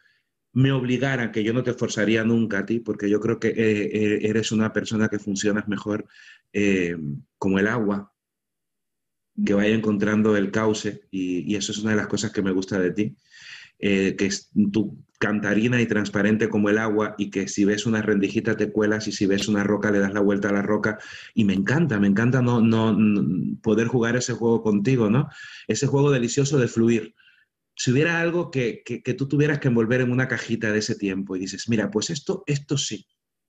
me 0.53 0.71
obligara, 0.71 1.31
que 1.31 1.43
yo 1.43 1.53
no 1.53 1.63
te 1.63 1.73
forzaría 1.73 2.23
nunca 2.23 2.59
a 2.59 2.65
ti, 2.65 2.79
porque 2.79 3.09
yo 3.09 3.19
creo 3.19 3.39
que 3.39 3.49
eh, 3.49 3.55
eh, 3.55 4.19
eres 4.23 4.51
una 4.51 4.73
persona 4.73 5.07
que 5.07 5.19
funcionas 5.19 5.67
mejor 5.67 6.07
eh, 6.53 6.97
como 7.38 7.59
el 7.59 7.67
agua, 7.67 8.13
que 9.45 9.53
vaya 9.53 9.73
encontrando 9.73 10.35
el 10.35 10.51
cauce, 10.51 11.07
y, 11.12 11.55
eso 11.55 11.71
es 11.71 11.77
una 11.79 11.91
de 11.91 11.97
las 11.97 12.07
cosas 12.07 12.31
que 12.31 12.41
me 12.41 12.51
gusta 12.51 12.79
de 12.79 12.91
ti, 12.91 13.15
que 13.79 14.25
es 14.25 14.51
tu 14.73 15.05
cantarina 15.19 15.79
y 15.79 15.85
transparente 15.85 16.49
como 16.49 16.69
el 16.69 16.77
agua, 16.77 17.15
y 17.17 17.29
que 17.29 17.47
si 17.47 17.63
ves 17.63 17.85
una 17.85 18.01
rendijita 18.01 18.57
te 18.57 18.71
cuelas, 18.71 19.07
y 19.07 19.13
si 19.13 19.27
ves 19.27 19.47
una 19.47 19.63
roca 19.63 19.91
le 19.91 19.99
das 19.99 20.13
la 20.13 20.19
vuelta 20.19 20.49
a 20.49 20.53
la 20.53 20.62
roca, 20.62 20.97
y 21.33 21.45
me 21.45 21.53
encanta, 21.53 21.99
me 21.99 22.07
encanta 22.07 22.41
no, 22.41 22.59
no 22.59 22.97
poder 23.62 23.88
jugar 23.88 24.17
ese 24.17 24.33
juego 24.33 24.62
contigo, 24.62 25.09
¿no? 25.09 25.29
Ese 25.67 25.88
juego 25.88 26.12
delicioso 26.12 26.57
de 26.57 26.67
fluir 26.67 27.15
si 27.79 27.91
hubiera 27.91 28.19
algo 28.19 28.51
que, 28.51 28.83
tú 29.17 29.29
tuvieras 29.29 29.59
que 29.59 29.69
envolver 29.69 30.01
en 30.01 30.11
una 30.11 30.27
cajita 30.27 30.73
de 30.73 30.79
ese 30.79 30.95
tiempo 30.95 31.37
y 31.37 31.39
dices, 31.39 31.69
mira, 31.69 31.89
pues 31.89 32.09
esto, 32.09 32.43
esto 32.45 32.77
sí, 32.77 33.07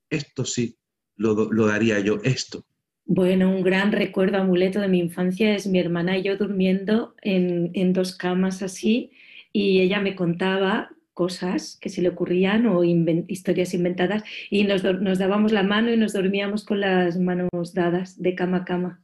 esto 0.08 0.44
sí, 0.44 0.76
lo, 1.16 1.48
daría 1.66 1.98
yo, 1.98 2.20
esto. 2.22 2.64
Bueno, 3.04 3.50
un 3.50 3.64
gran 3.64 3.90
recuerdo 3.90 4.38
amuleto 4.38 4.80
de 4.80 4.86
mi 4.86 5.00
infancia 5.00 5.52
es 5.52 5.66
mi 5.66 5.80
hermana 5.80 6.16
y 6.16 6.22
yo 6.22 6.36
durmiendo 6.36 7.16
en, 7.22 7.92
dos 7.92 8.16
camas 8.16 8.62
así 8.62 9.10
y 9.52 9.80
ella 9.80 10.00
me 10.00 10.14
contaba 10.14 10.90
cosas 11.12 11.76
que 11.80 11.88
se 11.88 12.00
le 12.00 12.10
ocurrían 12.10 12.66
o 12.66 12.84
historias 12.84 13.74
inventadas 13.74 14.22
y 14.48 14.62
nos, 14.62 14.84
nos, 14.84 15.18
dábamos 15.18 15.50
la 15.50 15.64
mano 15.64 15.92
y 15.92 15.96
nos 15.96 16.12
dormíamos 16.12 16.64
con 16.64 16.78
las 16.78 17.18
manos 17.18 17.74
dadas 17.74 18.22
de 18.22 18.36
cama 18.36 18.58
a 18.58 18.64
cama. 18.64 19.02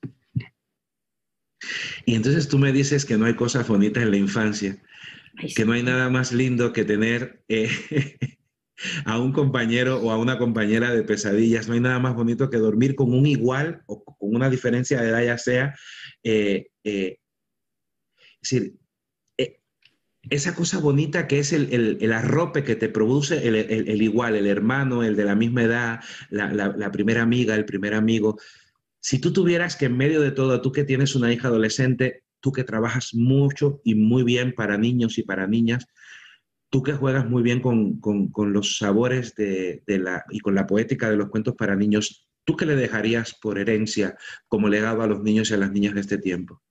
Y 2.04 2.14
entonces 2.14 2.46
tú 2.46 2.58
me 2.58 2.70
dices 2.70 3.04
que 3.04 3.16
no 3.16 3.24
hay 3.24 3.34
cosas 3.34 3.66
bonitas 3.66 4.04
en 4.04 4.12
la 4.12 4.18
infancia, 4.18 4.78
que 5.55 5.64
no 5.64 5.72
hay 5.72 5.83
nada 5.83 6.09
más 6.09 6.33
lindo 6.33 6.72
que 6.72 6.85
tener 6.85 7.42
eh, 7.49 7.68
a 9.05 9.18
un 9.18 9.33
compañero 9.33 10.01
o 10.01 10.11
a 10.11 10.18
una 10.18 10.38
compañera 10.38 10.92
de 10.92 11.03
pesadillas, 11.03 11.68
no 11.68 11.75
hay 11.75 11.81
nada 11.81 11.99
más 11.99 12.14
bonito 12.14 12.51
que 12.51 12.59
dormir 12.59 12.94
con 12.94 13.12
un 13.12 13.27
igual 13.27 13.83
o 13.87 14.05
con 14.05 14.35
una 14.35 14.51
diferencia 14.51 15.01
de 15.01 15.09
edad 15.09 15.25
ya 15.25 15.38
sea. 15.38 15.75
Eh, 16.22 16.68
eh, 16.85 17.18
es 18.42 18.51
decir, 18.51 18.75
esa 20.29 20.55
cosa 20.55 20.79
bonita 20.79 21.29
que 21.29 21.38
es 21.38 21.53
el, 21.53 22.12
arrope 22.12 22.64
que 22.64 22.75
te 22.75 22.88
produce 22.88 23.46
el, 23.46 24.03
igual, 24.03 24.35
el 24.35 24.49
hermano, 24.49 25.05
el 25.05 25.14
de 25.14 25.25
la 25.25 25.37
misma 25.37 25.62
edad, 25.62 26.01
la 26.31 26.90
primera 26.90 27.22
amiga, 27.22 27.55
el 27.55 27.64
primer 27.64 27.94
amigo 27.94 28.37
si 29.07 29.20
tú 29.20 29.33
tuvieras 29.33 29.77
que 29.77 29.85
en 29.85 29.96
medio 29.96 30.20
de 30.20 30.33
todo, 30.33 30.61
tú 30.61 30.72
que 30.72 30.83
tienes 30.83 31.14
una 31.14 31.33
hija 31.33 31.46
adolescente, 31.46 32.25
tú 32.46 32.52
que 32.52 32.62
trabajas 32.62 33.12
mucho 33.12 33.80
y 33.82 33.96
muy 33.96 34.22
bien 34.22 34.54
para 34.54 34.78
niños 34.78 35.18
y 35.18 35.24
para 35.24 35.48
niñas, 35.48 35.88
tú 36.70 36.80
que 36.80 36.92
juegas 36.92 37.28
muy 37.28 37.42
bien 37.42 37.59
con, 37.59 38.00
los 38.52 38.78
sabores 38.78 39.35
de, 39.35 39.82
la, 39.88 40.24
y 40.30 40.38
con 40.38 40.54
la 40.54 40.68
poética 40.68 41.11
de 41.11 41.16
los 41.16 41.28
cuentos 41.28 41.56
para 41.56 41.74
niños, 41.74 42.28
¿tú 42.44 42.54
qué 42.56 42.64
le 42.64 42.76
dejarías 42.76 43.35
por 43.35 43.59
herencia 43.59 44.16
como 44.46 44.68
legado 44.68 45.02
a 45.02 45.09
los 45.09 45.24
niños 45.24 45.50
y 45.50 45.54
a 45.54 45.56
las 45.56 45.72
niñas 45.72 45.94
de 45.94 46.02
este 46.02 46.18
tiempo? 46.18 46.62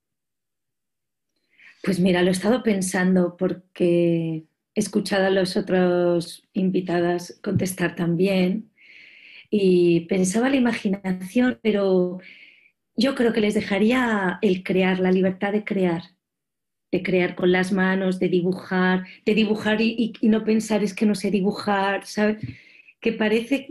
Pues 1.82 2.00
mira, 2.00 2.22
lo 2.22 2.28
he 2.28 2.32
estado 2.32 2.62
pensando 2.62 3.36
porque 3.36 4.46
he 4.74 4.80
escuchado 4.80 5.26
a 5.26 5.30
los 5.30 5.58
otros 5.58 6.42
invitadas 6.54 7.38
contestar 7.42 7.94
también 7.96 8.70
y 9.50 10.06
pensaba 10.06 10.48
la 10.48 10.56
imaginación, 10.56 11.58
pero 11.62 12.20
yo 12.96 13.14
creo 13.14 13.32
que 13.32 13.40
les 13.40 13.54
dejaría 13.54 14.38
el 14.42 14.62
crear, 14.62 14.98
la 14.98 15.12
libertad 15.12 15.52
de 15.52 15.64
crear, 15.64 16.02
de 16.90 17.02
crear 17.02 17.34
con 17.34 17.52
las 17.52 17.72
manos, 17.72 18.18
de 18.18 18.28
dibujar, 18.28 19.04
de 19.24 19.34
dibujar 19.34 19.80
y, 19.80 20.14
no 20.22 20.44
pensar 20.44 20.82
es 20.82 20.94
que 20.94 21.06
no 21.06 21.14
sé 21.14 21.30
dibujar, 21.30 22.06
¿sabes? 22.06 22.38
Que 23.00 23.12
parece, 23.12 23.68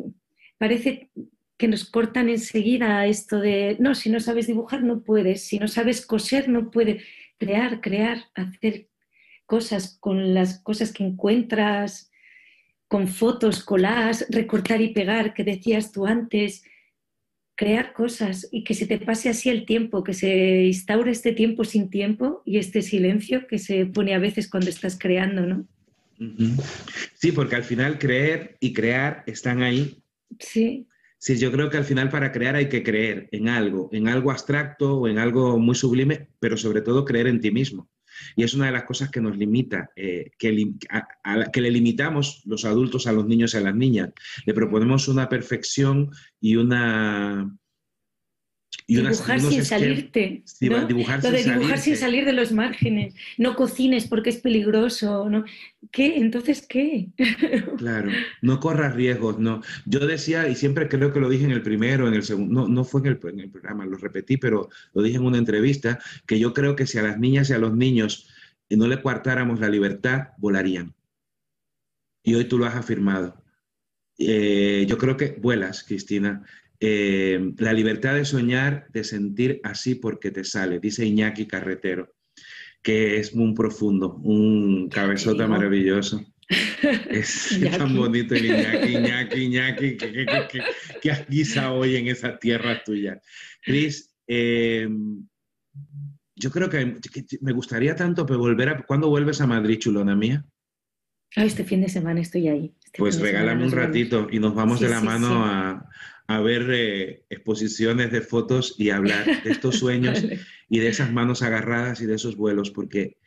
parece 0.57 1.09
que 1.57 1.67
nos 1.67 1.85
cortan 1.85 2.29
enseguida 2.29 3.05
esto 3.05 3.39
de, 3.39 3.77
no, 3.79 3.95
si 3.95 4.09
no 4.09 4.19
sabes 4.19 4.47
dibujar 4.47 4.83
no 4.83 5.01
puedes, 5.01 5.43
si 5.43 5.57
no 5.57 5.67
sabes 5.67 6.05
coser 6.05 6.49
no 6.49 6.71
puedes. 6.71 7.03
Crear, 7.37 7.81
crear, 7.81 8.23
hacer 8.33 8.87
cosas 9.45 9.97
con 9.99 10.33
las 10.33 10.59
cosas 10.61 10.93
que 10.93 11.03
encuentras, 11.03 12.09
con 12.87 13.09
fotos, 13.09 13.63
colas, 13.63 14.25
recortar 14.29 14.81
y 14.81 14.93
pegar, 14.93 15.33
que 15.33 15.43
decías 15.43 15.91
tú 15.91 16.05
antes, 16.05 16.63
crear 17.55 17.93
cosas 17.93 18.47
y 18.51 18.63
que 18.63 18.73
se 18.73 18.85
te 18.85 18.99
pase 18.99 19.29
así 19.29 19.49
el 19.49 19.65
tiempo, 19.65 20.03
que 20.03 20.13
se 20.13 20.63
instaure 20.63 21.11
este 21.11 21.31
tiempo 21.31 21.63
sin 21.63 21.89
tiempo 21.89 22.43
y 22.45 22.57
este 22.57 22.81
silencio 22.81 23.47
que 23.47 23.59
se 23.59 23.85
pone 23.85 24.13
a 24.13 24.19
veces 24.19 24.49
cuando 24.49 24.69
estás 24.69 24.97
creando, 24.99 25.45
¿no? 25.45 25.65
Sí, 27.13 27.31
porque 27.31 27.55
al 27.55 27.63
final 27.63 27.97
creer 27.97 28.57
y 28.59 28.73
crear 28.73 29.23
están 29.25 29.63
ahí. 29.63 30.01
Sí. 30.39 30.87
Sí, 31.17 31.37
yo 31.37 31.51
creo 31.51 31.69
que 31.69 31.77
al 31.77 31.85
final 31.85 32.09
para 32.09 32.31
crear 32.31 32.55
hay 32.55 32.69
que 32.69 32.83
creer 32.83 33.29
en 33.31 33.49
algo, 33.49 33.89
en 33.91 34.07
algo 34.07 34.31
abstracto 34.31 34.99
o 34.99 35.07
en 35.07 35.17
algo 35.17 35.57
muy 35.57 35.75
sublime, 35.75 36.27
pero 36.39 36.57
sobre 36.57 36.81
todo 36.81 37.05
creer 37.05 37.27
en 37.27 37.39
ti 37.39 37.51
mismo. 37.51 37.89
Y 38.35 38.43
es 38.43 38.53
una 38.53 38.67
de 38.67 38.71
las 38.71 38.83
cosas 38.83 39.09
que 39.09 39.21
nos 39.21 39.37
limita, 39.37 39.89
eh, 39.95 40.31
que, 40.37 40.73
que, 41.51 41.61
le 41.61 41.71
limitamos 41.71 42.41
los 42.45 42.65
adultos 42.65 43.07
a 43.07 43.11
los 43.11 43.25
niños 43.25 43.53
y 43.53 43.57
a 43.57 43.61
las 43.61 43.75
niñas. 43.75 44.11
Le 44.45 44.53
proponemos 44.53 45.07
una 45.07 45.29
perfección 45.29 46.11
y 46.39 46.55
una... 46.55 47.55
dibujar 48.87 49.39
sin 49.41 49.65
salirte. 49.65 50.43
dibujar 50.59 51.23
Lo 51.23 51.31
de 51.31 51.43
dibujar 51.43 51.79
sin 51.79 51.97
salir 51.97 52.25
de 52.25 52.33
los 52.33 52.51
márgenes. 52.51 53.15
No 53.37 53.55
cocines 53.55 54.07
porque 54.07 54.29
es 54.29 54.37
peligroso. 54.37 55.29
¿no? 55.29 55.45
¿Qué? 55.91 56.17
Entonces, 56.17 56.65
¿qué? 56.67 57.09
claro, 57.77 58.11
no 58.41 58.59
corras 58.59 58.95
riesgos. 58.95 59.39
No. 59.39 59.61
Yo 59.85 60.05
decía, 60.05 60.47
y 60.47 60.55
siempre 60.55 60.87
creo 60.87 61.11
que 61.11 61.19
lo 61.19 61.29
dije 61.29 61.45
en 61.45 61.51
el 61.51 61.61
primero, 61.61 62.07
en 62.07 62.13
el 62.13 62.23
segundo, 62.23 62.61
no, 62.61 62.67
no 62.67 62.83
fue 62.83 63.01
en 63.01 63.07
el, 63.07 63.19
en 63.23 63.39
el, 63.39 63.49
programa, 63.49 63.85
lo 63.85 63.97
repetí, 63.97 64.37
pero 64.37 64.69
lo 64.93 65.01
dije 65.01 65.17
en 65.17 65.25
una 65.25 65.37
entrevista, 65.37 65.99
que 66.25 66.39
yo 66.39 66.53
creo 66.53 66.75
que 66.75 66.85
si 66.85 66.97
a 66.97 67.03
las 67.03 67.19
niñas 67.19 67.49
y 67.49 67.53
a 67.53 67.57
los 67.57 67.75
niños 67.75 68.29
no 68.69 68.87
le 68.87 69.01
coartáramos 69.01 69.59
la 69.59 69.69
libertad, 69.69 70.29
volarían. 70.37 70.93
Y 72.23 72.35
hoy 72.35 72.45
tú 72.45 72.57
lo 72.57 72.65
has 72.65 72.75
afirmado. 72.75 73.41
Eh, 74.17 74.85
yo 74.87 74.97
creo 74.97 75.17
que 75.17 75.37
vuelas, 75.39 75.83
Cristina. 75.83 76.43
Eh, 76.79 77.53
la 77.57 77.73
libertad 77.73 78.15
de 78.15 78.25
soñar, 78.25 78.87
de 78.91 79.03
sentir 79.03 79.61
así 79.63 79.95
porque 79.95 80.31
te 80.31 80.43
sale, 80.43 80.79
dice 80.79 81.05
Iñaki 81.05 81.47
Carretero 81.47 82.15
que 82.85 83.17
es 83.17 83.33
muy 83.33 83.55
profundo, 83.55 84.13
un 84.23 84.87
cabezota 84.89 85.47
maravilloso. 85.47 86.23
Es 87.09 87.59
tan 87.79 87.95
bonito 87.95 88.35
el 88.35 88.45
Iñaki, 88.45 88.93
Iñaki, 88.93 89.41
Iñaki, 89.41 89.97
que, 91.01 91.11
has 91.11 91.27
guisado 91.27 91.77
hoy 91.77 91.95
en 91.95 92.07
esa 92.07 92.37
tierra 92.37 92.83
tuya. 92.85 93.19
Cris, 93.63 94.15
eh, 94.27 94.87
yo 96.35 96.51
creo 96.51 96.69
que, 96.69 96.97
me 97.41 97.51
gustaría 97.51 97.95
tanto 97.95 98.27
volver 98.27 98.69
a... 98.69 98.83
¿Cuándo 98.83 99.09
vuelves 99.09 99.41
a 99.41 99.47
Madrid, 99.47 99.79
chulona 99.79 100.15
mía? 100.15 100.45
este 101.35 101.63
fin 101.63 101.81
de 101.81 101.89
semana 101.89 102.21
estoy 102.21 102.47
ahí. 102.47 102.75
Este 102.85 102.99
pues 102.99 103.19
regálame 103.19 103.65
un 103.65 103.71
ratito 103.71 104.27
y 104.31 104.37
nos 104.37 104.53
vamos 104.53 104.79
de 104.79 104.89
la 104.89 105.01
mano 105.01 105.43
a, 105.43 105.89
a 106.27 106.41
ver 106.41 106.67
eh, 106.71 107.23
exposiciones 107.29 108.11
de 108.11 108.21
fotos 108.21 108.75
y 108.77 108.89
hablar 108.89 109.43
de 109.43 109.51
estos 109.51 109.75
sueños 109.79 110.25
y 110.69 110.79
de 110.79 110.87
esas 110.87 111.11
manos 111.11 111.41
agarradas 111.41 112.01
y 112.01 112.05
de 112.05 112.15
esos 112.15 112.35
vuelos, 112.35 112.71
porque 112.71 113.17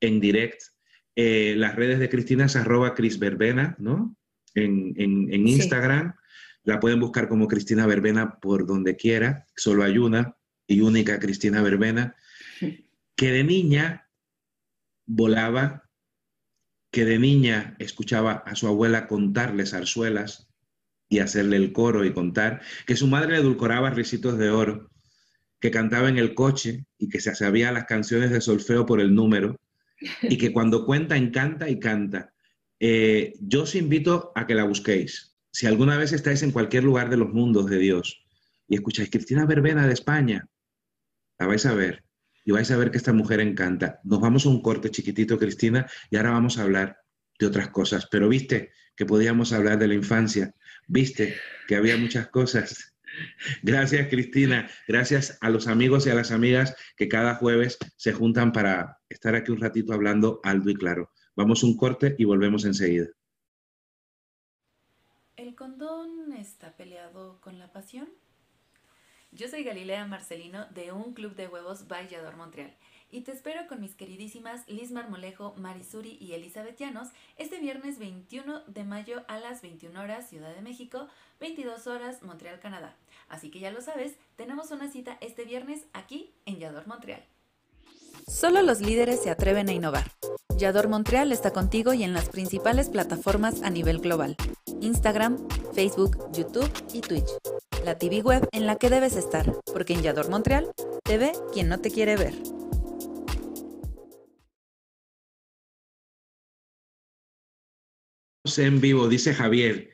en 0.00 0.20
direct. 0.20 0.62
Eh, 1.16 1.54
las 1.58 1.76
redes 1.76 1.98
de 1.98 2.08
Cristina 2.08 2.46
es 2.46 2.56
arroba 2.56 2.94
Cris 2.94 3.18
Verbena, 3.18 3.76
¿no? 3.78 4.16
En, 4.54 5.46
Instagram. 5.48 6.14
La 6.62 6.80
pueden 6.80 7.00
buscar 7.00 7.28
como 7.28 7.48
Cristina 7.48 7.86
Verbena 7.86 8.38
por 8.40 8.66
donde 8.66 8.96
quiera. 8.96 9.46
Solo 9.56 9.84
hay 9.84 9.98
una 9.98 10.36
y 10.66 10.80
única 10.80 11.18
Cristina 11.18 11.62
Verbena. 11.62 12.16
Que 13.16 13.30
de 13.30 13.44
niña 13.44 14.08
volaba, 15.06 15.88
que 16.90 17.04
de 17.04 17.20
niña 17.20 17.76
escuchaba 17.78 18.42
a 18.44 18.56
su 18.56 18.66
abuela 18.66 19.06
contarle 19.06 19.66
zarzuelas 19.66 20.48
y 21.08 21.20
hacerle 21.20 21.58
el 21.58 21.72
coro 21.72 22.04
y 22.04 22.12
contar, 22.12 22.62
que 22.86 22.96
su 22.96 23.06
madre 23.06 23.34
le 23.34 23.38
edulcoraba 23.38 23.90
risitos 23.90 24.36
de 24.36 24.50
oro, 24.50 24.90
que 25.60 25.70
cantaba 25.70 26.08
en 26.08 26.18
el 26.18 26.34
coche 26.34 26.86
y 26.98 27.08
que 27.08 27.20
se 27.20 27.36
sabía 27.36 27.70
las 27.70 27.84
canciones 27.84 28.30
de 28.30 28.40
solfeo 28.40 28.84
por 28.84 29.00
el 29.00 29.14
número, 29.14 29.60
y 30.22 30.36
que 30.36 30.52
cuando 30.52 30.84
cuenta 30.84 31.16
encanta 31.16 31.68
y 31.68 31.78
canta, 31.78 32.33
eh, 32.86 33.32
yo 33.40 33.62
os 33.62 33.74
invito 33.76 34.30
a 34.34 34.46
que 34.46 34.54
la 34.54 34.64
busquéis. 34.64 35.34
Si 35.50 35.66
alguna 35.66 35.96
vez 35.96 36.12
estáis 36.12 36.42
en 36.42 36.50
cualquier 36.50 36.84
lugar 36.84 37.08
de 37.08 37.16
los 37.16 37.32
mundos 37.32 37.64
de 37.70 37.78
Dios 37.78 38.26
y 38.68 38.74
escucháis 38.74 39.08
Cristina 39.08 39.46
Verbena 39.46 39.86
de 39.86 39.94
España, 39.94 40.50
la 41.38 41.46
vais 41.46 41.64
a 41.64 41.72
ver 41.72 42.04
y 42.44 42.52
vais 42.52 42.70
a 42.70 42.76
ver 42.76 42.90
que 42.90 42.98
esta 42.98 43.14
mujer 43.14 43.40
encanta. 43.40 44.00
Nos 44.04 44.20
vamos 44.20 44.44
a 44.44 44.50
un 44.50 44.60
corte 44.60 44.90
chiquitito, 44.90 45.38
Cristina, 45.38 45.86
y 46.10 46.16
ahora 46.16 46.32
vamos 46.32 46.58
a 46.58 46.62
hablar 46.64 46.98
de 47.38 47.46
otras 47.46 47.70
cosas. 47.70 48.06
Pero 48.10 48.28
viste 48.28 48.72
que 48.94 49.06
podíamos 49.06 49.54
hablar 49.54 49.78
de 49.78 49.88
la 49.88 49.94
infancia, 49.94 50.54
viste 50.86 51.36
que 51.66 51.76
había 51.76 51.96
muchas 51.96 52.28
cosas. 52.28 52.98
Gracias, 53.62 54.08
Cristina. 54.08 54.68
Gracias 54.86 55.38
a 55.40 55.48
los 55.48 55.68
amigos 55.68 56.06
y 56.06 56.10
a 56.10 56.14
las 56.14 56.32
amigas 56.32 56.76
que 56.98 57.08
cada 57.08 57.36
jueves 57.36 57.78
se 57.96 58.12
juntan 58.12 58.52
para 58.52 58.98
estar 59.08 59.34
aquí 59.34 59.52
un 59.52 59.62
ratito 59.62 59.94
hablando 59.94 60.40
alto 60.42 60.68
y 60.68 60.74
claro. 60.74 61.10
Vamos 61.36 61.64
un 61.64 61.76
corte 61.76 62.14
y 62.16 62.24
volvemos 62.24 62.64
enseguida. 62.64 63.06
¿El 65.36 65.56
condón 65.56 66.32
está 66.32 66.76
peleado 66.76 67.40
con 67.40 67.58
la 67.58 67.72
pasión? 67.72 68.08
Yo 69.32 69.48
soy 69.48 69.64
Galilea 69.64 70.06
Marcelino 70.06 70.66
de 70.66 70.92
un 70.92 71.12
club 71.12 71.34
de 71.34 71.48
huevos 71.48 71.88
Vallador 71.88 72.36
Montreal 72.36 72.72
y 73.10 73.22
te 73.22 73.32
espero 73.32 73.66
con 73.66 73.80
mis 73.80 73.96
queridísimas 73.96 74.62
Liz 74.68 74.92
Marmolejo, 74.92 75.54
Marisuri 75.56 76.16
y 76.20 76.34
Elizabeth 76.34 76.78
Llanos 76.78 77.08
este 77.36 77.58
viernes 77.58 77.98
21 77.98 78.60
de 78.66 78.84
mayo 78.84 79.24
a 79.26 79.40
las 79.40 79.60
21 79.60 80.00
horas 80.00 80.28
Ciudad 80.28 80.54
de 80.54 80.62
México, 80.62 81.08
22 81.40 81.88
horas 81.88 82.22
Montreal, 82.22 82.60
Canadá. 82.60 82.94
Así 83.28 83.50
que 83.50 83.58
ya 83.58 83.72
lo 83.72 83.80
sabes, 83.80 84.14
tenemos 84.36 84.70
una 84.70 84.88
cita 84.88 85.18
este 85.20 85.44
viernes 85.44 85.84
aquí 85.94 86.32
en 86.46 86.60
Yador 86.60 86.86
Montreal. 86.86 87.24
Solo 88.26 88.62
los 88.62 88.80
líderes 88.80 89.20
se 89.22 89.30
atreven 89.30 89.68
a 89.68 89.72
innovar. 89.72 90.10
Yador 90.56 90.88
Montreal 90.88 91.30
está 91.30 91.52
contigo 91.52 91.92
y 91.92 92.04
en 92.04 92.14
las 92.14 92.30
principales 92.30 92.88
plataformas 92.88 93.62
a 93.62 93.70
nivel 93.70 93.98
global. 93.98 94.36
Instagram, 94.80 95.36
Facebook, 95.74 96.16
YouTube 96.32 96.70
y 96.92 97.00
Twitch. 97.00 97.28
la 97.84 97.98
TV 97.98 98.22
web 98.22 98.48
en 98.52 98.66
la 98.66 98.76
que 98.76 98.88
debes 98.88 99.14
estar, 99.16 99.52
porque 99.72 99.92
en 99.92 100.02
Yador 100.02 100.30
Montreal 100.30 100.72
te 101.02 101.18
ve 101.18 101.32
quien 101.52 101.68
no 101.68 101.80
te 101.80 101.90
quiere 101.90 102.16
ver. 102.16 102.34
En 108.56 108.80
vivo, 108.80 109.08
dice 109.08 109.34
Javier, 109.34 109.90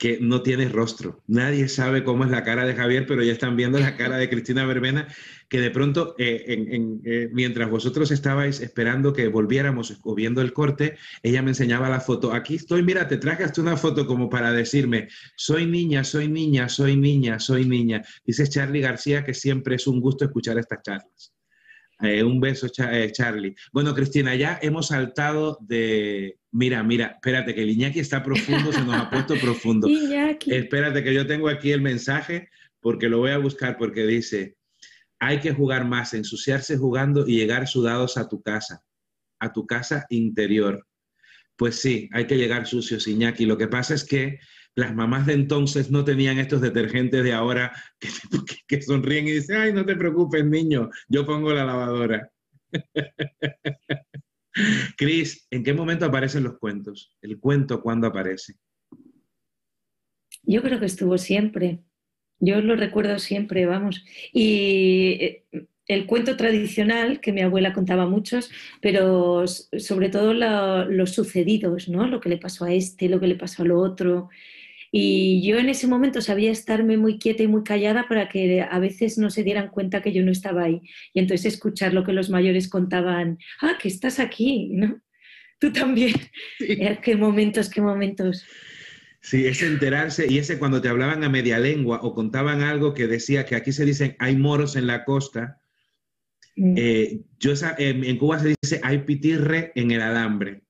que 0.00 0.18
no 0.18 0.40
tiene 0.40 0.66
rostro. 0.70 1.22
Nadie 1.26 1.68
sabe 1.68 2.04
cómo 2.04 2.24
es 2.24 2.30
la 2.30 2.42
cara 2.42 2.64
de 2.64 2.74
Javier, 2.74 3.04
pero 3.06 3.22
ya 3.22 3.32
están 3.32 3.54
viendo 3.54 3.78
la 3.78 3.98
cara 3.98 4.16
de 4.16 4.30
Cristina 4.30 4.64
Verbena, 4.64 5.06
que 5.46 5.60
de 5.60 5.70
pronto, 5.70 6.14
eh, 6.16 6.42
eh, 7.04 7.28
mientras 7.32 7.68
vosotros 7.68 8.10
estabais 8.10 8.62
esperando 8.62 9.12
que 9.12 9.28
volviéramos 9.28 10.00
o 10.02 10.14
viendo 10.14 10.40
el 10.40 10.54
corte, 10.54 10.96
ella 11.22 11.42
me 11.42 11.50
enseñaba 11.50 11.90
la 11.90 12.00
foto. 12.00 12.32
Aquí 12.32 12.54
estoy, 12.54 12.82
mira, 12.82 13.08
te 13.08 13.18
traje 13.18 13.44
una 13.60 13.76
foto 13.76 14.06
como 14.06 14.30
para 14.30 14.52
decirme, 14.52 15.08
soy 15.36 15.66
niña, 15.66 16.02
soy 16.02 16.28
niña, 16.28 16.70
soy 16.70 16.96
niña, 16.96 17.38
soy 17.38 17.66
niña. 17.66 18.02
Dice 18.24 18.48
Charlie 18.48 18.80
García 18.80 19.22
que 19.22 19.34
siempre 19.34 19.74
es 19.74 19.86
un 19.86 20.00
gusto 20.00 20.24
escuchar 20.24 20.56
estas 20.56 20.80
charlas. 20.82 21.34
Eh, 22.02 22.22
un 22.22 22.40
beso, 22.40 22.68
Charlie. 22.68 23.54
Bueno, 23.72 23.94
Cristina, 23.94 24.34
ya 24.34 24.58
hemos 24.62 24.88
saltado 24.88 25.58
de, 25.60 26.40
Mira, 26.52 26.82
mira, 26.82 27.12
espérate, 27.14 27.54
que 27.54 27.62
el 27.62 27.70
Iñaki 27.70 28.00
está 28.00 28.24
profundo, 28.24 28.72
se 28.72 28.82
nos 28.82 28.96
ha 28.96 29.10
puesto 29.10 29.34
profundo. 29.36 29.88
Iñaki. 29.88 30.52
Espérate, 30.52 31.04
que 31.04 31.14
yo 31.14 31.26
tengo 31.26 31.48
aquí 31.48 31.70
el 31.70 31.80
mensaje 31.80 32.48
porque 32.80 33.08
lo 33.08 33.18
voy 33.18 33.30
a 33.30 33.38
buscar 33.38 33.76
porque 33.76 34.06
dice, 34.06 34.56
hay 35.20 35.38
que 35.38 35.52
jugar 35.52 35.84
más, 35.84 36.12
ensuciarse 36.14 36.76
jugando 36.76 37.26
y 37.26 37.36
llegar 37.36 37.68
sudados 37.68 38.16
a 38.16 38.28
tu 38.28 38.42
casa, 38.42 38.82
a 39.38 39.52
tu 39.52 39.66
casa 39.66 40.06
interior. 40.08 40.86
Pues 41.56 41.76
sí, 41.76 42.08
hay 42.12 42.26
que 42.26 42.38
llegar 42.38 42.66
sucios, 42.66 43.06
Iñaki. 43.06 43.46
Lo 43.46 43.58
que 43.58 43.68
pasa 43.68 43.94
es 43.94 44.04
que 44.04 44.40
las 44.74 44.94
mamás 44.94 45.26
de 45.26 45.34
entonces 45.34 45.90
no 45.90 46.04
tenían 46.04 46.38
estos 46.38 46.60
detergentes 46.60 47.24
de 47.24 47.32
ahora 47.32 47.72
que, 48.68 48.82
sonríen 48.82 49.28
y 49.28 49.32
dicen, 49.32 49.56
ay, 49.56 49.72
no 49.72 49.84
te 49.84 49.96
preocupes, 49.96 50.44
niño, 50.44 50.90
yo 51.08 51.26
pongo 51.26 51.52
la 51.52 51.64
lavadora. 51.64 52.30
Cris, 54.96 55.46
¿en 55.50 55.62
qué 55.62 55.72
momento 55.72 56.06
aparecen 56.06 56.44
los 56.44 56.58
cuentos? 56.58 57.16
¿El 57.22 57.38
cuento 57.38 57.80
cuándo 57.82 58.06
aparece? 58.06 58.54
Yo 60.42 60.62
creo 60.62 60.80
que 60.80 60.86
estuvo 60.86 61.18
siempre. 61.18 61.80
Yo 62.38 62.60
lo 62.60 62.74
recuerdo 62.74 63.18
siempre, 63.18 63.66
vamos. 63.66 64.04
Y 64.32 65.18
eh, 65.20 65.44
el 65.86 66.06
cuento 66.06 66.36
tradicional, 66.36 67.20
que 67.20 67.32
mi 67.32 67.42
abuela 67.42 67.72
contaba 67.72 68.06
muchos, 68.06 68.50
pero 68.80 69.46
sobre 69.46 70.08
todo 70.08 70.32
los 70.32 71.10
sucedidos, 71.10 71.88
¿no? 71.88 72.06
Lo 72.06 72.20
que 72.20 72.28
le 72.28 72.38
pasó 72.38 72.64
a 72.64 72.72
este, 72.72 73.08
lo 73.08 73.20
que 73.20 73.26
le 73.26 73.34
pasó 73.34 73.62
al 73.62 73.72
otro. 73.72 74.28
Y 74.92 75.46
yo 75.46 75.58
en 75.58 75.68
ese 75.68 75.86
momento 75.86 76.20
sabía 76.20 76.50
estarme 76.50 76.96
muy 76.96 77.18
quieta 77.18 77.44
y 77.44 77.48
muy 77.48 77.62
callada 77.62 78.08
para 78.08 78.28
que 78.28 78.62
a 78.62 78.78
veces 78.80 79.18
no 79.18 79.30
se 79.30 79.44
dieran 79.44 79.68
cuenta 79.68 80.02
que 80.02 80.12
yo 80.12 80.24
no 80.24 80.32
estaba 80.32 80.64
ahí. 80.64 80.80
Y 81.14 81.20
entonces 81.20 81.54
escuchar 81.54 81.94
lo 81.94 82.04
que 82.04 82.12
los 82.12 82.28
mayores 82.28 82.68
contaban, 82.68 83.38
ah, 83.60 83.78
que 83.80 83.88
estás 83.88 84.18
aquí, 84.18 84.70
¿no? 84.72 85.00
Tú 85.60 85.72
también. 85.72 86.14
Eh, 86.58 86.98
qué 87.02 87.16
momentos, 87.16 87.68
qué 87.68 87.80
momentos. 87.80 88.44
Sí, 89.20 89.46
ese 89.46 89.66
enterarse 89.66 90.26
y 90.26 90.38
ese 90.38 90.58
cuando 90.58 90.80
te 90.80 90.88
hablaban 90.88 91.22
a 91.22 91.28
media 91.28 91.58
lengua 91.58 92.00
o 92.02 92.14
contaban 92.14 92.62
algo 92.62 92.94
que 92.94 93.06
decía 93.06 93.44
que 93.44 93.54
aquí 93.54 93.70
se 93.70 93.84
dicen 93.84 94.16
hay 94.18 94.36
moros 94.36 94.74
en 94.76 94.86
la 94.86 95.04
costa. 95.04 95.60
Mm. 96.56 96.74
Eh, 96.78 97.20
yo 97.38 97.52
en 97.78 98.16
Cuba 98.16 98.38
se 98.38 98.54
dice 98.62 98.80
hay 98.82 98.98
pitirre 99.00 99.72
en 99.74 99.90
el 99.90 100.00
alambre. 100.00 100.62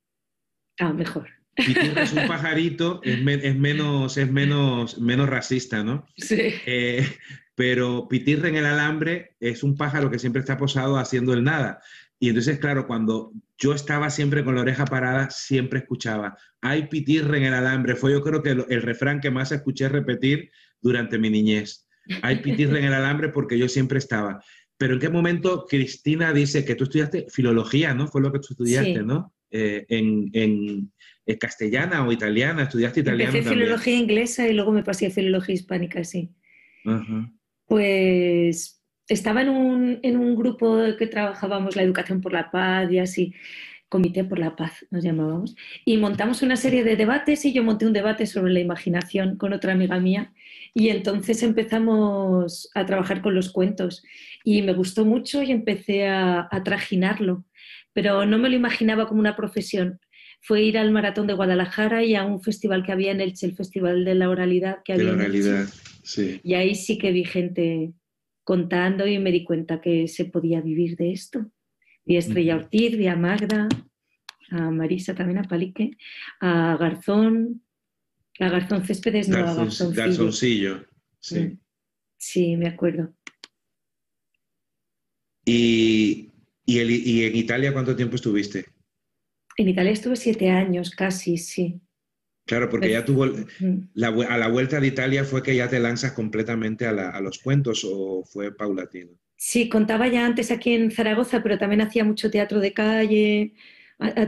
Ah, 0.78 0.92
mejor 0.92 1.39
es 1.60 2.12
un 2.12 2.26
pajarito, 2.26 3.00
es, 3.02 3.20
menos, 3.56 4.16
es 4.16 4.30
menos, 4.30 4.98
menos 4.98 5.28
racista, 5.28 5.82
¿no? 5.82 6.06
Sí. 6.16 6.54
Eh, 6.66 7.06
pero 7.54 8.08
pitirre 8.08 8.48
en 8.48 8.56
el 8.56 8.66
alambre 8.66 9.36
es 9.40 9.62
un 9.62 9.76
pájaro 9.76 10.10
que 10.10 10.18
siempre 10.18 10.40
está 10.40 10.56
posado 10.56 10.96
haciendo 10.96 11.32
el 11.32 11.44
nada. 11.44 11.80
Y 12.18 12.28
entonces, 12.28 12.58
claro, 12.58 12.86
cuando 12.86 13.32
yo 13.58 13.72
estaba 13.74 14.10
siempre 14.10 14.44
con 14.44 14.54
la 14.54 14.62
oreja 14.62 14.84
parada, 14.84 15.30
siempre 15.30 15.80
escuchaba, 15.80 16.36
hay 16.60 16.88
pitirre 16.88 17.38
en 17.38 17.44
el 17.44 17.54
alambre. 17.54 17.96
Fue 17.96 18.12
yo 18.12 18.22
creo 18.22 18.42
que 18.42 18.50
el, 18.50 18.64
el 18.68 18.82
refrán 18.82 19.20
que 19.20 19.30
más 19.30 19.52
escuché 19.52 19.88
repetir 19.88 20.50
durante 20.80 21.18
mi 21.18 21.30
niñez. 21.30 21.86
Hay 22.22 22.36
pitirre 22.36 22.78
en 22.78 22.86
el 22.86 22.94
alambre 22.94 23.28
porque 23.28 23.58
yo 23.58 23.68
siempre 23.68 23.98
estaba. 23.98 24.42
Pero 24.76 24.94
¿en 24.94 25.00
qué 25.00 25.10
momento 25.10 25.66
Cristina 25.68 26.32
dice 26.32 26.64
que 26.64 26.74
tú 26.74 26.84
estudiaste 26.84 27.26
filología, 27.28 27.94
¿no? 27.94 28.08
Fue 28.08 28.22
lo 28.22 28.32
que 28.32 28.38
tú 28.38 28.48
estudiaste, 28.50 29.02
¿no? 29.02 29.34
Eh, 29.50 29.84
en, 29.88 30.30
en, 30.32 30.92
castellana 31.38 32.06
o 32.06 32.12
italiana, 32.12 32.64
estudiaste 32.64 33.00
italiano. 33.00 33.32
Empecé 33.32 33.54
filología 33.54 33.96
inglesa 33.96 34.48
y 34.48 34.52
luego 34.54 34.72
me 34.72 34.82
pasé 34.82 35.06
a 35.06 35.10
filología 35.10 35.54
hispánica, 35.54 36.04
sí. 36.04 36.30
Pues 37.66 38.82
estaba 39.08 39.42
en 39.42 39.48
un, 39.50 40.00
en 40.02 40.16
un 40.16 40.36
grupo 40.36 40.78
que 40.98 41.06
trabajábamos 41.06 41.76
la 41.76 41.82
educación 41.82 42.20
por 42.20 42.32
la 42.32 42.50
paz 42.50 42.90
y 42.90 42.98
así. 42.98 43.34
Comité 43.88 44.22
por 44.22 44.38
la 44.38 44.54
Paz 44.54 44.86
nos 44.92 45.02
llamábamos, 45.02 45.56
y 45.84 45.96
montamos 45.96 46.42
una 46.42 46.54
serie 46.54 46.84
de 46.84 46.94
debates 46.94 47.44
y 47.44 47.52
yo 47.52 47.64
monté 47.64 47.86
un 47.86 47.92
debate 47.92 48.24
sobre 48.24 48.52
la 48.52 48.60
imaginación 48.60 49.36
con 49.36 49.52
otra 49.52 49.72
amiga 49.72 49.98
mía 49.98 50.32
y 50.72 50.90
entonces 50.90 51.42
empezamos 51.42 52.70
a 52.76 52.86
trabajar 52.86 53.20
con 53.20 53.34
los 53.34 53.50
cuentos 53.50 54.04
y 54.44 54.62
me 54.62 54.74
gustó 54.74 55.04
mucho 55.04 55.42
y 55.42 55.50
empecé 55.50 56.06
a, 56.06 56.46
a 56.48 56.62
trajinarlo 56.62 57.44
pero 57.92 58.24
no 58.26 58.38
me 58.38 58.48
lo 58.48 58.56
imaginaba 58.56 59.06
como 59.06 59.20
una 59.20 59.36
profesión. 59.36 60.00
Fue 60.40 60.62
ir 60.62 60.78
al 60.78 60.90
Maratón 60.90 61.26
de 61.26 61.34
Guadalajara 61.34 62.02
y 62.02 62.14
a 62.14 62.24
un 62.24 62.42
festival 62.42 62.84
que 62.84 62.92
había 62.92 63.12
en 63.12 63.20
Elche, 63.20 63.46
el 63.46 63.54
Festival 63.54 64.04
de 64.04 64.14
la 64.14 64.30
Oralidad 64.30 64.78
que 64.84 64.94
había. 64.94 65.06
De 65.06 65.12
la 65.12 65.18
Oralidad, 65.18 65.68
sí. 66.02 66.40
Y 66.42 66.54
ahí 66.54 66.74
sí 66.74 66.98
que 66.98 67.12
vi 67.12 67.24
gente 67.24 67.92
contando 68.42 69.06
y 69.06 69.18
me 69.18 69.32
di 69.32 69.44
cuenta 69.44 69.80
que 69.80 70.08
se 70.08 70.24
podía 70.24 70.60
vivir 70.60 70.96
de 70.96 71.12
esto. 71.12 71.50
Vi 72.04 72.16
a 72.16 72.20
Estrella 72.20 72.56
Ortiz, 72.56 72.96
vi 72.96 73.06
a 73.06 73.16
Magda, 73.16 73.68
a 74.50 74.70
Marisa 74.70 75.14
también, 75.14 75.38
a 75.38 75.44
Palique, 75.44 75.96
a 76.40 76.76
Garzón, 76.78 77.62
a 78.38 78.48
Garzón 78.48 78.84
Céspedes, 78.84 79.28
no, 79.28 79.38
a 79.38 79.54
Garzoncillo. 79.94 80.84
Sí. 81.20 81.40
Mm. 81.40 81.58
sí, 82.16 82.56
me 82.56 82.68
acuerdo. 82.68 83.12
Y 85.44 86.30
¿Y, 86.70 87.24
en 87.24 87.36
Italia 87.36 87.72
cuánto 87.72 87.96
tiempo 87.96 88.14
estuviste? 88.14 88.66
En 89.60 89.68
Italia 89.68 89.92
estuve 89.92 90.16
siete 90.16 90.48
años, 90.48 90.90
casi, 90.90 91.36
sí. 91.36 91.82
Claro, 92.46 92.70
porque 92.70 92.92
ya 92.92 93.04
tuvo, 93.04 93.24
a 93.24 94.38
la 94.38 94.48
vuelta 94.48 94.80
de 94.80 94.86
Italia 94.86 95.22
fue 95.22 95.42
que 95.42 95.54
ya 95.54 95.68
te 95.68 95.78
lanzas 95.78 96.12
completamente 96.12 96.86
a, 96.86 97.20
los 97.20 97.40
cuentos 97.40 97.84
o 97.84 98.24
fue 98.24 98.56
paulatino. 98.56 99.10
Sí, 99.36 99.68
contaba 99.68 100.08
ya 100.08 100.24
antes 100.24 100.50
aquí 100.50 100.72
en 100.72 100.90
Zaragoza, 100.90 101.42
pero 101.42 101.58
también 101.58 101.82
hacía 101.82 102.04
mucho 102.04 102.30
teatro 102.30 102.58
de 102.58 102.72
calle, 102.72 103.52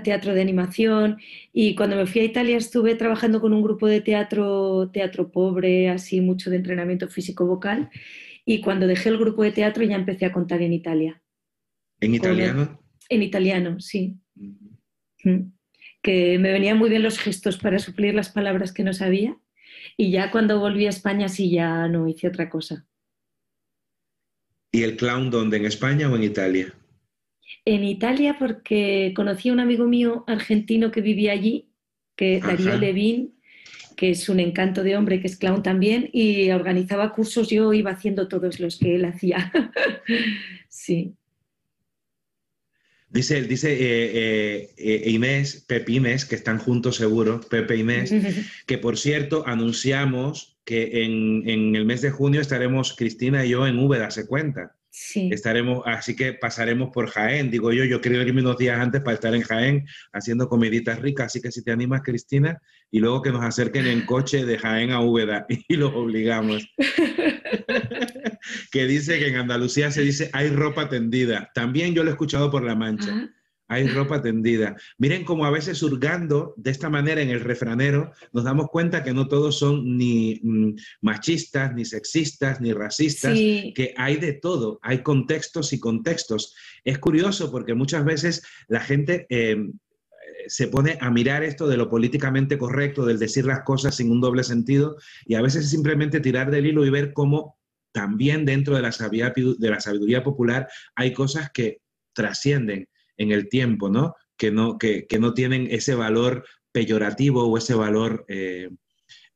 teatro 0.04 0.34
de 0.34 0.42
animación. 0.42 1.16
Y 1.50 1.76
cuando 1.76 1.96
me 1.96 2.04
fui 2.04 2.20
a 2.20 2.24
Italia 2.24 2.58
estuve 2.58 2.94
trabajando 2.94 3.40
con 3.40 3.54
un 3.54 3.62
grupo 3.62 3.86
de 3.86 4.02
teatro, 4.02 4.90
teatro 4.92 5.32
pobre, 5.32 5.88
así 5.88 6.20
mucho 6.20 6.50
de 6.50 6.56
entrenamiento 6.56 7.08
físico-vocal. 7.08 7.88
Y 8.44 8.60
cuando 8.60 8.86
dejé 8.86 9.08
el 9.08 9.16
grupo 9.16 9.44
de 9.44 9.52
teatro 9.52 9.82
ya 9.82 9.96
empecé 9.96 10.26
a 10.26 10.32
contar 10.32 10.60
en 10.60 10.74
Italia. 10.74 11.22
¿En 12.00 12.14
italiano? 12.14 12.78
en 13.08 13.22
italiano, 13.22 13.80
sí. 13.80 14.18
Mm. 14.34 14.71
Que 16.02 16.38
me 16.38 16.52
venían 16.52 16.78
muy 16.78 16.90
bien 16.90 17.02
los 17.02 17.18
gestos 17.18 17.58
para 17.58 17.78
suplir 17.78 18.14
las 18.14 18.30
palabras 18.30 18.72
que 18.72 18.84
no 18.84 18.92
sabía. 18.92 19.36
Y 19.96 20.10
ya 20.10 20.30
cuando 20.30 20.58
volví 20.58 20.86
a 20.86 20.90
España 20.90 21.28
sí 21.28 21.50
ya 21.50 21.88
no 21.88 22.08
hice 22.08 22.28
otra 22.28 22.48
cosa. 22.48 22.86
¿Y 24.72 24.82
el 24.82 24.96
clown 24.96 25.30
dónde? 25.30 25.58
¿En 25.58 25.66
España 25.66 26.10
o 26.10 26.16
en 26.16 26.24
Italia? 26.24 26.74
En 27.64 27.84
Italia 27.84 28.36
porque 28.38 29.12
conocí 29.14 29.50
a 29.50 29.52
un 29.52 29.60
amigo 29.60 29.86
mío 29.86 30.24
argentino 30.26 30.90
que 30.90 31.02
vivía 31.02 31.32
allí, 31.32 31.68
que 32.16 32.40
Darío 32.40 32.78
Levín, 32.78 33.38
que 33.96 34.10
es 34.10 34.28
un 34.28 34.40
encanto 34.40 34.82
de 34.82 34.96
hombre, 34.96 35.20
que 35.20 35.26
es 35.26 35.36
clown 35.36 35.62
también, 35.62 36.08
y 36.12 36.50
organizaba 36.50 37.12
cursos, 37.12 37.50
yo 37.50 37.72
iba 37.72 37.90
haciendo 37.90 38.28
todos 38.28 38.58
los 38.60 38.78
que 38.78 38.96
él 38.96 39.04
hacía. 39.04 39.52
sí. 40.68 41.14
Dice, 43.12 43.42
dice 43.42 43.72
eh, 43.74 44.10
eh, 44.14 44.74
eh, 44.78 45.10
Inés, 45.10 45.66
Pepe 45.68 45.92
Inés, 45.92 46.24
que 46.24 46.34
están 46.34 46.58
juntos 46.58 46.96
seguro, 46.96 47.42
Pepe 47.42 47.76
Inés, 47.76 48.10
que 48.66 48.78
por 48.78 48.96
cierto 48.96 49.44
anunciamos 49.46 50.56
que 50.64 51.04
en, 51.04 51.46
en, 51.46 51.76
el 51.76 51.84
mes 51.84 52.00
de 52.00 52.10
junio 52.10 52.40
estaremos 52.40 52.94
Cristina 52.96 53.44
y 53.44 53.50
yo 53.50 53.66
en 53.66 53.78
Úbeda, 53.78 54.10
se 54.10 54.26
cuenta. 54.26 54.76
Sí. 54.94 55.30
Estaremos, 55.32 55.82
así 55.86 56.14
que 56.14 56.34
pasaremos 56.34 56.90
por 56.92 57.08
Jaén, 57.08 57.50
digo 57.50 57.72
yo, 57.72 57.82
yo 57.84 58.02
quería 58.02 58.22
irme 58.22 58.42
unos 58.42 58.58
días 58.58 58.78
antes 58.78 59.00
para 59.00 59.14
estar 59.14 59.34
en 59.34 59.40
Jaén 59.40 59.86
haciendo 60.12 60.50
comiditas 60.50 61.00
ricas, 61.00 61.26
así 61.26 61.40
que 61.40 61.50
si 61.50 61.64
te 61.64 61.72
animas, 61.72 62.02
Cristina, 62.04 62.60
y 62.90 63.00
luego 63.00 63.22
que 63.22 63.32
nos 63.32 63.42
acerquen 63.42 63.86
en 63.86 64.04
coche 64.04 64.44
de 64.44 64.58
Jaén 64.58 64.90
a 64.90 65.00
Úbeda 65.00 65.46
y 65.48 65.76
los 65.76 65.94
obligamos. 65.94 66.68
que 68.70 68.86
dice 68.86 69.18
que 69.18 69.28
en 69.28 69.36
Andalucía 69.36 69.90
se 69.90 70.02
dice 70.02 70.28
hay 70.34 70.50
ropa 70.50 70.90
tendida. 70.90 71.50
También 71.54 71.94
yo 71.94 72.04
lo 72.04 72.10
he 72.10 72.12
escuchado 72.12 72.50
por 72.50 72.62
La 72.62 72.74
Mancha. 72.74 73.30
Hay 73.68 73.88
ropa 73.88 74.20
tendida. 74.20 74.76
Miren 74.98 75.24
cómo 75.24 75.46
a 75.46 75.50
veces 75.50 75.82
hurgando 75.82 76.54
de 76.56 76.70
esta 76.70 76.90
manera 76.90 77.22
en 77.22 77.30
el 77.30 77.40
refranero 77.40 78.12
nos 78.32 78.44
damos 78.44 78.68
cuenta 78.68 79.02
que 79.02 79.14
no 79.14 79.28
todos 79.28 79.58
son 79.58 79.96
ni 79.96 80.40
mm, 80.42 80.74
machistas, 81.00 81.74
ni 81.74 81.84
sexistas, 81.84 82.60
ni 82.60 82.72
racistas, 82.72 83.34
que 83.34 83.94
hay 83.96 84.16
de 84.16 84.34
todo, 84.34 84.78
hay 84.82 85.02
contextos 85.02 85.72
y 85.72 85.80
contextos. 85.80 86.54
Es 86.84 86.98
curioso 86.98 87.50
porque 87.50 87.74
muchas 87.74 88.04
veces 88.04 88.42
la 88.68 88.80
gente... 88.80 89.26
Em, 89.28 89.72
se 90.48 90.66
pone 90.66 90.98
a 91.00 91.08
mirar 91.08 91.44
esto 91.44 91.68
de 91.68 91.76
lo 91.76 91.88
políticamente 91.88 92.58
correcto, 92.58 93.06
del 93.06 93.20
decir 93.20 93.44
las 93.44 93.62
cosas 93.62 93.94
sin 93.94 94.10
un 94.10 94.20
doble 94.20 94.42
sentido, 94.42 94.96
y 95.24 95.36
a 95.36 95.42
veces 95.42 95.70
simplemente 95.70 96.18
tirar 96.18 96.50
del 96.50 96.66
hilo 96.66 96.84
y 96.84 96.90
ver 96.90 97.12
cómo 97.12 97.58
también 97.92 98.44
dentro 98.44 98.74
de 98.74 98.82
la 98.82 98.90
de 98.90 99.70
la 99.70 99.80
sabiduría 99.80 100.24
popular 100.24 100.68
hay 100.96 101.12
cosas 101.12 101.50
que 101.52 101.80
trascienden 102.12 102.88
en 103.22 103.32
el 103.32 103.48
tiempo, 103.48 103.88
¿no? 103.88 104.14
Que 104.36 104.50
no, 104.50 104.78
que, 104.78 105.06
no 105.18 105.34
tienen 105.34 105.68
ese 105.70 105.94
valor 105.94 106.44
peyorativo 106.72 107.44
o 107.44 107.58
ese 107.58 107.74
valor 107.74 108.24
eh, 108.28 108.70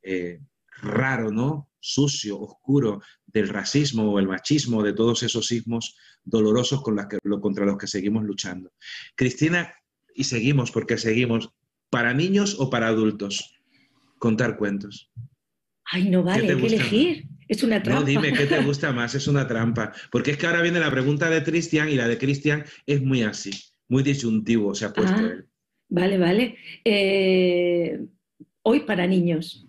eh, 0.03 0.41
raro, 0.83 1.31
¿no? 1.31 1.71
Sucio, 1.79 2.41
oscuro 2.41 3.01
del 3.27 3.49
racismo 3.49 4.11
o 4.11 4.19
el 4.19 4.27
machismo, 4.27 4.83
de 4.83 4.93
todos 4.93 5.23
esos 5.23 5.47
sismos 5.47 5.97
dolorosos 6.25 6.83
con 6.83 6.97
que, 7.09 7.19
contra 7.41 7.65
los 7.65 7.79
que 7.79 7.87
seguimos 7.87 8.25
luchando. 8.25 8.73
Cristina, 9.15 9.75
y 10.15 10.25
seguimos 10.25 10.71
porque 10.73 10.99
seguimos, 10.99 11.51
¿para 11.91 12.15
niños 12.15 12.57
o 12.59 12.71
para 12.71 12.89
adultos? 12.89 13.55
Contar 14.19 14.57
cuentos. 14.57 15.11
Ay, 15.85 16.09
no 16.09 16.23
vale, 16.23 16.51
hay 16.51 16.61
que 16.61 16.67
elegir. 16.67 17.29
Es 17.49 17.63
una 17.63 17.83
trampa. 17.83 18.01
No, 18.01 18.07
dime, 18.07 18.33
¿qué 18.33 18.47
te 18.47 18.61
gusta 18.65 18.93
más? 18.93 19.15
Es 19.15 19.29
una 19.29 19.47
trampa. 19.47 19.93
Porque 20.11 20.33
es 20.33 20.37
que 20.37 20.47
ahora 20.47 20.63
viene 20.63 20.81
la 20.81 20.91
pregunta 20.91 21.31
de 21.31 21.45
Cristian 21.45 21.89
y 21.89 21.95
la 21.95 22.09
de 22.09 22.19
Cristian 22.19 22.65
es 22.87 23.03
muy 23.03 23.23
así, 23.23 23.53
muy 23.89 24.03
disyuntivo 24.03 24.75
se 24.75 24.87
ha 24.87 24.93
puesto 24.93 25.17
ah, 25.17 25.21
él. 25.21 25.47
Vale, 25.89 26.19
vale. 26.19 26.57
Eh, 26.85 28.01
hoy 28.63 28.81
para 28.81 29.07
niños. 29.07 29.69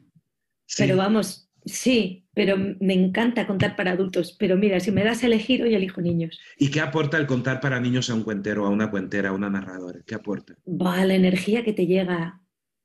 Pero 0.77 0.97
vamos, 0.97 1.49
sí, 1.65 2.25
pero 2.33 2.57
me 2.57 2.93
encanta 2.93 3.47
contar 3.47 3.75
para 3.75 3.91
adultos. 3.91 4.35
Pero 4.37 4.57
mira, 4.57 4.79
si 4.79 4.91
me 4.91 5.03
das 5.03 5.23
a 5.23 5.27
elegir, 5.27 5.63
hoy 5.63 5.75
elijo 5.75 6.01
niños. 6.01 6.39
¿Y 6.57 6.69
qué 6.71 6.81
aporta 6.81 7.17
el 7.17 7.27
contar 7.27 7.61
para 7.61 7.79
niños 7.79 8.09
a 8.09 8.15
un 8.15 8.23
cuentero, 8.23 8.65
a 8.65 8.69
una 8.69 8.91
cuentera, 8.91 9.29
a 9.29 9.33
una 9.33 9.49
narradora? 9.49 10.01
¿Qué 10.05 10.15
aporta? 10.15 10.55
Va, 10.67 11.05
la 11.05 11.15
energía 11.15 11.63
que 11.63 11.73
te 11.73 11.85
llega, 11.85 12.41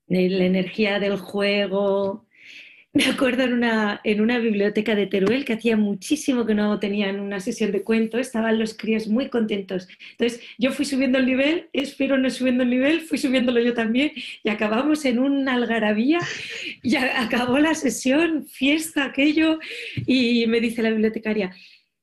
la 0.06 0.44
energía 0.44 1.00
del 1.00 1.16
juego, 1.16 2.26
me 2.94 3.06
acuerdo 3.06 3.44
en 3.44 3.54
una, 3.54 4.00
en 4.04 4.20
una 4.20 4.38
biblioteca 4.38 4.94
de 4.94 5.06
Teruel 5.06 5.46
que 5.46 5.54
hacía 5.54 5.78
muchísimo 5.78 6.44
que 6.44 6.54
no 6.54 6.78
tenían 6.78 7.20
una 7.20 7.40
sesión 7.40 7.72
de 7.72 7.82
cuento, 7.82 8.18
estaban 8.18 8.58
los 8.58 8.74
críos 8.74 9.08
muy 9.08 9.30
contentos. 9.30 9.88
Entonces 10.10 10.42
yo 10.58 10.72
fui 10.72 10.84
subiendo 10.84 11.18
el 11.18 11.24
nivel, 11.24 11.70
espero 11.72 12.18
no 12.18 12.28
subiendo 12.28 12.64
el 12.64 12.70
nivel, 12.70 13.00
fui 13.00 13.16
subiéndolo 13.16 13.60
yo 13.60 13.72
también 13.72 14.12
y 14.42 14.50
acabamos 14.50 15.06
en 15.06 15.20
una 15.20 15.54
algarabía 15.54 16.18
y 16.82 16.96
acabó 16.96 17.58
la 17.58 17.74
sesión, 17.74 18.46
fiesta, 18.46 19.04
aquello 19.04 19.58
y 20.06 20.46
me 20.46 20.60
dice 20.60 20.82
la 20.82 20.90
bibliotecaria, 20.90 21.50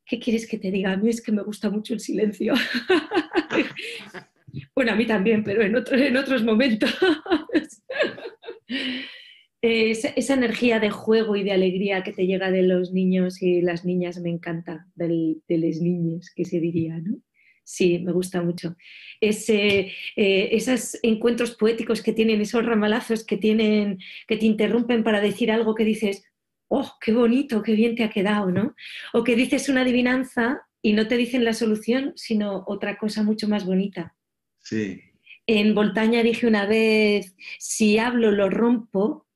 ¿qué 0.06 0.20
quieres 0.20 0.48
que 0.48 0.58
te 0.58 0.72
diga? 0.72 0.94
A 0.94 0.98
mí 0.98 1.10
es 1.10 1.22
que 1.22 1.32
me 1.32 1.44
gusta 1.44 1.70
mucho 1.70 1.94
el 1.94 2.00
silencio. 2.00 2.56
bueno, 4.76 4.94
a 4.94 4.96
mí 4.96 5.06
también, 5.06 5.44
pero 5.44 5.62
en, 5.62 5.76
en 5.76 6.18
otros 6.18 6.44
momentos. 6.44 6.98
esa, 9.62 10.34
energía 10.34 10.80
de 10.80 10.90
juego 10.90 11.36
y 11.36 11.44
de 11.44 11.52
alegría 11.52 12.04
que 12.04 12.14
te 12.14 12.26
llega 12.26 12.52
de 12.52 12.64
los 12.64 12.92
niños 12.92 13.42
y 13.42 13.62
las 13.62 13.86
niñas 13.86 14.20
me 14.20 14.30
encanta, 14.30 14.88
de 14.96 15.38
las 15.48 15.82
niñas, 15.82 16.32
que 16.36 16.46
se 16.46 16.60
diría, 16.60 16.98
¿no? 17.00 17.18
Sí, 17.64 18.00
me 18.00 18.12
gusta 18.14 18.42
mucho. 18.42 18.76
Ese, 19.22 19.92
eh, 20.16 20.50
esos 20.52 20.98
encuentros 21.04 21.56
poéticos 21.56 22.02
que 22.02 22.14
tienen, 22.14 22.42
esos 22.42 22.66
ramalazos 22.66 23.24
que, 23.24 23.38
tienen, 23.38 24.00
que 24.28 24.38
te 24.38 24.48
interrumpen 24.48 25.04
para 25.04 25.22
decir 25.22 25.52
algo 25.52 25.76
que 25.76 25.86
dices, 25.86 26.24
oh, 26.68 26.94
qué 27.00 27.12
bonito, 27.12 27.62
qué 27.62 27.74
bien 27.74 27.96
te 27.96 28.04
ha 28.04 28.10
quedado, 28.10 28.50
¿no? 28.50 28.74
O 29.14 29.24
que 29.24 29.36
dices 29.36 29.70
una 29.70 29.82
adivinanza 29.82 30.64
y 30.82 30.94
no 30.94 31.08
te 31.08 31.18
dicen 31.18 31.44
la 31.44 31.54
solución, 31.54 32.14
sino 32.16 32.64
otra 32.66 32.98
cosa 32.98 33.22
mucho 33.22 33.48
más 33.48 33.66
bonita. 33.66 34.16
Sí. 34.64 35.02
En 35.46 35.76
Voltaña 35.76 36.24
dije 36.24 36.48
una 36.48 36.66
vez, 36.66 37.36
si 37.60 38.00
hablo 38.00 38.32
lo 38.32 38.50
rompo, 38.50 39.28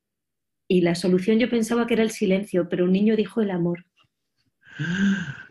y 0.68 0.82
la 0.82 0.96
solución 0.96 1.40
yo 1.40 1.50
pensaba 1.50 1.88
que 1.88 1.96
era 1.96 2.04
el 2.04 2.12
silencio, 2.12 2.68
pero 2.70 2.86
un 2.86 2.92
niño 2.92 3.16
dijo 3.16 3.42
el 3.42 3.52
amor. 3.52 3.86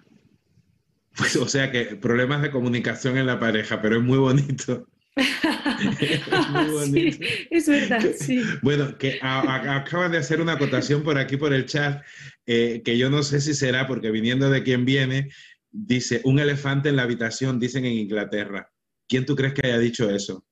Pues, 1.15 1.37
o 1.37 1.47
sea 1.47 1.71
que 1.71 1.97
problemas 1.97 2.41
de 2.41 2.51
comunicación 2.51 3.19
en 3.19 3.27
la 3.27 3.39
pareja, 3.39 3.83
pero 3.83 3.99
es 3.99 4.03
muy 4.03 4.17
bonito. 4.17 4.89
es 5.17 6.49
muy 6.49 6.71
bonito. 6.71 7.27
es 7.51 7.69
verdad, 7.69 8.03
sí. 8.19 8.43
Bueno, 8.63 8.97
que 8.97 9.19
acaban 9.21 10.13
de 10.13 10.17
hacer 10.17 10.41
una 10.41 10.55
acotación 10.55 11.03
por 11.03 11.19
aquí 11.19 11.37
por 11.37 11.53
el 11.53 11.67
chat, 11.67 12.03
eh, 12.47 12.81
que 12.83 12.97
yo 12.97 13.11
no 13.11 13.23
sé 13.23 13.43
si 13.43 13.53
será 13.53 13.87
porque 13.87 14.11
viniendo 14.11 14.49
de 14.49 14.63
quien 14.63 14.87
viene, 14.87 15.29
dice, 15.71 16.23
un 16.25 16.39
elefante 16.39 16.89
en 16.89 16.97
la 16.97 17.03
habitación, 17.03 17.61
dicen 17.61 17.85
en 17.85 17.93
Inglaterra. 17.93 18.73
¿Quién 19.07 19.27
tú 19.27 19.37
crees 19.37 19.53
que 19.53 19.67
haya 19.67 19.79
dicho 19.79 20.09
eso? 20.09 20.47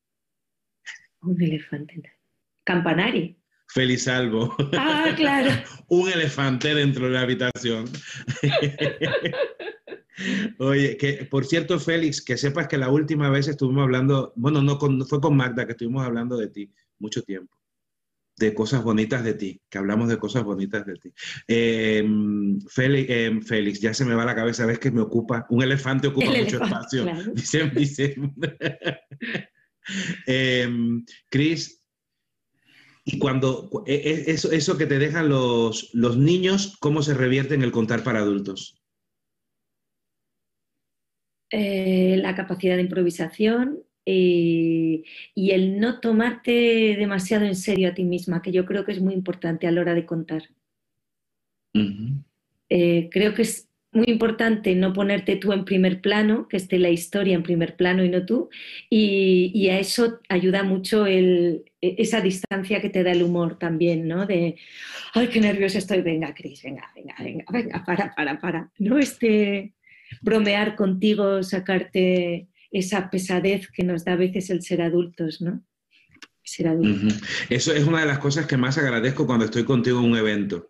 Un 1.22 1.40
elefante. 1.40 2.02
Campanari. 2.64 3.39
Feliz 3.72 4.04
Salvo. 4.04 4.54
Ah, 4.76 5.12
claro. 5.16 5.50
un 5.88 6.08
elefante 6.08 6.74
dentro 6.74 7.06
de 7.06 7.12
la 7.12 7.20
habitación. 7.20 7.84
Oye, 10.58 10.96
que 10.96 11.26
por 11.30 11.46
cierto, 11.46 11.78
Félix, 11.78 12.22
que 12.22 12.36
sepas 12.36 12.68
que 12.68 12.76
la 12.76 12.90
última 12.90 13.30
vez 13.30 13.48
estuvimos 13.48 13.84
hablando, 13.84 14.32
bueno, 14.36 14.60
no 14.60 14.78
fue 15.06 15.20
con 15.20 15.36
Magda 15.36 15.66
que 15.66 15.72
estuvimos 15.72 16.04
hablando 16.04 16.36
de 16.36 16.48
ti 16.48 16.70
mucho 16.98 17.22
tiempo, 17.22 17.56
de 18.36 18.52
cosas 18.52 18.82
bonitas 18.82 19.24
de 19.24 19.34
ti, 19.34 19.60
que 19.70 19.78
hablamos 19.78 20.08
de 20.08 20.18
cosas 20.18 20.44
bonitas 20.44 20.84
de 20.84 20.94
ti. 20.96 21.12
Em, 21.48 22.58
em, 22.76 23.42
Félix, 23.42 23.80
ya 23.80 23.94
se 23.94 24.04
me 24.04 24.14
va 24.14 24.24
la 24.24 24.34
cabeza, 24.34 24.66
ves 24.66 24.78
que 24.78 24.90
me 24.90 25.00
ocupa, 25.00 25.46
un 25.48 25.62
elefante 25.62 26.08
ocupa 26.08 26.30
mucho 26.30 26.62
espacio. 26.62 27.04
Dice, 27.34 27.70
dice. 27.70 28.16
Em, 30.26 31.04
Cris, 31.30 31.80
y 33.05 33.18
cuando 33.18 33.70
e, 33.86 33.94
e, 33.94 34.30
eso, 34.30 34.53
eso 34.53 34.76
que 34.76 34.86
te 34.86 34.98
dejan 34.98 35.28
los, 35.28 35.90
los 35.94 36.16
niños, 36.16 36.76
¿cómo 36.80 37.03
se 37.03 37.14
revierte 37.14 37.55
en 37.55 37.62
el 37.62 37.72
contar 37.72 38.03
para 38.03 38.20
adultos? 38.20 38.80
Eh, 41.51 42.16
la 42.18 42.34
capacidad 42.34 42.76
de 42.76 42.82
improvisación 42.82 43.80
eh, 44.07 45.03
y 45.34 45.51
el 45.51 45.80
no 45.80 46.01
tomarte 46.01 46.94
demasiado 46.96 47.44
en 47.44 47.57
serio 47.57 47.88
a 47.88 47.94
ti 47.94 48.05
misma, 48.05 48.42
que 48.42 48.53
yo 48.53 48.64
creo 48.66 48.84
que 48.84 48.92
es 48.92 49.01
muy 49.01 49.14
importante 49.14 49.66
a 49.66 49.72
la 49.72 49.80
hora 49.80 49.94
de 49.94 50.07
contar. 50.07 50.42
Eh, 52.68 53.09
creo 53.11 53.34
que 53.34 53.42
es 53.42 53.69
muy 53.93 54.07
importante 54.09 54.74
no 54.74 54.93
ponerte 54.93 55.36
tú 55.36 55.53
en 55.53 55.64
primer 55.64 56.01
plano, 56.01 56.47
que 56.49 56.57
esté 56.57 56.78
la 56.78 56.91
historia 56.91 57.34
en 57.34 57.43
primer 57.43 57.76
plano 57.76 58.05
y 58.05 58.09
no 58.09 58.24
tú, 58.24 58.49
y, 58.88 59.68
a 59.68 59.78
eso 59.78 60.20
ayuda 60.28 60.62
mucho 60.62 61.07
e, 61.07 61.64
esa 61.80 62.20
distancia 62.20 62.80
que 62.80 62.91
te 62.91 63.03
da 63.03 63.12
el 63.12 63.22
humor 63.22 63.59
también, 63.59 64.07
¿no? 64.07 64.26
De, 64.26 64.57
ay, 65.14 65.28
qué 65.28 65.41
nervioso 65.41 65.78
estoy, 65.78 66.03
venga, 66.03 66.34
Cris, 66.34 66.62
venga, 66.62 66.91
venga, 66.95 67.14
venga, 67.18 67.45
venga, 67.51 67.84
para, 67.84 68.14
para, 68.14 68.41
para, 68.41 68.70
¿no? 68.78 68.99
Este, 68.99 69.74
bromear 70.20 70.76
contigo, 70.76 71.43
sacarte 71.43 72.49
esa 72.70 73.11
pesadez 73.11 73.68
que 73.70 73.82
nos 73.82 74.05
da 74.05 74.12
a 74.12 74.16
veces 74.16 74.51
el 74.51 74.62
ser 74.62 74.82
adultos, 74.82 75.41
¿no? 75.41 75.64
Ser 76.45 76.68
adultos. 76.68 77.20
Eso 77.49 77.72
es 77.72 77.84
una 77.84 78.01
de 78.01 78.07
las 78.07 78.18
cosas 78.20 78.47
que 78.47 78.57
más 78.57 78.78
agradezco 78.78 79.26
cuando 79.26 79.45
estoy 79.45 79.64
contigo 79.64 79.99
en 79.99 80.07
un 80.07 80.16
evento 80.16 80.69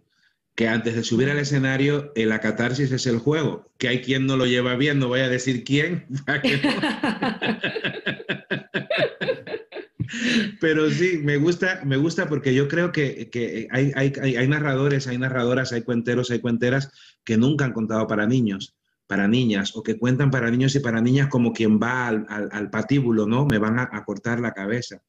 que 0.61 0.69
antes 0.69 0.95
de 0.95 1.03
subir 1.03 1.29
al 1.31 1.39
escenario, 1.39 2.13
la 2.15 2.39
catarsis 2.39 2.93
es 2.93 3.07
el 3.07 3.19
juego, 3.19 3.73
que 3.79 3.89
hay 3.89 4.03
quien 4.03 4.27
no 4.27 4.37
lo 4.37 4.45
lleva 4.45 4.77
bien, 4.77 4.99
no 4.99 5.09
voy 5.09 5.21
a 5.21 5.29
decir 5.31 5.65
quién. 5.65 6.05
Pero 10.61 10.91
sí, 10.91 11.19
me 11.25 11.39
gusta, 11.39 11.81
me 11.87 11.97
gusta 11.97 12.29
porque 12.29 12.53
yo 12.53 12.69
creo 12.69 12.93
que, 12.93 13.31
hay, 13.71 14.49
narradores, 14.49 15.07
hay 15.07 15.17
narradoras, 15.17 15.73
hay 15.73 15.81
cuenteros, 15.81 16.31
hay 16.31 16.41
cuenteras 16.41 16.93
que 17.25 17.39
nunca 17.39 17.65
han 17.65 17.73
contado 17.73 18.07
para 18.07 18.27
niños, 18.27 18.77
para 19.07 19.29
niñas, 19.29 19.75
o 19.75 19.83
que 19.83 19.99
cuentan 19.99 20.31
para 20.31 20.51
niños 20.51 20.75
y 20.75 20.81
para 20.81 21.01
niñas 21.01 21.29
como 21.29 21.55
quien 21.55 21.81
va 21.81 22.09
al, 22.09 22.69
patíbulo, 22.69 23.27
¿no? 23.27 23.47
Me 23.47 23.57
van 23.57 23.79
a 23.79 24.05
cortar 24.05 24.41
la 24.41 24.53
cabeza. 24.53 25.03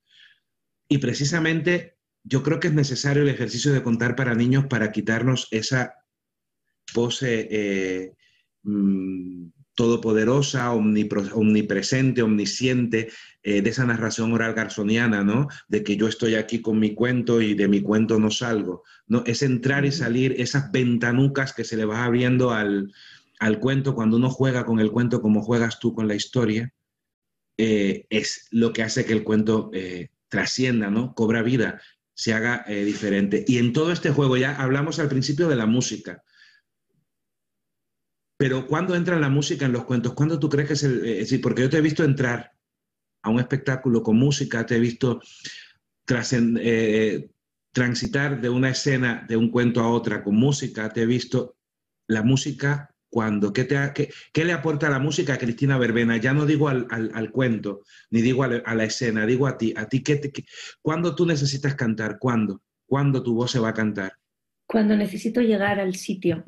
Y 0.88 0.99
precisamente 0.99 1.97
yo 2.24 2.43
creo 2.43 2.59
que 2.59 2.67
es 2.67 2.74
necesario 2.74 3.24
el 3.24 3.30
ejercicio 3.30 3.74
de 3.74 3.84
contar 3.84 4.15
para 4.15 4.36
niños 4.36 4.65
para 4.67 4.91
quitarnos 4.91 5.47
esa 5.51 5.95
pose 6.93 7.47
eh, 7.49 8.13
mm, 8.63 9.47
todopoderosa, 9.74 10.72
omnipresente, 10.74 12.22
omnisciente, 12.22 13.09
eh, 13.41 13.61
de 13.61 13.69
esa 13.69 13.86
narración 13.86 14.32
oral 14.34 14.53
garzoniana, 14.53 15.24
¿no? 15.24 15.47
De 15.67 15.84
que 15.84 15.95
yo 15.97 16.07
estoy 16.07 16.36
aquí 16.36 16.61
con 16.61 16.80
mi 16.80 16.93
cuento 16.93 17.41
y 17.41 17.55
de 17.55 17.67
mi 17.67 17.82
cuento 17.82 18.19
no 18.19 18.30
salgo, 18.30 18.84
¿no? 19.07 19.24
Es 19.26 19.41
entrar 19.41 19.86
y 19.86 19.91
salir, 19.91 20.36
esas 20.38 20.72
ventanucas 20.72 21.53
que 21.53 21.63
se 21.63 21.78
le 21.78 21.86
va 21.86 22.03
abriendo 22.03 22.51
al, 22.51 22.93
al 23.39 23.59
cuento 23.59 23.95
cuando 23.95 24.17
uno 24.17 24.30
juega 24.30 24.65
con 24.65 24.80
el 24.80 24.91
cuento 24.91 25.22
como 25.22 25.41
juegas 25.41 25.80
tú 25.80 25.95
con 25.95 26.07
la 26.07 26.15
historia, 26.15 26.72
eh, 27.57 28.05
es 28.09 28.47
lo 28.51 28.74
que 28.74 28.84
hace 28.84 29.05
que 29.05 29.13
el 29.13 29.24
cuento 29.24 29.72
trascienda, 30.30 30.89
¿no? 30.89 31.13
Cobra 31.13 31.41
vida, 31.41 31.82
se 32.22 32.36
haga 32.36 32.63
eh, 32.67 32.86
diferente. 32.86 33.43
Y 33.47 33.57
en 33.57 33.74
todo 33.74 33.91
este 33.91 34.11
juego 34.11 34.38
ya 34.38 34.55
hablamos 34.61 34.99
al 34.99 35.09
principio 35.09 35.47
de 35.47 35.55
la 35.55 35.65
música. 35.65 36.24
Pero 38.38 38.67
¿cuándo 38.67 38.93
entra 38.93 39.19
la 39.19 39.30
música 39.30 39.65
en 39.65 39.72
los 39.72 39.86
cuentos? 39.86 40.13
¿Cuándo 40.13 40.38
tú 40.38 40.47
crees 40.47 40.67
que 40.67 40.74
es 40.76 40.84
el... 40.84 41.03
Es 41.03 41.36
porque 41.39 41.63
yo 41.63 41.69
te 41.72 41.78
he 41.78 41.82
visto 41.82 42.03
entrar 42.03 42.51
a 43.24 43.32
un 43.32 43.39
espectáculo 43.39 44.03
con 44.03 44.17
música, 44.17 44.67
te 44.67 44.76
he 44.76 44.80
visto 44.80 45.19
transitar 47.72 48.39
de 48.39 48.49
una 48.49 48.69
escena, 48.69 49.26
de 49.28 49.36
un 49.36 49.49
cuento 49.49 49.82
a 49.82 49.89
otra 49.89 50.24
con 50.24 50.36
música, 50.36 50.93
te 50.93 51.01
he 51.01 51.07
visto 51.07 51.57
la 52.07 52.22
música 52.22 52.90
cuando, 53.12 53.51
¿qué, 53.51 53.66
te, 53.66 53.78
qué, 54.32 54.45
le 54.45 54.53
aporta 54.53 54.89
la 54.89 54.97
música 54.97 55.34
a 55.34 55.38
Cristina 55.38 55.78
Verbena? 55.78 56.16
Ya 56.16 56.34
no 56.34 56.45
digo 56.45 56.70
al, 56.70 57.32
cuento, 57.32 57.82
ni 58.09 58.22
digo 58.22 58.43
a 58.43 58.47
la, 58.47 58.84
escena, 58.86 59.26
digo 59.26 59.47
a 59.47 59.57
ti. 59.57 59.74
¿A 59.76 59.88
ti 59.88 60.01
qué, 60.01 60.16
te, 60.16 60.32
¿Cuándo 60.82 61.14
tú 61.14 61.26
necesitas 61.26 61.76
cantar? 61.76 62.18
¿Cuándo? 62.18 62.62
¿Cuándo 62.88 63.22
tu 63.22 63.36
voz 63.36 63.51
se 63.51 63.59
va 63.59 63.70
a 63.70 63.74
cantar? 63.74 64.14
Cuando 64.66 64.95
necesito 64.95 65.41
llegar 65.41 65.80
al 65.80 65.95
sitio. 65.95 66.45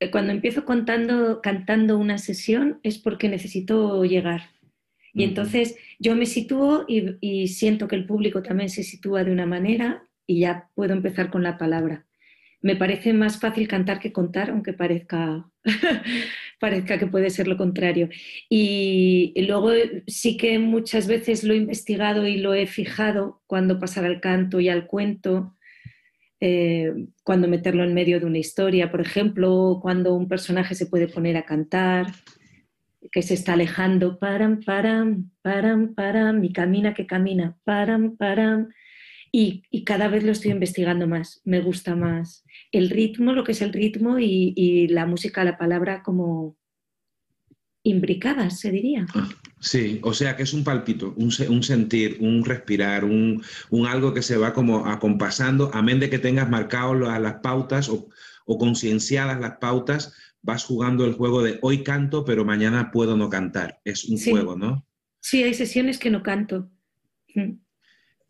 Eh, 0.00 0.10
cuando 0.10 0.32
empiezo 0.32 0.66
contando, 0.66 1.40
cantando 1.40 1.96
una 1.96 2.18
sesión 2.18 2.78
es 2.82 2.98
porque 2.98 3.30
necesito 3.30 4.04
llegar. 4.04 4.50
Y 5.14 5.24
entonces 5.24 5.76
yo 5.98 6.14
me 6.14 6.26
sitúo 6.26 6.84
y, 6.86 7.16
y 7.20 7.48
siento 7.48 7.88
que 7.88 7.96
el 7.96 8.06
público 8.06 8.42
también 8.42 8.68
se 8.68 8.82
sitúa 8.82 9.24
de 9.24 9.32
una 9.32 9.46
manera 9.46 10.06
y 10.26 10.40
ya 10.40 10.70
puedo 10.74 10.92
empezar 10.92 11.30
con 11.30 11.42
la 11.42 11.58
palabra 11.58 12.06
me 12.62 12.76
parece 12.76 13.12
más 13.12 13.40
fácil 13.40 13.68
cantar 13.68 13.98
que 13.98 14.12
contar, 14.12 14.50
aunque 14.50 14.72
parezca, 14.72 15.50
parezca 16.60 16.98
que 16.98 17.08
puede 17.08 17.30
ser 17.30 17.48
lo 17.48 17.56
contrario. 17.56 18.08
Y, 18.48 19.34
luego 19.46 19.72
sí 20.06 20.36
que 20.36 20.58
muchas 20.58 21.08
veces 21.08 21.44
lo 21.44 21.54
he 21.54 21.58
investigado 21.58 22.26
y 22.26 22.38
lo 22.38 22.54
he 22.54 22.66
fijado 22.66 23.42
cuando 23.46 23.80
pasar 23.80 24.04
al 24.04 24.20
canto 24.20 24.60
y 24.60 24.68
al 24.68 24.86
cuento, 24.86 25.56
eh, 26.40 26.92
cuando 27.24 27.48
meterlo 27.48 27.84
en 27.84 27.94
medio 27.94 28.20
de 28.20 28.26
una 28.26 28.38
historia, 28.38 28.90
por 28.90 29.00
ejemplo, 29.00 29.78
cuando 29.82 30.14
un 30.14 30.28
personaje 30.28 30.74
se 30.74 30.86
puede 30.86 31.08
poner 31.08 31.36
a 31.36 31.44
cantar 31.44 32.06
que 33.10 33.22
se 33.22 33.34
está 33.34 33.54
alejando, 33.54 34.18
param, 34.18 34.60
param, 34.60 35.30
param, 35.42 35.94
param, 35.94 36.44
y 36.44 36.52
camina 36.52 36.94
que 36.94 37.06
camina, 37.06 37.56
param, 37.64 38.16
param, 38.16 38.68
y, 39.34 39.84
cada 39.84 40.08
vez 40.08 40.22
lo 40.24 40.32
estoy 40.32 40.50
investigando 40.50 41.08
más, 41.08 41.40
me 41.44 41.60
gusta 41.60 41.96
más 41.96 42.44
el 42.70 42.90
ritmo, 42.90 43.32
lo 43.32 43.44
que 43.44 43.52
es 43.52 43.62
el 43.62 43.72
ritmo 43.72 44.18
y, 44.18 44.88
la 44.88 45.06
música, 45.06 45.42
la 45.42 45.56
palabra 45.56 46.02
como 46.02 46.58
imbricadas, 47.82 48.60
se 48.60 48.70
diría. 48.70 49.06
Ah, 49.14 49.28
sí, 49.58 50.00
o 50.02 50.12
sea 50.12 50.36
que 50.36 50.42
es 50.42 50.52
un 50.52 50.62
palpito, 50.62 51.14
un, 51.16 51.32
sentir, 51.62 52.18
un 52.20 52.44
respirar, 52.44 53.04
un, 53.04 53.42
algo 53.88 54.12
que 54.12 54.20
se 54.20 54.36
va 54.36 54.52
como 54.52 54.86
acompasando, 54.86 55.70
amén 55.72 55.98
de 55.98 56.10
que 56.10 56.18
tengas 56.18 56.50
marcado 56.50 56.94
las, 56.94 57.34
pautas 57.42 57.88
o, 57.88 58.08
concienciadas 58.58 59.40
las 59.40 59.56
pautas, 59.56 60.14
vas 60.42 60.64
jugando 60.64 61.06
el 61.06 61.14
juego 61.14 61.42
de 61.42 61.58
hoy 61.62 61.82
canto, 61.82 62.26
pero 62.26 62.44
mañana 62.44 62.90
puedo 62.90 63.16
no 63.16 63.30
cantar. 63.30 63.80
Es 63.84 64.04
un 64.04 64.18
juego, 64.18 64.56
¿no? 64.56 64.86
Sí, 65.20 65.42
hay 65.42 65.54
sesiones 65.54 65.98
que 65.98 66.10
no 66.10 66.22
canto. 66.22 66.70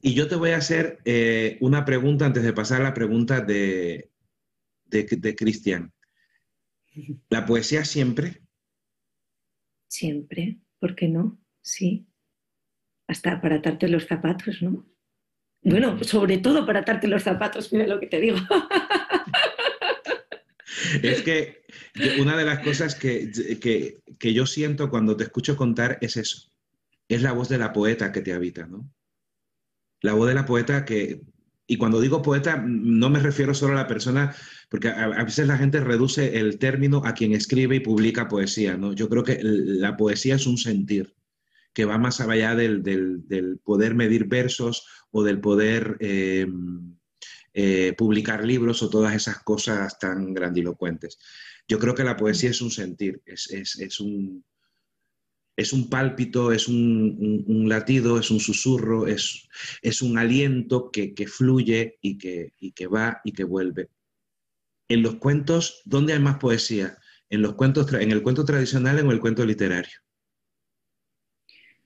Y 0.05 0.15
yo 0.15 0.27
te 0.27 0.35
voy 0.35 0.51
a 0.51 0.57
hacer 0.57 0.99
eh, 1.05 1.57
una 1.61 1.85
pregunta 1.85 2.27
antes 2.27 2.43
de 2.43 2.53
pasar 2.53 2.81
a 2.81 2.85
la 2.85 2.93
pregunta 2.93 3.41
de, 3.41 4.11
de, 4.87 5.37
Cristian. 5.37 5.93
¿La 7.31 7.47
poesía 7.47 7.85
siempre? 7.85 8.43
Siempre, 9.87 10.59
¿por 10.81 10.97
qué 10.97 11.07
no? 11.07 11.41
Sí. 11.61 12.09
Hasta 13.07 13.41
para 13.41 13.57
atarte 13.57 13.87
los 13.87 14.07
zapatos, 14.07 14.61
¿no? 14.61 14.85
Bueno, 15.63 16.03
sobre 16.03 16.39
todo 16.39 16.67
para 16.67 16.81
atarte 16.81 17.07
los 17.07 17.23
zapatos, 17.23 17.73
mira 17.73 17.87
lo 17.87 18.01
que 18.01 18.09
te 18.09 18.21
digo. 18.21 18.39
Es 21.01 21.23
que 21.23 21.63
una 22.21 22.37
de 22.37 22.45
las 22.45 22.59
cosas 22.61 22.97
que, 22.97 23.31
que, 24.19 24.35
yo 24.35 24.47
siento 24.47 24.91
cuando 24.91 25.17
te 25.17 25.25
escucho 25.25 25.57
contar 25.57 25.99
es 26.01 26.17
eso. 26.17 26.51
Es 27.09 27.23
la 27.23 27.33
voz 27.33 27.49
de 27.49 27.59
la 27.59 27.73
poeta 27.73 28.11
que 28.11 28.21
te 28.21 28.33
habita, 28.33 28.67
¿no? 28.67 28.91
La 30.03 30.15
voz 30.15 30.29
de 30.29 30.35
la 30.35 30.45
poeta 30.45 30.85
que, 30.85 31.23
y 31.67 31.77
cuando 31.77 32.01
digo 32.01 32.23
poeta, 32.23 32.63
no 32.67 33.09
me 33.09 33.21
refiero 33.21 33.55
solo 33.55 33.73
a 33.73 33.83
la 33.83 33.87
persona, 33.87 34.35
porque 34.69 34.89
a, 34.89 35.25
veces 35.25 35.47
la 35.47 35.57
gente 35.57 35.81
reduce 35.81 36.39
el 36.39 36.59
término 36.59 37.03
a 37.05 37.15
quien 37.15 37.33
escribe 37.33 37.77
y 37.77 37.81
publica 37.81 38.29
poesía, 38.29 38.77
¿no? 38.77 38.93
Yo 38.93 39.09
creo 39.09 39.25
que 39.25 39.39
la 39.43 39.97
poesía 39.97 40.35
es 40.35 40.47
un 40.47 40.59
sentir 40.59 41.15
que 41.73 41.85
va 41.85 41.97
más 41.99 42.21
allá 42.21 42.55
del, 42.55 42.83
poder 43.65 43.95
medir 43.95 44.27
versos 44.27 44.87
o 45.11 45.23
del 45.23 45.41
poder 45.41 45.97
eh, 46.01 46.47
eh, 47.55 47.95
publicar 47.97 48.45
libros 48.45 48.83
o 48.83 48.91
todas 48.91 49.15
esas 49.15 49.39
cosas 49.43 49.99
tan 49.99 50.35
grandilocuentes. 50.35 51.19
Yo 51.69 51.79
creo 51.79 51.95
que 51.95 52.05
la 52.05 52.17
poesía 52.17 52.51
es 52.51 52.61
un 52.61 52.71
sentir, 52.71 53.23
es 53.25 54.01
un, 54.01 54.45
es 55.63 55.73
un 55.73 55.89
pálpito, 55.89 56.53
es 56.53 56.69
un, 56.69 57.65
latido, 57.69 58.19
es 58.19 58.31
un 58.31 58.41
susurro, 58.41 59.07
es, 59.07 59.49
es 59.81 60.03
un 60.03 60.19
aliento 60.19 60.91
que, 60.91 61.15
fluye 61.27 61.99
y 62.03 62.19
que, 62.19 62.53
que, 62.75 62.87
va 62.87 63.21
y 63.25 63.33
que 63.33 63.45
vuelve. 63.45 63.89
En 64.89 65.03
los 65.03 65.15
cuentos, 65.17 65.83
¿dónde 65.85 66.13
hay 66.13 66.19
más 66.19 66.39
poesía? 66.39 66.99
¿En, 67.31 67.41
los 67.41 67.55
cuentos, 67.55 67.93
en 67.95 68.11
el 68.11 68.23
cuento 68.23 68.45
tradicional 68.45 68.99
o 68.99 69.01
en 69.01 69.11
el 69.11 69.21
cuento 69.21 69.47
literario? 69.47 69.99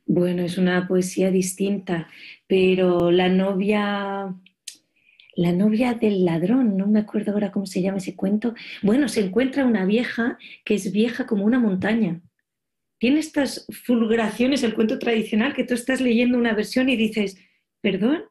Bueno, 0.07 0.43
es 0.43 0.57
una 0.57 0.89
poesía 0.89 1.31
distinta, 1.31 2.09
pero 2.47 3.11
la 3.11 3.29
novia, 3.29 4.35
la 5.35 5.53
novia 5.53 5.95
del 5.95 6.25
ladrón, 6.25 6.77
no 6.77 6.87
me 6.87 7.01
acuerdo 7.01 7.33
ahora 7.33 7.53
cómo 7.53 7.67
se 7.67 7.83
llama 7.83 7.99
ese 7.99 8.15
cuento. 8.15 8.55
Bueno, 8.83 9.09
se 9.09 9.21
encuentra 9.21 9.67
una 9.67 9.85
vieja 9.85 10.39
que 10.65 10.75
es 10.75 10.93
vieja 10.93 11.27
como 11.27 11.45
una 11.45 11.59
montaña 11.59 12.23
tiene 12.99 13.21
estas 13.21 13.67
fulguraciones 13.85 14.63
el 14.63 14.75
cuento 14.75 14.99
tradicional 14.99 15.55
que 15.55 15.65
tú 15.65 15.75
estás 15.75 16.01
leyendo 16.01 16.39
una 16.39 16.55
versión 16.55 16.89
y 16.89 16.97
dices, 16.97 17.37
perdón. 17.81 18.25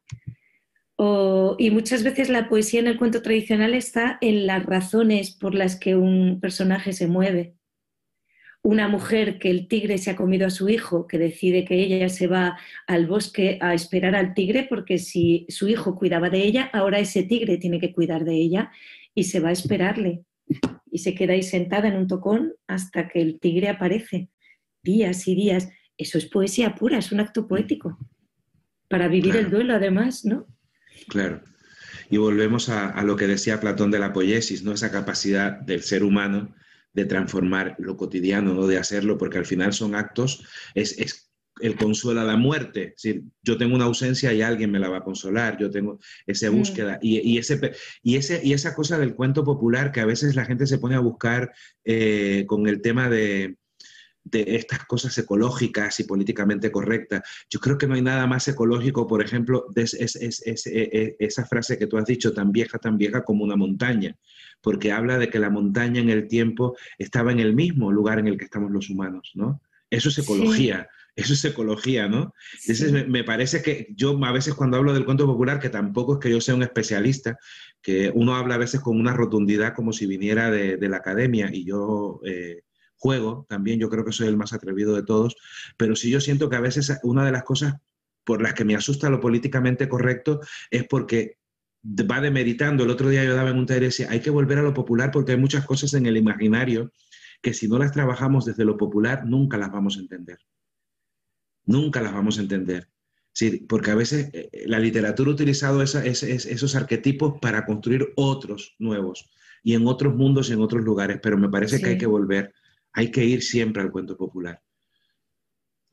y 1.60 1.72
muchas 1.72 2.04
veces 2.04 2.30
la 2.30 2.50
poesía 2.50 2.80
en 2.80 2.88
el 2.88 2.98
cuento 2.98 3.22
tradicional 3.22 3.74
está 3.74 4.18
en 4.22 4.48
las 4.48 4.66
razones 4.66 5.32
por 5.32 5.54
las 5.54 5.78
que 5.80 5.96
un 5.96 6.40
personaje 6.40 6.94
se 6.94 7.08
mueve. 7.08 7.56
Una 8.64 8.88
mujer 8.88 9.38
que 9.38 9.52
el 9.52 9.68
tigre 9.68 10.00
se 10.00 10.10
ha 10.10 10.16
comido 10.16 10.48
a 10.48 10.50
su 10.50 10.70
hijo, 10.70 11.06
que 11.06 11.20
decide 11.20 11.66
que 11.66 11.76
ella 11.76 12.10
se 12.10 12.26
va 12.26 12.58
al 12.88 13.06
bosque 13.06 13.60
a 13.62 13.76
esperar 13.76 14.16
al 14.16 14.34
tigre 14.34 14.66
porque 14.68 14.98
si 14.98 15.46
su 15.50 15.68
hijo 15.68 15.96
cuidaba 15.96 16.32
de 16.32 16.42
ella, 16.44 16.72
ahora 16.74 16.98
ese 16.98 17.22
tigre 17.22 17.58
tiene 17.58 17.80
que 17.80 17.94
cuidar 17.94 18.26
de 18.26 18.34
ella 18.34 18.72
y 19.14 19.26
se 19.26 19.40
va 19.40 19.50
a 19.50 19.52
esperarle. 19.52 20.24
Y 20.92 21.00
se 21.00 21.14
queda 21.14 21.34
ahí 21.34 21.44
sentada 21.44 21.90
en 21.90 21.98
un 21.98 22.08
tocón 22.08 22.54
hasta 22.68 23.08
que 23.08 23.22
el 23.22 23.40
tigre 23.40 23.70
aparece 23.70 24.30
días 24.86 25.28
y 25.28 25.36
días. 25.36 25.68
Eso 25.98 26.18
es 26.18 26.26
poesía 26.26 26.76
pura, 26.76 26.98
es 26.98 27.12
un 27.12 27.20
acto 27.20 27.46
poético. 27.46 27.98
Para 28.88 29.10
vivir 29.10 29.36
el 29.36 29.50
duelo, 29.50 29.74
además, 29.74 30.24
¿no? 30.24 30.48
Claro. 31.10 31.42
Y 32.10 32.18
volvemos 32.18 32.70
a, 32.70 33.02
lo 33.04 33.16
que 33.16 33.28
decía 33.28 33.60
Platón 33.60 33.92
de 33.92 34.00
la 34.00 34.14
poiesis, 34.14 34.64
¿no? 34.64 34.72
Esa 34.72 34.92
capacidad 34.92 35.60
del 35.60 35.82
ser 35.82 36.04
humano 36.04 36.56
de 36.94 37.06
transformar 37.06 37.76
lo 37.80 37.98
cotidiano, 37.98 38.54
¿no? 38.54 38.68
De 38.68 38.78
hacerlo, 38.78 39.18
porque 39.18 39.40
al 39.40 39.46
final 39.46 39.74
son 39.74 39.96
actos, 39.96 40.46
es, 40.76 40.98
es 41.00 41.32
el 41.62 41.76
consuelo 41.76 42.22
a 42.22 42.26
la 42.26 42.38
muerte. 42.38 42.94
Es 43.02 43.20
yo 43.42 43.58
tengo 43.58 43.76
una 43.76 43.86
ausencia 43.86 44.32
y 44.34 44.42
alguien 44.42 44.72
me 44.72 44.80
la 44.80 44.90
va 44.90 44.98
a 44.98 45.04
consolar, 45.04 45.58
yo 45.58 45.72
tengo 45.72 46.00
esa 46.28 46.52
mm. 46.52 46.56
búsqueda. 46.56 47.00
Y, 47.02 47.38
ese, 47.38 47.60
y, 48.04 48.18
ese, 48.18 48.42
y 48.44 48.54
esa 48.54 48.76
cosa 48.76 49.00
del 49.00 49.16
cuento 49.16 49.44
popular 49.44 49.92
que 49.92 50.02
a 50.02 50.06
veces 50.06 50.36
la 50.36 50.46
gente 50.46 50.68
se 50.68 50.78
pone 50.78 50.96
a 50.96 51.00
buscar 51.00 51.54
eh, 51.84 52.46
con 52.48 52.68
el 52.68 52.82
tema 52.82 53.10
de, 53.10 53.58
de 54.26 54.56
estas 54.56 54.86
cosas 54.86 55.16
ecológicas 55.18 56.00
y 56.00 56.04
políticamente 56.04 56.72
correctas. 56.72 57.22
Yo 57.50 57.60
creo 57.60 57.78
que 57.78 57.88
no 57.88 57.94
hay 57.94 58.02
nada 58.02 58.26
más 58.28 58.48
ecológico, 58.48 59.08
por 59.08 59.24
ejemplo, 59.24 59.68
de 59.74 59.84
e, 59.84 60.30
e, 60.66 61.16
esa 61.20 61.46
frase 61.46 61.78
que 61.78 61.88
tú 61.88 61.98
has 61.98 62.06
dicho, 62.06 62.34
tan 62.34 62.52
vieja, 62.52 62.80
tan 62.80 62.98
vieja 62.98 63.24
como 63.24 63.44
una 63.44 63.56
montaña, 63.56 64.18
porque 64.62 64.92
habla 64.92 65.20
de 65.20 65.30
que 65.30 65.40
la 65.40 65.52
montaña 65.52 66.02
en 66.02 66.10
el 66.10 66.28
tiempo 66.28 66.76
estaba 66.98 67.32
en 67.32 67.40
el 67.40 67.54
mismo 67.54 67.92
lugar 67.92 68.18
en 68.20 68.28
el 68.28 68.38
que 68.38 68.46
estamos 68.46 68.72
los 68.72 68.90
humanos, 68.90 69.32
¿no? 69.36 69.62
Eso 69.90 70.10
es 70.10 70.18
ecología. 70.18 70.90
Eso 71.16 71.32
es 71.32 71.46
ecología, 71.46 72.10
¿no? 72.10 72.34
Entonces 72.68 73.08
me, 73.08 73.24
parece 73.24 73.62
que 73.62 73.88
yo 73.96 74.20
a 74.26 74.32
veces 74.34 74.54
cuando 74.54 74.76
hablo 74.76 74.94
del 74.94 75.06
cuento 75.06 75.26
popular, 75.26 75.62
que 75.62 75.70
tampoco 75.70 76.16
es 76.16 76.20
que 76.20 76.30
yo 76.30 76.42
sea 76.42 76.56
un 76.56 76.64
especialista, 76.64 77.38
que 77.82 78.12
uno 78.14 78.36
habla 78.36 78.56
a 78.56 78.58
veces 78.58 78.82
con 78.82 79.00
una 79.00 79.14
rotundidad 79.14 79.74
como 79.74 79.94
si 79.94 80.08
viniera 80.08 80.52
de, 80.52 80.78
la 80.90 80.98
academia 80.98 81.50
y 81.54 81.64
yo 81.64 82.20
eh, 82.26 82.64
juego 83.06 83.46
también, 83.48 83.80
yo 83.80 83.88
creo 83.88 84.04
que 84.04 84.12
soy 84.12 84.28
el 84.28 84.36
más 84.36 84.52
atrevido 84.52 84.96
de 84.96 85.04
todos, 85.04 85.36
pero 85.78 85.96
sí 85.96 86.10
yo 86.10 86.20
siento 86.20 86.50
que 86.50 86.56
a 86.56 86.60
veces 86.60 86.98
una 87.04 87.24
de 87.24 87.32
las 87.32 87.44
cosas 87.44 87.76
por 88.24 88.42
las 88.42 88.56
que 88.56 88.66
me 88.66 88.76
asusta 88.76 89.12
lo 89.12 89.20
políticamente 89.20 89.88
correcto 89.88 90.40
es 90.72 90.88
porque 90.88 91.38
va 91.84 92.20
demeritando. 92.20 92.84
El 92.84 92.90
otro 92.90 93.10
día 93.10 93.24
yo 93.24 93.36
daba 93.36 93.52
en 93.52 93.60
un 93.60 93.68
taller 93.68 93.84
y 93.84 93.86
decía, 93.86 94.08
hay 94.10 94.22
que 94.22 94.32
volver 94.32 94.58
a 94.58 94.64
lo 94.64 94.74
popular 94.74 95.12
porque 95.12 95.34
hay 95.34 95.38
muchas 95.38 95.68
cosas 95.68 95.94
en 95.94 96.08
el 96.08 96.18
imaginario 96.18 96.92
que 97.44 97.54
si 97.54 97.68
no 97.68 97.78
las 97.78 97.92
trabajamos 97.92 98.44
desde 98.44 98.66
lo 98.66 98.76
popular 98.76 99.24
nunca 99.28 99.58
las 99.60 99.72
vamos 99.72 99.98
a 99.98 100.00
entender. 100.00 100.40
Nunca 101.66 102.02
las 102.02 102.12
vamos 102.12 102.40
a 102.40 102.42
entender. 102.42 102.90
Sí, 103.34 103.66
porque 103.70 103.92
a 103.92 103.96
veces 103.96 104.32
eh, 104.34 104.64
la 104.66 104.80
literatura 104.80 105.30
ha 105.30 105.34
utilizado 105.34 105.84
esos 105.84 106.76
arquetipos 106.76 107.40
para 107.40 107.68
construir 107.68 108.14
otros 108.16 108.74
nuevos 108.80 109.30
y 109.66 109.74
en 109.74 109.88
otros 109.88 110.16
mundos 110.16 110.50
y 110.50 110.54
en 110.54 110.62
otros 110.62 110.84
lugares, 110.84 111.20
pero 111.22 111.38
me 111.38 111.50
parece 111.50 111.82
que 111.82 111.90
hay 111.90 111.98
que 111.98 112.06
volver, 112.06 112.54
hay 112.96 113.12
que 113.12 113.26
ir 113.26 113.44
siempre 113.44 113.84
al 113.84 113.92
cuento 113.92 114.16
popular. 114.18 114.62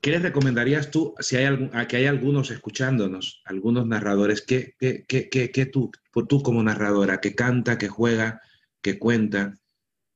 ¿Qué 0.01 0.11
les 0.11 0.23
recomendarías 0.23 0.91
tú, 0.91 1.15
si 1.19 1.37
hay, 1.37 1.45
algún, 1.45 1.71
que 1.89 1.97
hay 1.97 2.07
algunos 2.07 2.51
escuchándonos, 2.51 3.43
algunos 3.45 3.87
narradores, 3.87 4.43
que, 4.43 4.75
que, 4.79 5.67
tú, 5.67 5.91
tú 6.29 6.43
como 6.43 6.63
narradora, 6.63 7.21
que 7.21 7.35
canta, 7.35 7.79
que 7.79 7.89
juega, 7.89 8.41
que 8.81 8.99
cuenta, 8.99 9.55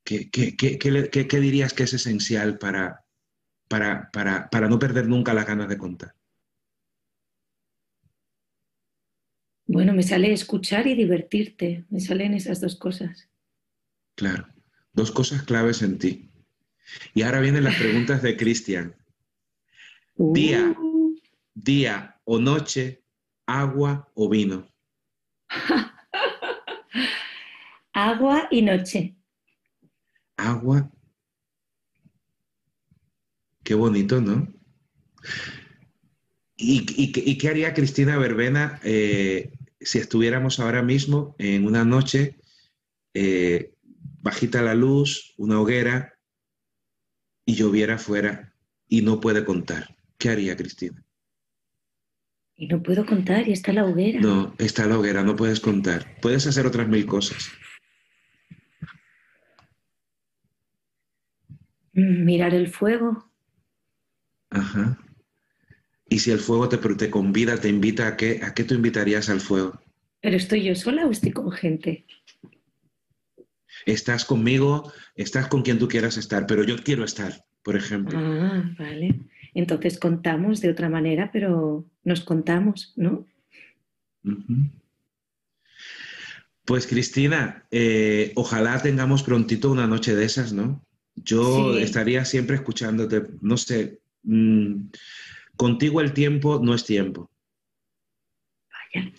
¿qué, 0.02 0.30
qué 0.30 1.40
dirías 1.40 1.72
que 1.72 1.84
es 1.84 1.94
esencial 1.94 2.58
para, 2.58 3.04
para, 3.68 4.10
para, 4.12 4.48
para 4.48 4.68
no 4.68 4.78
perder 4.78 5.08
nunca 5.08 5.34
las 5.34 5.46
ganas 5.46 5.68
de 5.68 5.78
contar? 5.78 6.14
Bueno, 9.66 9.92
me 9.92 10.04
sale 10.04 10.32
escuchar 10.32 10.86
y 10.86 10.94
divertirte, 10.94 11.84
me 11.90 12.00
salen 12.00 12.34
esas 12.34 12.60
dos 12.60 12.76
cosas. 12.76 13.28
Claro, 14.14 14.46
dos 14.92 15.10
cosas 15.10 15.42
claves 15.42 15.82
en 15.82 15.98
ti. 15.98 16.30
Y 17.14 17.22
ahora 17.22 17.40
vienen 17.40 17.64
las 17.64 17.76
preguntas 17.76 18.22
de 18.22 18.36
Cristian. 18.36 18.94
Día, 20.16 20.74
uh. 20.78 21.14
día 21.54 22.20
o 22.24 22.38
noche, 22.38 23.02
agua 23.46 24.10
o 24.14 24.28
vino. 24.28 24.68
agua 27.92 28.48
y 28.50 28.62
noche. 28.62 29.16
Agua. 30.36 30.90
Qué 33.62 33.74
bonito, 33.74 34.20
¿no? 34.20 34.48
¿Y, 36.56 37.36
qué 37.36 37.48
haría 37.48 37.74
Cristina 37.74 38.16
Verbena 38.16 38.80
eh, 38.82 39.52
si 39.80 39.98
estuviéramos 39.98 40.58
ahora 40.58 40.82
mismo 40.82 41.34
en 41.38 41.66
una 41.66 41.84
noche 41.84 42.38
eh, 43.12 43.74
bajita 44.22 44.62
la 44.62 44.74
luz, 44.74 45.34
una 45.36 45.60
hoguera 45.60 46.15
y 47.46 47.54
lloviera 47.54 47.94
afuera 47.94 48.52
y 48.86 49.00
no 49.00 49.20
puede 49.20 49.44
contar? 49.44 49.96
¿qué 50.18 50.30
haría 50.30 50.56
Cristina? 50.56 51.02
Y 52.56 52.68
no 52.68 52.82
puedo 52.82 53.04
contar, 53.04 53.46
y 53.46 53.52
está 53.52 53.72
la 53.72 53.84
hoguera. 53.84 54.20
No, 54.20 54.54
está 54.58 54.86
la 54.86 54.98
hoguera, 54.98 55.22
no 55.22 55.36
puedes 55.36 55.60
contar. 55.60 56.18
Puedes 56.22 56.46
hacer 56.46 56.66
otras 56.66 56.88
mil 56.88 57.04
cosas. 57.04 57.50
Mm, 61.92 62.24
mirar 62.24 62.54
el 62.54 62.68
fuego. 62.68 63.30
Ajá. 64.50 64.98
Y 66.08 66.20
si 66.20 66.30
el 66.30 66.38
fuego 66.38 66.68
te, 66.68 66.78
te 66.78 67.10
convida, 67.10 67.60
te 67.60 67.68
invita, 67.68 68.08
¿a 68.08 68.16
qué, 68.16 68.40
¿a 68.42 68.54
qué 68.54 68.64
tú 68.64 68.74
invitarías 68.74 69.28
al 69.28 69.40
fuego? 69.40 69.78
¿Pero 70.22 70.36
estoy 70.36 70.64
yo 70.64 70.74
sola 70.74 71.04
o 71.06 71.10
estoy 71.10 71.32
con 71.32 71.50
gente? 71.52 72.06
Estás 73.86 74.24
conmigo, 74.24 74.92
estás 75.14 75.46
con 75.46 75.62
quien 75.62 75.78
tú 75.78 75.88
quieras 75.88 76.16
estar, 76.16 76.46
pero 76.46 76.64
yo 76.64 76.76
quiero 76.76 77.04
estar, 77.04 77.44
por 77.62 77.76
ejemplo. 77.76 78.18
Ah, 78.20 78.74
vale. 78.78 79.20
Entonces 79.54 79.98
contamos 79.98 80.60
de 80.60 80.70
otra 80.70 80.90
manera, 80.90 81.30
pero 81.32 81.88
nos 82.04 82.20
contamos, 82.20 82.92
¿no? 82.96 83.26
Pues 86.64 86.88
Cristina, 86.88 87.64
eh, 87.70 88.32
ojalá 88.34 88.82
tengamos 88.82 89.22
prontito 89.22 89.70
una 89.70 89.86
noche 89.86 90.16
de 90.16 90.24
esas, 90.24 90.52
¿no? 90.52 90.84
Yo 91.14 91.78
estaría 91.78 92.24
siempre 92.24 92.56
escuchándote, 92.56 93.22
no 93.40 93.56
sé, 93.56 94.00
mm, 94.24 94.88
contigo 95.56 96.00
el 96.00 96.12
tiempo 96.12 96.60
no 96.62 96.74
es 96.74 96.84
tiempo. 96.84 97.30
Vaya. 98.68 99.12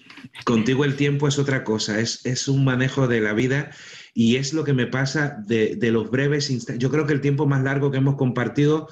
Contigo 0.44 0.86
el 0.86 0.96
tiempo 0.96 1.28
es 1.28 1.40
otra 1.40 1.64
cosa, 1.64 2.00
es, 2.00 2.26
es, 2.26 2.48
un 2.48 2.64
manejo 2.64 3.08
de 3.08 3.22
la 3.22 3.34
vida 3.34 3.72
y 4.20 4.38
es 4.38 4.52
lo 4.52 4.64
que 4.64 4.74
me 4.74 4.88
pasa 4.88 5.38
de, 5.46 5.76
de 5.76 5.92
los 5.92 6.10
breves 6.10 6.50
instantes. 6.50 6.82
Yo 6.82 6.90
creo 6.90 7.06
que 7.06 7.14
el 7.14 7.22
tiempo 7.22 7.46
más 7.46 7.62
largo 7.62 7.92
que 7.92 8.00
hemos 8.00 8.16
compartido 8.16 8.90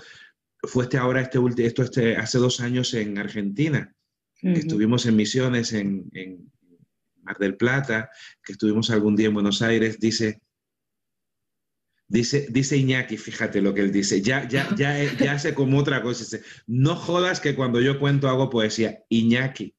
fue 0.62 0.84
este 0.84 1.00
ahora, 1.00 1.22
este, 1.22 1.40
esto 1.66 1.82
este, 1.82 2.16
hace 2.16 2.38
dos 2.38 2.60
años 2.60 2.94
en 2.94 3.18
Argentina. 3.18 3.92
Estuvimos 4.40 5.08
en 5.08 5.16
misiones 5.16 5.74
en, 5.74 6.12
Mar 7.24 7.40
del 7.40 7.58
Plata, 7.58 8.12
que 8.44 8.52
estuvimos 8.52 8.92
algún 8.92 9.16
día 9.16 9.26
en 9.26 9.34
Buenos 9.34 9.64
Aires, 9.64 10.00
dice, 10.00 10.42
dice, 12.08 12.46
dice 12.52 12.78
Iñaki, 12.78 13.18
fíjate 13.18 13.64
lo 13.64 13.74
que 13.74 13.82
él 13.82 13.92
dice, 13.92 14.22
ya, 14.22 14.48
ya, 14.48 14.70
ya, 14.76 15.12
ya 15.18 15.32
hace 15.32 15.56
como 15.56 15.80
otra 15.80 16.04
cosa, 16.04 16.24
dice, 16.24 16.44
no 16.68 16.96
jodas 16.96 17.40
que 17.40 17.56
cuando 17.56 17.82
yo 17.82 17.98
cuento 17.98 18.30
hago 18.30 18.52
poesía, 18.52 19.00
Iñaki. 19.10 19.74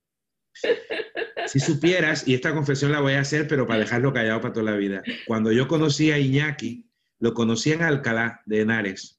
Si 1.47 1.61
supieras, 1.61 2.27
y 2.27 2.35
esta 2.35 2.53
confesión 2.53 2.93
la 2.93 3.01
voy 3.01 3.15
a 3.15 3.21
hacer, 3.21 3.47
pero 3.49 3.67
para 3.67 3.81
dejarlo 3.81 4.13
callado 4.13 4.41
para 4.41 4.53
toda 4.55 4.73
la 4.73 4.77
vida, 4.77 5.03
cuando 5.27 5.53
yo 5.53 5.69
conocí 5.69 6.11
a 6.11 6.19
Iñaki, 6.19 6.89
lo 7.19 7.35
conocí 7.35 7.73
en 7.73 7.83
Alcalá 7.83 8.43
de 8.47 8.61
Henares 8.61 9.17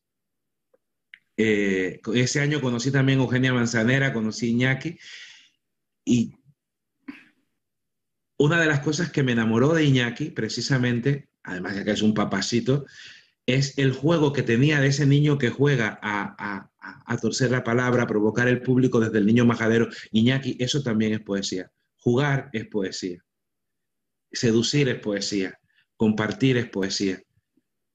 eh, 1.37 2.01
ese 2.15 2.41
año 2.41 2.59
conocí 2.59 2.91
también 2.91 3.19
a 3.19 3.21
Eugenia 3.21 3.53
Manzanera, 3.53 4.11
conocí 4.11 4.47
a 4.47 4.49
Iñaki. 4.49 4.97
Y 6.03 6.33
una 8.37 8.59
de 8.59 8.67
las 8.67 8.79
cosas 8.79 9.11
que 9.11 9.23
me 9.23 9.33
enamoró 9.33 9.73
de 9.73 9.83
Iñaki, 9.85 10.31
precisamente, 10.31 11.29
además 11.43 11.75
de 11.75 11.85
que 11.85 11.91
es 11.91 12.01
un 12.01 12.13
papacito, 12.13 12.85
es 13.45 13.77
el 13.77 13.93
juego 13.93 14.33
que 14.33 14.43
tenía 14.43 14.81
de 14.81 14.87
ese 14.87 15.05
niño 15.05 15.37
que 15.37 15.49
juega 15.49 15.99
a, 16.01 16.69
a, 17.05 17.17
torcer 17.17 17.51
la 17.51 17.63
palabra, 17.63 18.03
a 18.03 18.07
provocar 18.07 18.47
el 18.47 18.61
público 18.61 18.99
desde 18.99 19.19
el 19.19 19.25
niño 19.25 19.45
majadero. 19.45 19.87
Iñaki, 20.11 20.57
eso 20.59 20.81
también 20.83 21.13
es 21.13 21.21
poesía. 21.21 21.71
Jugar 22.07 22.49
es 22.53 22.65
poesía. 22.67 23.21
Seducir 24.31 24.87
es 24.87 24.97
poesía. 24.99 25.59
Compartir 25.97 26.55
es 26.55 26.69
poesía. 26.69 27.21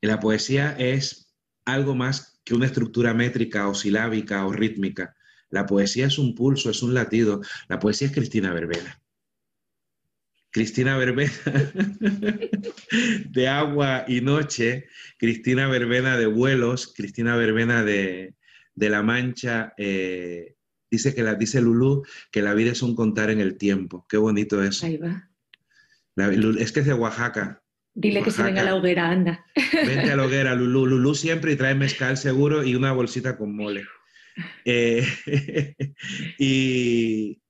La 0.02 0.20
poesía 0.20 0.76
es 0.78 1.34
algo 1.64 1.94
más 1.94 2.38
que 2.44 2.52
una 2.52 2.66
estructura 2.66 3.14
métrica 3.14 3.68
o 3.68 3.74
silábica 3.74 4.44
o 4.44 4.52
rítmica. 4.52 5.16
La 5.48 5.64
poesía 5.64 6.08
es 6.08 6.18
un 6.18 6.34
pulso, 6.34 6.68
es 6.68 6.82
un 6.82 6.92
latido. 6.92 7.40
La 7.70 7.78
poesía 7.78 8.08
es 8.08 8.12
Cristina 8.12 8.52
Verbena. 8.52 9.00
Cristina 10.50 10.98
Verbena 10.98 11.32
de 13.30 13.48
agua 13.48 14.04
y 14.06 14.20
noche, 14.20 14.88
Cristina 15.16 15.68
Verbena 15.68 16.18
de 16.18 16.26
vuelos, 16.26 16.92
Cristina 16.94 17.34
Verbena 17.34 17.82
de, 17.82 18.34
La 18.76 19.02
Mancha. 19.02 19.72
Eh, 19.78 20.56
dice 20.92 21.14
que 21.14 21.22
la 21.22 21.34
dice 21.34 21.60
Lulú 21.60 22.04
que 22.30 22.42
la 22.42 22.52
vida 22.52 22.70
es 22.70 22.82
un 22.82 22.94
contar 22.94 23.30
en 23.30 23.40
el 23.40 23.56
tiempo. 23.56 24.06
Qué 24.08 24.18
bonito 24.18 24.62
es. 24.62 24.84
Ahí 24.84 24.98
va. 24.98 25.28
es 26.58 26.70
que 26.70 26.80
es 26.80 26.86
de 26.86 26.92
Oaxaca. 26.92 27.62
Dile 27.94 28.22
que 28.22 28.30
se 28.30 28.42
venga 28.42 28.60
a 28.60 28.64
la 28.64 28.76
hoguera, 28.76 29.10
anda. 29.10 29.44
Vente 29.72 30.12
a 30.12 30.16
la 30.16 30.24
hoguera, 30.24 30.54
Lulú. 30.54 30.86
Lulú 30.86 31.14
siempre 31.14 31.52
y 31.52 31.56
trae 31.56 31.74
mezcal 31.74 32.16
seguro 32.16 32.62
y 32.62 32.74
una 32.74 32.92
bolsita 32.92 33.36
con 33.36 33.56
mole. 33.56 33.86
Eh, 34.64 35.06
y, 36.38 37.42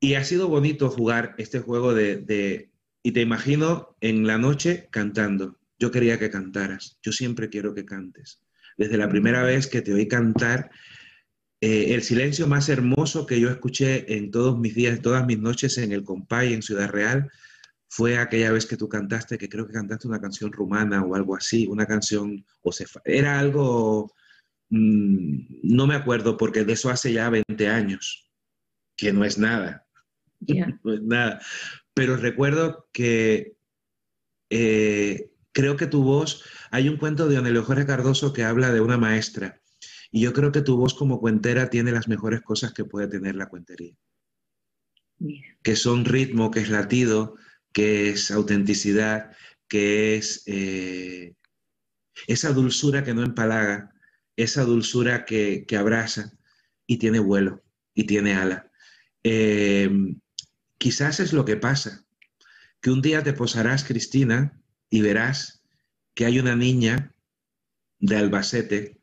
y, 0.00 0.14
ha 0.14 0.24
sido 0.24 0.48
bonito 0.48 0.90
jugar 0.90 1.34
este 1.38 1.60
juego 1.60 1.94
de, 1.94 2.70
Y 3.02 3.12
te 3.12 3.20
imagino 3.20 3.96
en 4.00 4.26
la 4.26 4.38
noche 4.38 4.88
cantando. 4.90 5.58
Yo 5.78 5.92
quería 5.92 6.18
que 6.18 6.30
cantaras. 6.30 6.98
Yo 7.02 7.12
siempre 7.12 7.48
quiero 7.48 7.74
que 7.74 7.84
cantes. 7.84 8.40
Desde 8.76 8.96
la 8.96 9.08
primera 9.08 9.42
mm. 9.42 9.46
vez 9.46 9.66
que 9.68 9.82
te 9.82 9.92
oí 9.92 10.08
cantar, 10.08 10.70
eh, 11.64 11.94
el 11.94 12.02
silencio 12.02 12.46
más 12.46 12.68
hermoso 12.68 13.24
que 13.24 13.40
yo 13.40 13.48
escuché 13.48 14.18
en 14.18 14.30
todos 14.30 14.58
mis 14.58 14.74
días, 14.74 15.00
todas 15.00 15.24
mis 15.24 15.38
noches 15.38 15.78
en 15.78 15.92
el 15.92 16.04
Compay, 16.04 16.52
en 16.52 16.60
Ciudad 16.60 16.90
Real, 16.90 17.30
fue 17.88 18.18
aquella 18.18 18.52
vez 18.52 18.66
que 18.66 18.76
tú 18.76 18.86
cantaste, 18.86 19.38
que 19.38 19.48
creo 19.48 19.66
que 19.66 19.72
cantaste 19.72 20.06
una 20.06 20.20
canción 20.20 20.52
rumana 20.52 21.02
o 21.02 21.14
algo 21.14 21.34
así, 21.34 21.66
una 21.66 21.86
canción, 21.86 22.44
o 22.60 22.70
se, 22.70 22.84
era 23.06 23.38
algo, 23.38 24.12
mm, 24.68 25.62
no 25.62 25.86
me 25.86 25.94
acuerdo 25.94 26.36
porque 26.36 26.64
de 26.64 26.74
eso 26.74 26.90
hace 26.90 27.14
ya 27.14 27.30
20 27.30 27.66
años, 27.66 28.30
que 28.94 29.14
no 29.14 29.24
es 29.24 29.38
nada, 29.38 29.86
no 30.84 30.92
es 30.92 31.00
nada, 31.00 31.40
pero 31.94 32.18
recuerdo 32.18 32.90
que 32.92 33.56
eh, 34.50 35.30
creo 35.52 35.78
que 35.78 35.86
tu 35.86 36.02
voz, 36.04 36.44
hay 36.70 36.90
un 36.90 36.98
cuento 36.98 37.26
de 37.26 37.38
Onelio 37.38 37.64
Jorge 37.64 37.86
Cardoso 37.86 38.34
que 38.34 38.44
habla 38.44 38.70
de 38.70 38.82
una 38.82 38.98
maestra, 38.98 39.62
y 40.14 40.20
yo 40.20 40.32
creo 40.32 40.52
que 40.52 40.62
tu 40.62 40.76
voz 40.76 40.94
como 40.94 41.18
cuentera 41.18 41.70
tiene 41.70 41.90
las 41.90 42.06
mejores 42.06 42.40
cosas 42.40 42.72
que 42.72 42.84
puede 42.84 43.08
tener 43.08 43.34
la 43.34 43.48
cuentería. 43.48 43.96
Que 45.60 45.74
son 45.74 46.04
ritmo, 46.04 46.52
que 46.52 46.60
es 46.60 46.68
latido, 46.68 47.34
que 47.72 48.10
es 48.10 48.30
autenticidad, 48.30 49.32
que 49.66 50.14
es 50.14 50.44
eh, 50.46 51.34
esa 52.28 52.52
dulzura 52.52 53.02
que 53.02 53.12
no 53.12 53.24
empalaga, 53.24 53.92
esa 54.36 54.62
dulzura 54.62 55.24
que, 55.24 55.66
abraza 55.76 56.38
y 56.86 56.98
tiene 56.98 57.18
vuelo 57.18 57.64
y 57.92 58.04
tiene 58.04 58.34
ala. 58.34 58.70
Eh, 59.24 59.90
quizás 60.78 61.18
es 61.18 61.32
lo 61.32 61.44
que 61.44 61.56
pasa, 61.56 62.06
que 62.80 62.92
un 62.92 63.02
día 63.02 63.24
te 63.24 63.32
posarás, 63.32 63.82
Cristina, 63.82 64.62
y 64.88 65.00
verás 65.00 65.64
que 66.14 66.24
hay 66.24 66.38
una 66.38 66.54
niña 66.54 67.12
de 67.98 68.16
Albacete 68.16 69.00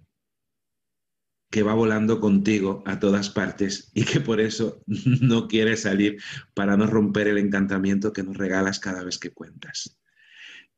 que 1.52 1.64
va 1.64 1.74
volando 1.74 2.20
contigo 2.20 2.82
a 2.88 3.00
todas 3.00 3.30
partes 3.30 3.92
y 3.94 4.06
que 4.06 4.20
por 4.20 4.42
eso 4.42 4.82
no 4.88 5.48
quiere 5.48 5.78
salir 5.78 6.18
para 6.56 6.78
no 6.78 6.88
romper 6.88 7.28
el 7.28 7.38
encantamiento 7.38 8.14
que 8.14 8.24
nos 8.24 8.38
regalas 8.38 8.80
cada 8.80 9.04
vez 9.04 9.20
que 9.20 9.32
cuentas. 9.32 10.00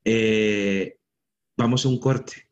Eh, 0.03 0.97
vamos 1.55 1.85
a 1.85 1.89
un 1.89 1.99
corte. 1.99 2.49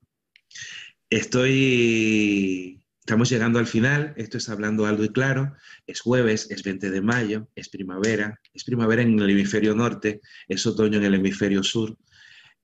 Estoy 1.09 2.81
Estamos 3.01 3.29
llegando 3.29 3.57
al 3.57 3.65
final, 3.65 4.13
esto 4.15 4.37
es 4.37 4.47
hablando 4.47 4.85
alto 4.85 5.03
y 5.03 5.09
claro, 5.09 5.55
es 5.87 6.01
jueves, 6.01 6.49
es 6.51 6.61
20 6.63 6.91
de 6.91 7.01
mayo, 7.01 7.49
es 7.55 7.67
primavera, 7.67 8.39
es 8.53 8.63
primavera 8.63 9.01
en 9.01 9.19
el 9.19 9.31
hemisferio 9.31 9.75
norte, 9.75 10.21
es 10.47 10.65
otoño 10.67 10.99
en 10.99 11.05
el 11.05 11.15
hemisferio 11.15 11.63
sur, 11.63 11.97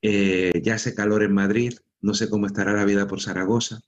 eh, 0.02 0.54
ya 0.64 0.76
hace 0.76 0.94
calor 0.94 1.24
en 1.24 1.34
Madrid, 1.34 1.74
no 2.02 2.14
sé 2.14 2.30
cómo 2.30 2.46
estará 2.46 2.72
la 2.74 2.86
vida 2.86 3.08
por 3.08 3.20
Zaragoza. 3.20 3.82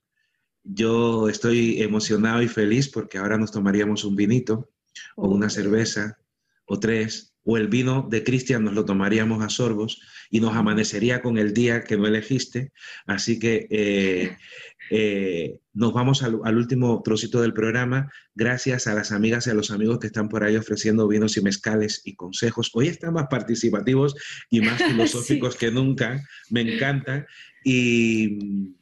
Yo 0.62 1.28
estoy 1.28 1.82
emocionado 1.82 2.42
y 2.42 2.48
feliz 2.48 2.88
porque 2.88 3.18
ahora 3.18 3.38
nos 3.38 3.52
tomaríamos 3.52 4.04
un 4.04 4.16
vinito 4.16 4.70
o 5.16 5.28
una 5.28 5.50
cerveza 5.50 6.18
o 6.66 6.78
tres, 6.78 7.30
o 7.42 7.56
el 7.56 7.68
vino 7.68 8.06
de 8.08 8.22
Cristian 8.22 8.64
nos 8.64 8.74
lo 8.74 8.84
tomaríamos 8.84 9.42
a 9.42 9.48
sorbos 9.48 10.00
y 10.30 10.40
nos 10.40 10.54
amanecería 10.54 11.22
con 11.22 11.38
el 11.38 11.52
día 11.52 11.82
que 11.82 11.96
no 11.96 12.06
elegiste. 12.06 12.72
Así 13.06 13.38
que 13.38 13.66
eh, 13.70 14.36
eh, 14.90 15.58
nos 15.72 15.92
vamos 15.92 16.22
al, 16.22 16.56
último 16.56 17.02
trocito 17.02 17.40
del 17.40 17.52
programa, 17.52 18.10
gracias 18.34 18.86
a 18.86 18.94
las 18.94 19.10
amigas 19.10 19.46
y 19.46 19.50
a 19.50 19.54
los 19.54 19.70
amigos 19.70 19.98
que 19.98 20.08
están 20.08 20.28
por 20.28 20.44
ahí 20.44 20.56
ofreciendo 20.56 21.08
vinos 21.08 21.36
y 21.36 21.42
mezcales 21.42 22.02
y 22.04 22.14
consejos. 22.14 22.70
Hoy 22.74 22.88
están 22.88 23.14
más 23.14 23.26
participativos 23.28 24.14
y 24.50 24.60
más 24.60 24.80
filosóficos 24.82 25.56
que 25.56 25.70
nunca, 25.70 26.22
me 26.50 26.60
encanta. 26.60 27.26
Y 27.64 28.38
mm, 28.42 28.74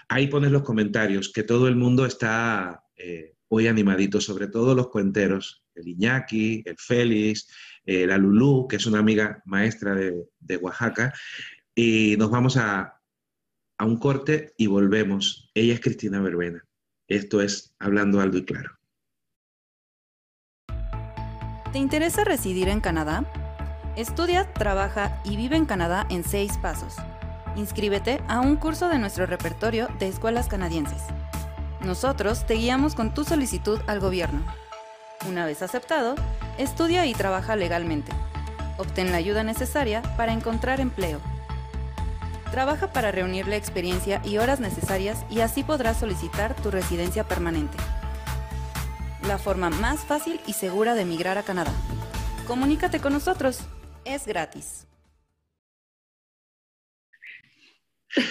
Ahí 0.08 0.26
pones 0.26 0.50
los 0.50 0.62
comentarios, 0.62 1.32
que 1.32 1.44
todo 1.44 1.68
el 1.68 1.76
mundo 1.76 2.04
está 2.04 2.82
eh, 2.96 3.36
hoy 3.46 3.68
animadito, 3.68 4.20
sobre 4.20 4.48
todo 4.48 4.74
los 4.74 4.88
cuenteros, 4.88 5.62
el 5.76 5.86
Iñaki, 5.86 6.64
el 6.66 6.76
Félix, 6.78 7.46
eh, 7.86 8.08
la 8.08 8.18
Lulú, 8.18 8.66
que 8.68 8.76
es 8.76 8.86
una 8.86 8.98
amiga 8.98 9.40
maestra 9.46 9.94
de, 9.94 10.56
Oaxaca, 10.56 11.14
y 11.72 12.16
nos 12.18 12.30
vamos 12.30 12.56
a, 12.56 13.00
a 13.78 13.84
un 13.84 13.98
corte 13.98 14.52
y 14.56 14.66
volvemos. 14.66 15.48
Ella 15.54 15.74
es 15.74 15.80
Cristina 15.80 16.20
Verbena. 16.20 16.64
Esto 17.06 17.40
es 17.40 17.76
Hablando 17.78 18.20
Aldo 18.20 18.38
y 18.38 18.44
Claro. 18.44 18.79
¿Te 21.72 21.78
interesa 21.78 22.24
residir 22.24 22.68
en 22.68 22.80
Canadá? 22.80 23.24
Estudia, 23.94 24.52
trabaja 24.54 25.20
y 25.22 25.36
vive 25.36 25.56
en 25.56 25.66
Canadá 25.66 26.04
en 26.08 26.24
seis 26.24 26.58
pasos. 26.58 26.96
Inscríbete 27.54 28.20
a 28.26 28.40
un 28.40 28.56
curso 28.56 28.88
de 28.88 28.98
nuestro 28.98 29.24
repertorio 29.24 29.86
de 30.00 30.08
escuelas 30.08 30.48
canadienses. 30.48 31.02
Nosotros 31.80 32.44
te 32.44 32.54
guiamos 32.54 32.96
con 32.96 33.14
tu 33.14 33.22
solicitud 33.22 33.78
al 33.86 34.00
gobierno. 34.00 34.42
Una 35.28 35.46
vez 35.46 35.62
aceptado, 35.62 36.16
estudia 36.58 37.06
y 37.06 37.14
trabaja 37.14 37.54
legalmente. 37.54 38.10
Obtén 38.76 39.12
la 39.12 39.18
ayuda 39.18 39.44
necesaria 39.44 40.02
para 40.16 40.32
encontrar 40.32 40.80
empleo. 40.80 41.20
Trabaja 42.50 42.88
para 42.88 43.12
reunir 43.12 43.46
la 43.46 43.54
experiencia 43.54 44.20
y 44.24 44.38
horas 44.38 44.58
necesarias 44.58 45.24
y 45.30 45.40
así 45.40 45.62
podrás 45.62 45.98
solicitar 45.98 46.56
tu 46.56 46.72
residencia 46.72 47.28
permanente. 47.28 47.76
La 49.26 49.38
forma 49.38 49.70
más 49.70 50.04
fácil 50.06 50.40
y 50.46 50.54
segura 50.54 50.94
de 50.94 51.02
emigrar 51.02 51.38
a 51.38 51.42
Canadá. 51.42 51.72
Comunícate 52.46 53.00
con 53.00 53.12
nosotros. 53.12 53.60
Es 54.04 54.26
gratis. 54.26 54.86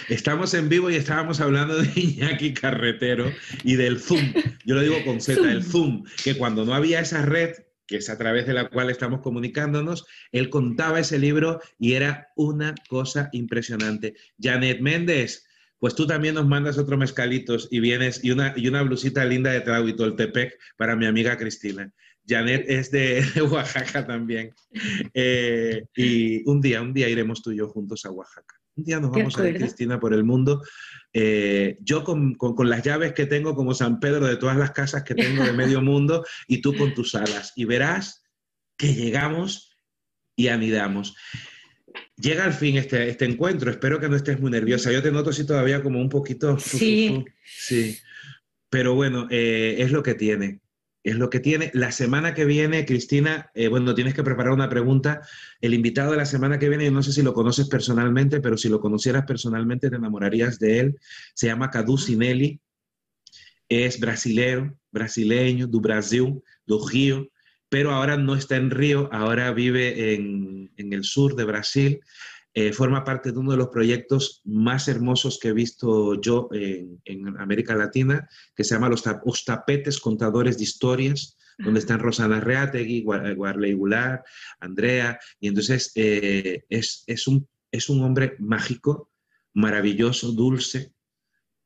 Estamos 0.10 0.54
en 0.54 0.68
vivo 0.68 0.90
y 0.90 0.96
estábamos 0.96 1.40
hablando 1.40 1.78
de 1.78 1.90
Iñaki 1.96 2.54
Carretero 2.54 3.32
y 3.64 3.76
del 3.76 4.00
Zoom. 4.00 4.34
Yo 4.66 4.76
lo 4.76 4.82
digo 4.82 4.96
con 5.06 5.22
Z, 5.22 5.42
el 5.50 5.64
Zoom, 5.64 6.04
que 6.24 6.38
cuando 6.38 6.66
no 6.66 6.74
había 6.74 7.00
esa 7.00 7.24
red, 7.24 7.54
que 7.88 7.98
es 7.98 8.10
a 8.10 8.18
través 8.18 8.46
de 8.46 8.54
la 8.54 8.70
cual 8.70 8.90
estamos 8.90 9.22
comunicándonos, 9.22 10.06
él 10.32 10.50
contaba 10.50 11.00
ese 11.00 11.18
libro 11.18 11.62
y 11.78 11.94
era 11.94 12.30
una 12.36 12.76
cosa 12.90 13.30
impresionante. 13.32 14.16
Janet 14.40 14.82
Méndez, 14.82 15.48
pues 15.80 15.96
tú 15.96 16.06
también 16.06 16.36
nos 16.36 16.48
mandas 16.48 16.78
otros 16.78 17.00
mezcalitos 17.00 17.68
y 17.72 17.80
vienes 17.80 18.24
y 18.24 18.32
una, 18.32 18.54
y 18.56 18.68
una 18.68 18.82
blusita 18.84 19.26
linda 19.26 19.52
de 19.52 19.62
Tepec 19.62 20.60
para 20.78 20.96
mi 20.96 21.06
amiga 21.06 21.38
Cristina. 21.38 21.92
Janet 22.28 22.66
es 22.68 22.92
de, 22.92 23.24
Oaxaca 23.50 24.06
también. 24.06 24.54
Eh, 25.14 25.86
y 25.96 26.48
un 26.50 26.62
día, 26.62 26.82
un 26.82 26.94
día 26.94 27.10
iremos 27.10 27.42
tú 27.42 27.52
y 27.52 27.58
yo 27.58 27.70
juntos 27.70 28.06
a 28.06 28.12
Oaxaca. 28.12 28.56
Un 28.76 28.84
día 28.86 29.00
nos 29.00 29.12
vamos 29.12 29.38
a 29.38 29.50
ir, 29.50 29.58
Cristina, 29.58 30.00
por 30.00 30.14
el 30.14 30.24
mundo. 30.24 30.62
Eh, 31.12 31.78
yo 31.82 32.04
con, 32.04 32.38
las 32.70 32.84
llaves 32.84 33.14
que 33.14 33.26
tengo 33.26 33.56
como 33.56 33.74
San 33.74 34.00
Pedro 34.00 34.28
de 34.28 34.38
todas 34.38 34.58
las 34.58 34.72
casas 34.72 35.04
que 35.04 35.16
tengo 35.16 35.44
de 35.44 35.54
medio 35.54 35.82
mundo 35.82 36.24
y 36.48 36.62
tú 36.62 36.76
con 36.78 36.94
tus 36.94 37.16
alas. 37.16 37.52
Y 37.56 37.66
verás 37.66 38.24
que 38.78 38.94
llegamos 38.94 39.76
y 40.36 40.48
anidamos. 40.48 41.16
Llega 42.20 42.44
al 42.44 42.54
fin 42.54 42.78
este, 42.78 43.10
este 43.10 43.26
encuentro. 43.26 43.72
Espero 43.72 44.00
que 44.00 44.10
no 44.10 44.16
estés 44.16 44.40
muy 44.40 44.52
nerviosa. 44.52 44.92
Yo 44.92 45.02
te 45.02 45.12
noto 45.12 45.30
así 45.30 45.46
todavía 45.46 45.82
como 45.82 46.02
un 46.02 46.10
poquito... 46.10 46.60
Sí. 46.60 47.24
Sí. 47.44 47.98
Pero 48.70 48.94
bueno, 48.94 49.28
eh, 49.32 49.78
es 49.80 49.92
lo 49.92 50.04
que 50.04 50.16
tiene 50.16 50.60
es 51.04 51.16
lo 51.16 51.30
que 51.30 51.40
tiene. 51.40 51.72
La 51.74 51.92
semana 51.92 52.34
que 52.34 52.46
viene, 52.46 52.86
Cristina, 52.86 53.50
eh, 53.54 53.68
bueno, 53.68 53.96
tienes 53.96 54.14
que 54.14 54.24
preparar 54.24 54.54
una 54.54 54.70
pregunta. 54.70 55.22
El 55.62 55.74
invitado 55.74 56.12
de 56.12 56.18
la 56.18 56.26
semana 56.26 56.60
que 56.60 56.70
viene, 56.70 56.92
no 56.92 57.04
sé 57.04 57.14
si 57.14 57.22
lo 57.22 57.34
conoces 57.34 57.68
personalmente, 57.68 58.42
pero 58.42 58.58
si 58.58 58.70
lo 58.70 58.80
conocieras 58.80 59.26
personalmente 59.26 59.90
te 59.90 59.96
enamorarías 59.96 60.60
de 60.60 60.80
él. 60.80 61.00
Se 61.34 61.48
llama 61.48 61.70
Cadu 61.70 61.98
Sinelli. 61.98 62.60
Es 63.70 64.00
brasilero, 64.00 64.78
brasileño, 64.92 65.68
do 65.68 65.80
Brasil, 65.80 66.42
do 66.66 66.88
Río, 66.88 67.30
pero 67.70 67.92
ahora 67.92 68.18
no 68.18 68.36
está 68.36 68.56
en 68.56 68.72
Río, 68.72 69.10
ahora 69.12 69.52
vive 69.54 70.16
en, 70.16 70.72
el 70.76 71.04
sur 71.04 71.36
de 71.36 71.44
Brasil. 71.44 72.02
Eh, 72.56 72.74
forma 72.74 73.04
parte 73.04 73.32
de 73.32 73.38
uno 73.38 73.52
de 73.52 73.58
los 73.58 73.68
proyectos 73.68 74.42
más 74.44 74.88
hermosos 74.88 75.38
que 75.40 75.50
he 75.50 75.54
visto 75.54 76.20
yo 76.20 76.50
en, 76.52 77.38
América 77.38 77.76
Latina, 77.76 78.28
que 78.56 78.64
se 78.64 78.74
llama 78.74 78.90
Los, 78.90 79.04
Tapetes 79.46 80.00
Contadores 80.00 80.58
de 80.58 80.64
Historias, 80.64 81.38
donde 81.60 81.80
están 81.80 82.00
Rosana 82.00 82.40
Reategui, 82.40 83.04
Guarley 83.04 83.74
Gular, 83.74 84.24
Andrea, 84.60 85.20
y 85.40 85.50
entonces 85.50 85.92
eh, 85.96 86.64
es, 86.70 87.04
es, 87.06 87.28
un, 87.28 87.48
es 87.72 87.90
un 87.90 88.02
hombre 88.02 88.36
mágico, 88.40 89.12
maravilloso, 89.54 90.32
dulce, 90.32 90.94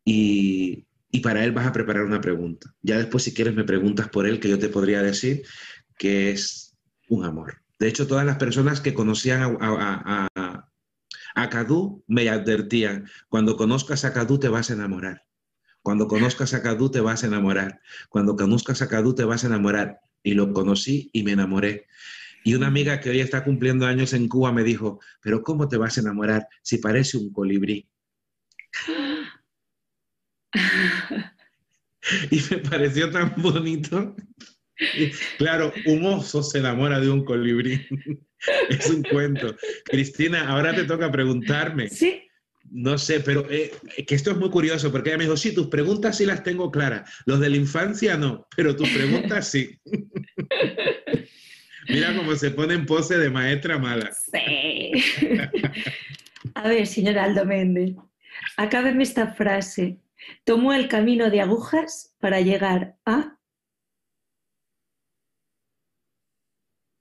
y, 0.04 0.86
y 1.12 1.20
para 1.20 1.46
él 1.46 1.52
vas 1.52 1.68
a 1.68 1.72
preparar 1.72 2.04
una 2.04 2.20
pregunta. 2.20 2.74
Ya 2.82 2.98
después, 2.98 3.24
si 3.24 3.34
quieres, 3.34 3.54
me 3.54 3.64
preguntas 3.64 4.10
por 4.10 4.26
él, 4.26 4.40
que 4.40 4.50
yo 4.50 4.60
te 4.60 4.68
podría 4.68 5.02
decir 5.02 5.44
que 5.98 6.32
es 6.32 6.76
un 7.10 7.26
amor. 7.26 7.62
De 7.80 7.88
hecho, 7.88 8.08
todas 8.08 8.26
las 8.26 8.38
personas 8.38 8.82
que 8.82 8.94
conocían 8.94 9.58
a, 9.60 10.30
a 11.36 11.50
Cadu 11.50 12.04
me 12.08 12.30
advertían, 12.30 13.10
cuando 13.30 13.58
conozcas 13.58 14.06
a 14.06 14.14
Cadu 14.14 14.40
te 14.40 14.50
vas 14.50 14.70
a 14.70 14.74
enamorar. 14.74 15.26
Cuando 15.82 16.08
conozcas 16.08 16.54
a 16.54 16.62
Cadu 16.62 16.90
te 16.90 17.02
vas 17.02 17.24
a 17.24 17.28
enamorar. 17.28 17.82
Cuando 18.10 18.38
conozcas 18.38 18.82
a 18.82 18.88
Cadu 18.88 19.14
te 19.16 19.26
vas 19.26 19.44
a 19.44 19.48
enamorar. 19.48 20.00
Y 20.24 20.34
lo 20.34 20.54
conocí 20.54 21.10
y 21.12 21.24
me 21.24 21.34
enamoré. 21.34 21.88
Y 22.46 22.56
una 22.56 22.68
amiga 22.68 23.00
que 23.00 23.10
hoy 23.10 23.20
está 23.20 23.44
cumpliendo 23.44 23.86
años 23.86 24.14
en 24.14 24.30
Cuba 24.30 24.54
me 24.54 24.64
dijo, 24.64 25.00
pero 25.22 25.44
¿cómo 25.44 25.68
te 25.68 25.78
vas 25.78 25.98
a 25.98 26.02
enamorar 26.02 26.48
si 26.62 26.78
parece 26.78 27.18
un 27.18 27.34
colibrí? 27.34 27.90
y 32.32 32.40
me 32.50 32.58
pareció 32.58 33.12
tan 33.12 33.34
bonito. 33.38 34.16
Claro, 35.38 35.74
un 35.86 36.06
oso 36.06 36.44
se 36.44 36.60
enamora 36.60 37.00
de 37.00 37.10
un 37.10 37.24
colibrí. 37.24 37.86
es 38.70 38.90
un 38.90 39.04
cuento. 39.04 39.56
Cristina, 39.86 40.50
ahora 40.50 40.76
te 40.76 40.84
toca 40.84 41.12
preguntarme. 41.12 41.90
Sí. 41.90 42.22
No 42.70 42.98
sé, 42.98 43.20
pero 43.20 43.46
eh, 43.52 43.72
que 44.08 44.16
esto 44.16 44.32
es 44.32 44.38
muy 44.38 44.50
curioso 44.50 44.92
porque 44.92 45.10
ella 45.10 45.20
me 45.20 45.26
dijo, 45.26 45.38
sí, 45.38 45.54
tus 45.54 45.68
preguntas 45.68 46.18
sí 46.18 46.26
las 46.26 46.44
tengo 46.44 46.72
claras. 46.72 47.12
Los 47.26 47.40
de 47.40 47.50
la 47.50 47.58
infancia 47.58 48.18
no, 48.18 48.48
pero 48.56 48.76
tus 48.76 48.90
preguntas 48.90 49.50
sí. 49.50 49.80
Mira 51.90 52.16
cómo 52.16 52.34
se 52.36 52.52
pone 52.52 52.76
en 52.76 52.86
pose 52.86 53.18
de 53.18 53.30
maestra 53.30 53.78
mala. 53.78 54.10
Sí. 54.32 54.92
A 56.56 56.70
ver, 56.70 56.88
señor 56.88 57.18
Aldo 57.18 57.46
Méndez, 57.46 57.96
acábeme 58.58 59.04
esta 59.04 59.34
frase. 59.34 59.98
Tomó 60.46 60.74
el 60.74 60.88
camino 60.88 61.30
de 61.30 61.42
agujas 61.42 62.16
para 62.20 62.40
llegar 62.40 62.96
a... 63.06 63.38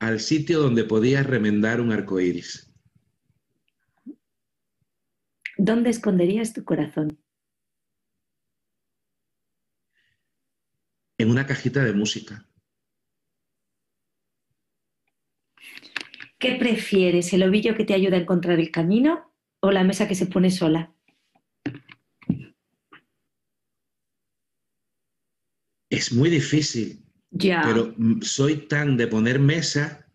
al 0.03 0.18
sitio 0.18 0.59
donde 0.59 0.82
podías 0.82 1.24
remendar 1.24 1.80
un 1.80 1.92
arco 1.92 2.18
iris. 2.18 2.74
¿Dónde 5.57 5.90
esconderías 5.90 6.53
tu 6.53 6.64
corazón? 6.64 7.22
En 11.18 11.30
una 11.30 11.46
cajita 11.46 11.84
de 11.84 11.92
música. 11.92 12.48
¿Qué 16.36 16.57
prefieres, 16.57 17.32
el 17.32 17.44
ovillo 17.44 17.76
que 17.76 17.84
te 17.84 17.94
ayuda 17.94 18.16
a 18.16 18.22
encontrar 18.22 18.59
el 18.59 18.72
camino 18.72 19.32
o 19.61 19.70
la 19.70 19.84
mesa 19.84 20.09
que 20.09 20.16
se 20.16 20.26
pone 20.26 20.50
sola? 20.50 20.92
Es 25.88 26.12
muy 26.12 26.28
difícil. 26.28 27.12
Ya. 27.33 27.62
Pero 27.64 27.95
soy 28.20 28.68
tan 28.68 28.97
de 28.97 29.07
poner 29.09 29.39
mesa 29.39 30.07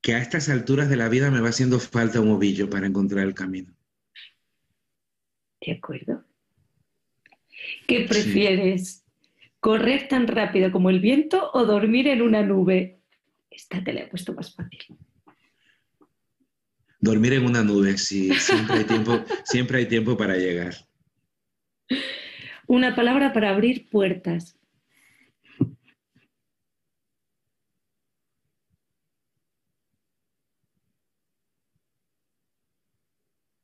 que 0.00 0.14
a 0.14 0.18
estas 0.18 0.48
alturas 0.48 0.88
de 0.88 0.96
la 0.96 1.08
vida 1.08 1.30
me 1.30 1.40
va 1.40 1.50
haciendo 1.50 1.78
falta 1.78 2.20
un 2.20 2.30
ovillo 2.30 2.70
para 2.70 2.86
encontrar 2.86 3.26
el 3.26 3.34
camino. 3.34 3.74
De 5.60 5.72
acuerdo. 5.72 6.24
¿Qué 7.86 8.06
prefieres? 8.08 9.04
¿Correr 9.60 10.08
tan 10.08 10.26
rápido 10.26 10.70
como 10.70 10.88
el 10.88 11.00
viento 11.00 11.50
o 11.52 11.64
dormir 11.64 12.08
en 12.08 12.22
una 12.22 12.42
nube? 12.42 13.00
Esta 13.50 13.82
te 13.82 13.92
la 13.92 14.00
he 14.00 14.06
puesto 14.06 14.32
más 14.32 14.54
fácil. 14.54 14.96
Dormir 17.00 17.34
en 17.34 17.44
una 17.44 17.62
nube, 17.62 17.96
sí, 17.98 18.32
siempre 18.34 18.78
hay 18.78 18.84
tiempo, 18.84 19.24
siempre 19.44 19.78
hay 19.78 19.86
tiempo 19.86 20.16
para 20.16 20.36
llegar. 20.36 20.74
Una 22.66 22.94
palabra 22.94 23.32
para 23.32 23.50
abrir 23.50 23.88
puertas. 23.88 24.57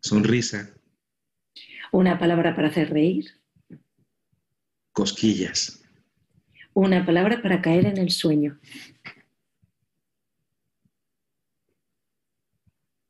Sonrisa. 0.04 0.68
Una 1.90 2.18
palabra 2.18 2.54
para 2.54 2.68
hacer 2.68 2.90
reír. 2.90 3.40
Cosquillas. 4.92 5.82
Una 6.74 7.06
palabra 7.06 7.40
para 7.40 7.62
caer 7.62 7.86
en 7.86 7.96
el 7.96 8.10
sueño. 8.10 8.60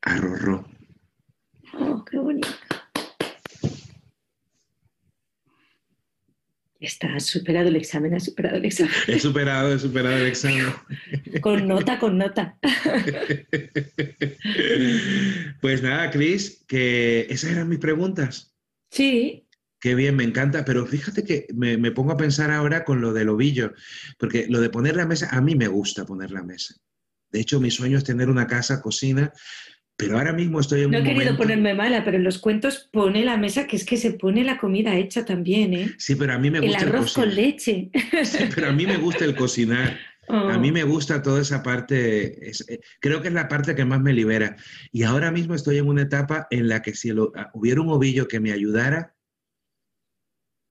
Arrorró. 0.03 0.69
Oh, 1.73 2.05
qué 2.05 2.17
bonito. 2.17 2.49
Está, 6.85 7.15
has 7.15 7.25
superado 7.25 7.69
el 7.69 7.77
examen, 7.77 8.15
has 8.15 8.25
superado 8.25 8.57
el 8.57 8.65
examen. 8.65 8.93
He 9.07 9.19
superado, 9.19 9.75
he 9.75 9.79
superado 9.79 10.17
el 10.17 10.27
examen. 10.27 10.67
Con 11.41 11.67
nota, 11.67 11.99
con 11.99 12.19
nota. 12.19 12.59
Pues 15.61 15.83
nada, 15.83 16.11
Cris, 16.11 16.65
que 16.69 17.27
esas 17.31 17.53
eran 17.53 17.69
mis 17.69 17.79
preguntas. 17.79 18.55
Sí. 18.91 19.49
Qué 19.81 19.95
bien, 19.95 20.17
me 20.17 20.25
encanta, 20.25 20.65
pero 20.65 20.87
fíjate 20.87 21.25
que 21.25 21.47
me, 21.55 21.77
me 21.79 21.91
pongo 21.91 22.13
a 22.13 22.17
pensar 22.17 22.51
ahora 22.51 22.85
con 22.85 23.01
lo 23.01 23.13
del 23.13 23.29
ovillo, 23.29 23.73
porque 24.19 24.47
lo 24.49 24.61
de 24.61 24.71
poner 24.71 24.97
la 24.97 25.07
mesa, 25.07 25.29
a 25.31 25.41
mí 25.41 25.55
me 25.55 25.69
gusta 25.69 26.05
poner 26.05 26.31
la 26.31 26.43
mesa. 26.43 26.75
De 27.31 27.41
hecho, 27.41 27.61
mi 27.61 27.71
sueño 27.71 27.99
es 27.99 28.05
tener 28.05 28.29
una 28.29 28.47
casa, 28.47 28.81
cocina, 28.81 29.33
pero 29.97 30.19
ahora 30.19 30.33
mismo 30.33 30.61
estoy 30.61 30.83
en 30.83 30.91
no 30.91 30.99
un 30.99 31.05
he 31.05 31.09
querido 31.09 31.25
momento- 31.33 31.43
ponerme 31.43 31.75
mala, 31.75 32.05
pero 32.05 32.17
en 32.17 32.25
los 32.25 32.39
cuentos 32.39 32.89
pone 32.93 33.25
la 33.25 33.37
mesa, 33.37 33.67
que 33.67 33.77
es 33.77 33.85
que 33.85 33.97
se 33.97 34.13
pone 34.13 34.43
la 34.45 34.59
comida 34.59 34.97
hecha 34.97 35.25
también, 35.25 35.73
¿eh? 35.75 35.91
Sí, 35.99 36.17
pero 36.17 36.33
a 36.35 36.39
mí 36.39 36.51
me 36.51 36.59
El 36.59 36.67
gusta 36.67 36.83
el, 36.83 36.89
arroz 36.89 37.13
con 37.13 37.25
cocinar. 37.25 37.35
leche. 37.47 37.91
Sí, 38.25 38.45
pero 38.55 38.69
a 38.69 38.73
mí 38.73 38.87
me 38.87 38.97
gusta 38.97 39.25
el 39.25 39.35
cocinar. 39.37 39.99
A 40.27 40.57
Oh. 40.57 40.59
mí 40.59 40.73
me 40.73 40.85
gusta 40.85 41.21
toda 41.23 41.43
esa 41.43 41.63
parte, 41.63 42.49
es- 42.49 42.65
eh, 42.69 42.81
creo 42.99 43.21
que 43.21 43.29
es 43.29 43.35
la 43.35 43.47
parte 43.47 43.75
que 43.75 43.85
más 43.85 44.01
me 44.01 44.15
libera. 44.15 44.57
Y 44.91 45.03
ahora 45.03 45.31
mismo 45.31 45.55
estoy 45.55 45.77
en 45.79 45.87
una 45.87 46.03
etapa 46.03 46.47
en 46.51 46.67
la 46.69 46.81
que 46.81 46.95
si 46.95 47.11
lo- 47.13 47.31
ah, 47.37 47.51
hubiera 47.53 47.83
un 47.83 47.91
ovillo 47.91 48.27
que 48.27 48.41
me 48.41 48.51
ayudara, 48.51 49.15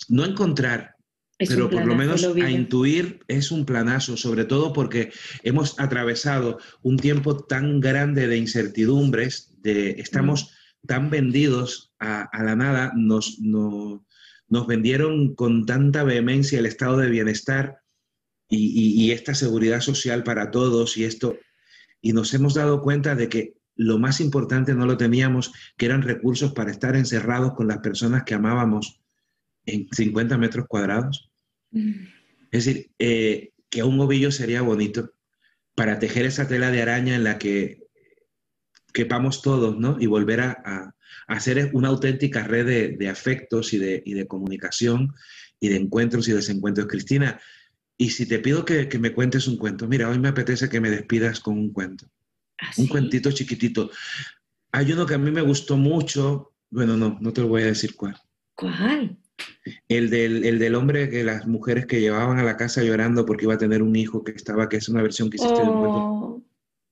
no 0.10 0.26
encontrar, 0.26 0.96
Es 1.40 1.50
pero 1.50 1.70
por 1.70 1.86
lo 1.88 1.96
menos 1.96 2.22
a 2.42 2.50
intuir 2.52 3.20
es 3.28 3.52
un 3.52 3.66
planazo, 3.66 4.16
sobre 4.18 4.46
todo 4.46 4.72
porque 4.72 5.12
hemos 5.44 5.80
atravesado 5.80 6.60
un 6.84 6.98
tiempo 6.98 7.38
tan 7.44 7.80
grande 7.82 8.28
de 8.28 8.38
incertidumbres, 8.38 9.52
de 9.62 9.92
estamos 10.00 10.52
tan 10.86 11.10
vendidos 11.10 11.94
a, 12.00 12.24
a 12.24 12.44
la 12.44 12.56
nada, 12.56 12.92
nos, 12.96 13.40
no- 13.40 14.06
nos 14.48 14.68
vendieron 14.68 15.34
con 15.34 15.66
tanta 15.66 16.04
vehemencia 16.04 16.60
el 16.60 16.66
estado 16.68 16.98
de 16.98 17.10
bienestar 17.10 17.80
y, 18.50 18.58
y- 18.68 19.04
y 19.06 19.12
esta 19.12 19.34
seguridad 19.34 19.82
social 19.82 20.24
para 20.24 20.52
todos 20.52 20.98
y 20.98 21.06
esto, 21.06 21.38
y 22.02 22.14
nos 22.14 22.34
hemos 22.34 22.54
dado 22.54 22.82
cuenta 22.82 23.16
de 23.16 23.28
que 23.30 23.54
lo 23.76 23.98
más 23.98 24.22
importante 24.22 24.76
no 24.76 24.86
lo 24.86 24.98
teníamos, 24.98 25.52
que 25.78 25.88
eran 25.88 26.04
recursos 26.04 26.54
para 26.54 26.70
estar 26.70 26.96
encerrados 26.96 27.54
con 27.56 27.68
las 27.68 27.80
personas 27.80 28.24
que 28.24 28.36
amábamos 28.36 29.00
en 29.66 29.88
50 29.92 30.38
metros 30.38 30.68
cuadrados. 30.68 31.30
Mm. 31.72 32.06
Es 32.52 32.66
decir, 32.66 32.92
eh, 33.00 33.52
que 33.70 33.84
un 33.84 34.00
ovillo 34.00 34.32
sería 34.32 34.62
bonito 34.62 35.14
para 35.76 36.00
tejer 36.00 36.26
esa 36.26 36.48
tela 36.48 36.72
de 36.72 36.82
araña 36.82 37.16
en 37.16 37.24
la 37.24 37.40
que 37.40 37.84
quepamos 38.94 39.42
todos, 39.42 39.78
¿no? 39.78 39.98
Y 40.00 40.06
volver 40.06 40.42
a, 40.42 40.96
hacer 41.28 41.72
una 41.74 41.88
auténtica 41.88 42.44
red 42.44 42.66
de, 42.66 42.90
de 42.90 43.10
afectos 43.10 43.74
y 43.74 43.78
de, 43.78 44.04
y 44.06 44.14
de 44.14 44.28
comunicación 44.28 45.14
y 45.60 45.70
de 45.70 45.78
encuentros 45.78 46.28
y 46.28 46.34
desencuentros. 46.34 46.88
Cristina, 46.88 47.40
y 47.98 48.10
si 48.10 48.26
te 48.26 48.40
pido 48.40 48.66
que, 48.66 48.90
que 48.90 49.00
me 49.00 49.14
cuentes 49.14 49.48
un 49.48 49.58
cuento, 49.58 49.88
mira, 49.88 50.10
hoy 50.10 50.20
me 50.20 50.28
apetece 50.28 50.70
que 50.70 50.82
me 50.82 50.90
despidas 50.90 51.40
con 51.40 51.58
un 51.58 51.72
cuento, 51.72 52.08
¿Ah, 52.60 52.72
un 52.78 52.88
cuentito 52.88 53.32
chiquitito. 53.32 53.90
Hay 54.72 54.92
uno 54.92 55.06
que 55.06 55.14
a 55.14 55.18
mí 55.18 55.32
me 55.32 55.42
gustó 55.42 55.78
mucho, 55.78 56.54
bueno, 56.70 56.98
no, 56.98 57.18
no 57.22 57.32
te 57.32 57.42
lo 57.42 57.48
voy 57.48 57.62
a 57.62 57.68
decir 57.68 57.96
cuál. 57.96 58.18
¿Cuál? 58.56 59.18
El 59.88 60.10
del, 60.10 60.44
el 60.46 60.60
del 60.60 60.76
hombre 60.76 61.10
que 61.10 61.24
las 61.24 61.48
mujeres 61.48 61.86
que 61.86 62.02
llevaban 62.02 62.38
a 62.40 62.44
la 62.44 62.58
casa 62.58 62.84
llorando 62.84 63.26
porque 63.26 63.46
iba 63.46 63.54
a 63.54 63.58
tener 63.58 63.82
un 63.82 63.96
hijo 63.96 64.24
que 64.24 64.32
estaba, 64.32 64.68
que 64.70 64.78
es 64.78 64.90
una 64.90 65.02
versión 65.02 65.30
que 65.30 65.38
hiciste 65.38 65.56
de 65.62 65.70
un 65.70 65.80
cuento. 65.80 65.98
Oh, 65.98 66.44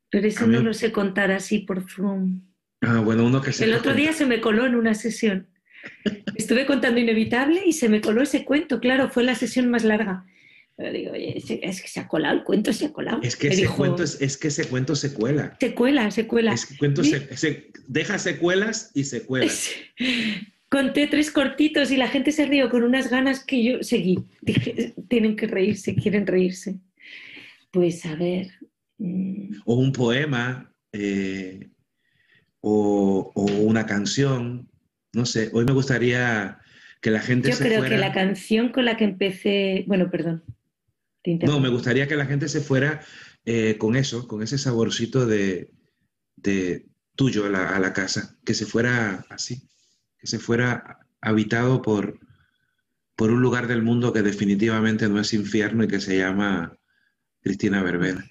pero 0.10 0.28
eso 0.28 0.48
no 0.48 0.62
lo 0.62 0.74
sé 0.74 0.92
contar 0.92 1.32
así 1.32 1.60
por 1.60 1.90
Zoom. 1.90 2.42
Ah, 2.82 3.00
bueno, 3.00 3.26
uno 3.26 3.42
que 3.42 3.52
se 3.54 3.66
El 3.66 3.74
otro 3.74 3.94
día 3.94 4.14
se 4.14 4.26
me 4.26 4.42
coló 4.42 4.66
en 4.66 4.76
una 4.76 4.94
sesión. 4.94 5.48
Estuve 6.36 6.66
contando 6.66 7.00
Inevitable 7.00 7.62
y 7.66 7.74
se 7.74 7.90
me 7.90 8.02
coló 8.02 8.22
ese 8.22 8.44
cuento. 8.46 8.80
Claro, 8.80 9.10
fue 9.10 9.24
la 9.24 9.36
sesión 9.36 9.70
más 9.70 9.84
larga. 9.84 10.26
Pero 10.78 10.94
digo, 10.94 11.12
oye, 11.12 11.38
es 11.38 11.82
que 11.82 11.88
se 11.88 12.00
ha 12.00 12.08
colado, 12.08 12.36
el 12.38 12.44
cuento 12.44 12.74
se 12.74 12.86
ha 12.88 12.94
colado. 12.94 13.20
Es 13.22 13.36
que 13.36 13.48
Me 13.50 13.54
ese 13.54 13.64
dijo, 13.64 13.76
cuento 13.78 14.04
es, 14.04 14.20
es 14.22 14.38
que 14.38 14.48
ese 14.48 14.66
cuento 14.66 14.96
se 14.96 15.14
cuela. 15.14 15.56
Secuela, 15.60 16.10
secuela. 16.12 16.54
Ese 16.54 16.78
cuento 16.78 17.04
Sí. 17.04 17.12
se, 17.12 17.38
se- 17.38 17.72
deja 17.88 18.18
secuelas 18.18 18.90
y 18.94 19.04
secuelas. 19.04 19.70
Conté 20.72 21.08
tres 21.08 21.32
cortitos 21.32 21.92
y 21.92 21.98
la 21.98 22.08
gente 22.08 22.32
se 22.32 22.46
rió 22.46 22.70
con 22.70 22.84
unas 22.84 23.10
ganas 23.10 23.44
que 23.44 23.62
yo 23.62 23.84
seguí. 23.84 24.18
Dije, 24.42 24.94
tienen 25.10 25.36
que 25.36 25.46
reírse, 25.48 25.94
quieren 25.96 26.26
reírse. 26.26 26.80
Pues 27.72 28.06
a 28.06 28.16
ver. 28.16 28.48
mm, 28.98 29.58
O 29.66 29.76
un 29.76 29.92
poema, 29.92 30.74
eh, 30.94 31.70
o, 32.62 33.32
o 33.36 33.42
una 33.44 33.86
canción. 33.86 34.70
No 35.14 35.26
sé, 35.26 35.50
hoy 35.52 35.66
me 35.66 35.74
gustaría 35.74 36.58
que 37.02 37.12
la 37.12 37.20
gente 37.20 37.50
Yo 37.50 37.56
se 37.58 37.66
creo 37.66 37.80
fuera. 37.80 37.94
que 37.96 38.00
la 38.00 38.14
canción 38.14 38.70
con 38.70 38.86
la 38.86 38.96
que 38.96 39.04
empecé. 39.04 39.84
Bueno, 39.88 40.10
perdón. 40.10 40.42
No, 41.46 41.60
me 41.60 41.70
gustaría 41.70 42.08
que 42.08 42.16
la 42.16 42.26
gente 42.26 42.48
se 42.48 42.62
fuera 42.62 43.02
eh, 43.46 43.78
con 43.78 43.96
eso, 43.98 44.26
con 44.28 44.42
ese 44.42 44.58
saborcito 44.58 45.26
de, 45.26 45.70
de 46.38 46.86
tuyo 47.16 47.46
a 47.46 47.50
la, 47.50 47.76
a 47.76 47.80
la 47.80 47.92
casa, 47.94 48.40
que 48.46 48.54
se 48.54 48.66
fuera 48.66 49.26
así, 49.30 49.62
que 50.22 50.28
se 50.28 50.40
fuera 50.40 51.00
habitado 51.20 51.82
por, 51.82 52.20
por 53.16 53.32
un 53.32 53.42
lugar 53.42 53.68
del 53.68 53.82
mundo 53.82 54.14
que 54.14 54.22
definitivamente 54.22 55.10
no 55.10 55.20
es 55.20 55.34
infierno 55.34 55.84
y 55.84 55.88
que 55.88 56.00
se 56.00 56.20
llama 56.20 56.78
Cristina 57.42 57.82
Verbena. 57.82 58.24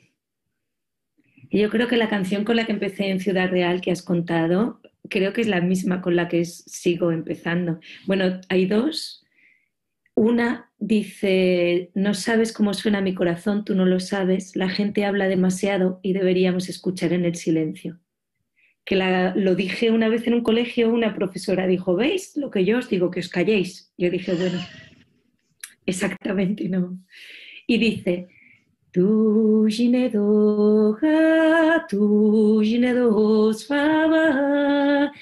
Y 1.51 1.61
Yo 1.61 1.69
creo 1.69 1.89
que 1.89 1.97
la 1.97 2.09
canción 2.09 2.45
con 2.45 2.55
la 2.55 2.65
que 2.65 2.73
empecé 2.73 3.11
en 3.11 3.19
Ciudad 3.19 3.51
Real 3.51 3.81
que 3.81 3.91
has 3.91 4.03
contado, 4.03 4.81
creo 5.09 5.33
que 5.33 5.41
es 5.41 5.49
la 5.49 5.61
misma 5.61 6.01
con 6.01 6.15
la 6.15 6.29
que 6.29 6.45
sigo 6.45 7.11
empezando. 7.11 7.81
Bueno, 8.07 8.41
hay 8.49 8.67
dos. 8.67 9.27
Una 10.15 10.71
dice, 10.79 11.91
no 11.95 12.15
sabes 12.15 12.53
cómo 12.53 12.73
suena 12.73 13.01
mi 13.01 13.15
corazón, 13.15 13.65
tú 13.65 13.75
no 13.75 13.85
lo 13.85 13.99
sabes, 13.99 14.55
la 14.55 14.69
gente 14.69 15.05
habla 15.05 15.27
demasiado 15.27 15.99
y 16.03 16.13
deberíamos 16.13 16.69
escuchar 16.69 17.13
en 17.13 17.25
el 17.25 17.35
silencio. 17.35 17.99
Que 18.91 18.97
la- 18.97 19.33
lo 19.37 19.55
dije 19.55 19.93
una 19.93 20.09
vez 20.09 20.27
en 20.27 20.35
un 20.35 20.43
colegio, 20.43 20.93
una 20.93 21.15
profesora 21.15 21.69
dijo, 21.69 21.95
¿veis 21.95 22.37
lo 22.37 22.51
que 22.51 22.65
yo 22.65 22.79
os 22.79 22.89
digo, 22.89 23.09
que 23.13 23.21
os 23.21 23.29
calléis? 23.29 23.93
Yo 23.97 24.11
dije, 24.11 24.33
bueno, 24.35 24.59
exactamente 25.87 26.69
no. 26.69 26.99
Y 27.69 27.79
dice, 27.79 28.27
tu 28.91 29.67
ginedoga, 29.71 31.17
tu 31.89 32.61
ginedos 32.65 33.67
fava, 33.69 35.13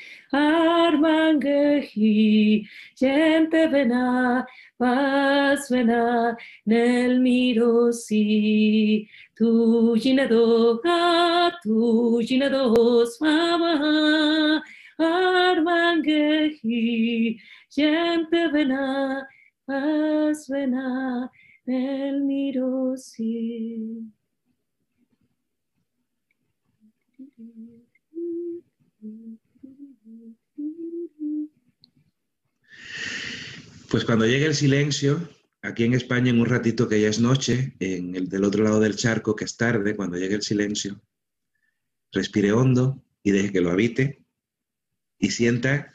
armangehi, 1.28 2.66
gente 2.96 3.68
vena, 3.68 4.46
vas 4.78 5.68
vena, 5.70 6.36
nel 6.64 7.20
mirosi, 7.20 9.08
tu 9.38 9.94
ginedoga, 9.96 11.52
tu 11.62 12.20
ginedos 12.26 13.16
fava, 13.18 14.60
armangehi, 14.98 16.80
gente 17.70 18.48
vena, 18.52 19.28
vas 19.66 20.48
vena, 20.48 21.30
nel 21.66 22.22
mirosi. 22.24 24.10
Pues 33.88 34.04
cuando 34.04 34.26
llegue 34.26 34.46
el 34.46 34.54
silencio, 34.54 35.37
aquí 35.68 35.84
en 35.84 35.94
España 35.94 36.30
en 36.30 36.40
un 36.40 36.46
ratito 36.46 36.88
que 36.88 37.00
ya 37.00 37.08
es 37.08 37.20
noche, 37.20 37.74
en 37.78 38.16
el 38.16 38.28
del 38.28 38.44
otro 38.44 38.64
lado 38.64 38.80
del 38.80 38.96
charco 38.96 39.36
que 39.36 39.44
es 39.44 39.56
tarde, 39.56 39.94
cuando 39.94 40.16
llegue 40.16 40.34
el 40.34 40.42
silencio, 40.42 41.00
respire 42.12 42.52
hondo 42.52 43.04
y 43.22 43.30
deje 43.30 43.52
que 43.52 43.60
lo 43.60 43.70
habite 43.70 44.24
y 45.18 45.30
sienta 45.30 45.92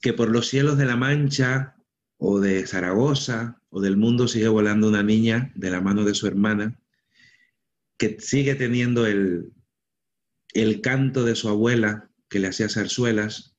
que 0.00 0.12
por 0.12 0.30
los 0.30 0.48
cielos 0.48 0.76
de 0.76 0.86
la 0.86 0.96
Mancha 0.96 1.76
o 2.16 2.40
de 2.40 2.66
Zaragoza 2.66 3.62
o 3.68 3.80
del 3.80 3.96
mundo 3.96 4.28
sigue 4.28 4.48
volando 4.48 4.88
una 4.88 5.02
niña 5.02 5.52
de 5.54 5.70
la 5.70 5.80
mano 5.80 6.04
de 6.04 6.14
su 6.14 6.26
hermana, 6.26 6.80
que 7.96 8.18
sigue 8.18 8.54
teniendo 8.54 9.06
el, 9.06 9.52
el 10.52 10.80
canto 10.80 11.24
de 11.24 11.36
su 11.36 11.48
abuela 11.48 12.10
que 12.28 12.38
le 12.38 12.48
hacía 12.48 12.68
zarzuelas, 12.68 13.49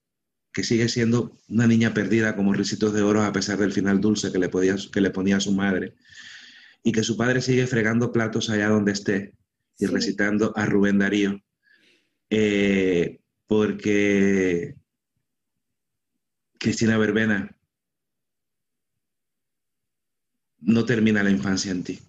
que 0.54 0.64
sigue 0.64 0.90
siendo 0.90 1.38
una 1.48 1.68
niña 1.68 1.94
perdida 1.94 2.36
como 2.36 2.54
ricitos 2.54 2.94
de 2.94 3.02
oro 3.02 3.24
a 3.24 3.32
pesar 3.32 3.58
del 3.58 3.72
final 3.72 4.02
dulce 4.02 4.32
que 4.32 4.40
le, 4.40 4.50
podía, 4.50 4.76
que 4.92 5.02
le 5.02 5.12
ponía 5.12 5.38
a 5.38 5.42
su 5.42 5.54
madre, 5.54 5.96
y 6.84 6.92
que 6.92 7.04
su 7.04 7.16
padre 7.16 7.42
sigue 7.42 7.68
fregando 7.68 8.12
platos 8.12 8.50
allá 8.50 8.70
donde 8.70 8.92
esté 8.92 9.34
y 9.78 9.86
recitando 9.86 10.54
a 10.56 10.66
Rubén 10.66 11.00
Darío, 11.00 11.42
eh, 12.30 13.20
porque 13.48 14.76
Cristina 16.58 16.98
Verbena 16.98 17.56
no 20.60 20.86
termina 20.86 21.24
la 21.24 21.32
infancia 21.32 21.72
en 21.72 21.84
ti. 21.84 22.00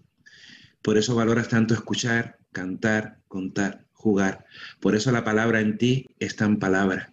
Por 0.82 0.98
eso 0.98 1.14
valoras 1.14 1.48
tanto 1.48 1.74
escuchar, 1.74 2.38
cantar, 2.50 3.20
contar, 3.28 3.86
jugar. 3.92 4.46
Por 4.80 4.94
eso 4.94 5.10
la 5.12 5.24
palabra 5.24 5.60
en 5.60 5.78
ti 5.78 6.14
es 6.18 6.36
tan 6.36 6.58
palabra. 6.58 7.11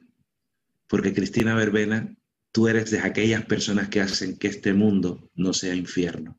Porque 0.90 1.14
Cristina 1.14 1.56
Verbena, 1.56 2.14
tú 2.52 2.68
eres 2.68 2.92
de 2.92 3.00
aquellas 3.00 3.46
personas 3.46 3.88
que 3.88 4.02
hacen 4.02 4.38
que 4.38 4.48
este 4.48 4.74
mundo 4.74 5.30
no 5.36 5.54
sea 5.54 5.76
infierno. 5.76 6.38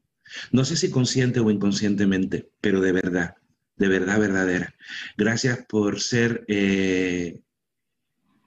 No 0.52 0.64
sé 0.64 0.76
si 0.76 0.90
consciente 0.90 1.40
o 1.40 1.50
inconscientemente, 1.50 2.50
pero 2.60 2.80
de 2.80 2.92
verdad, 2.92 3.36
de 3.76 3.88
verdad 3.88 4.20
verdadera. 4.20 4.74
Gracias 5.16 5.64
por 5.66 6.00
ser 6.00 6.44
eh, 6.48 7.40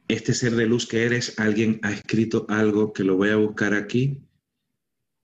este 0.08 0.34
ser 0.34 0.56
de 0.56 0.68
luz 0.68 0.86
que 0.86 1.06
eres, 1.06 1.39
alguien 1.39 1.80
ha 1.84 1.91
escrito 1.91 2.45
algo 2.49 2.93
que 2.93 3.04
lo 3.04 3.16
voy 3.16 3.30
a 3.30 3.38
buscar 3.38 3.74
aquí 3.74 4.22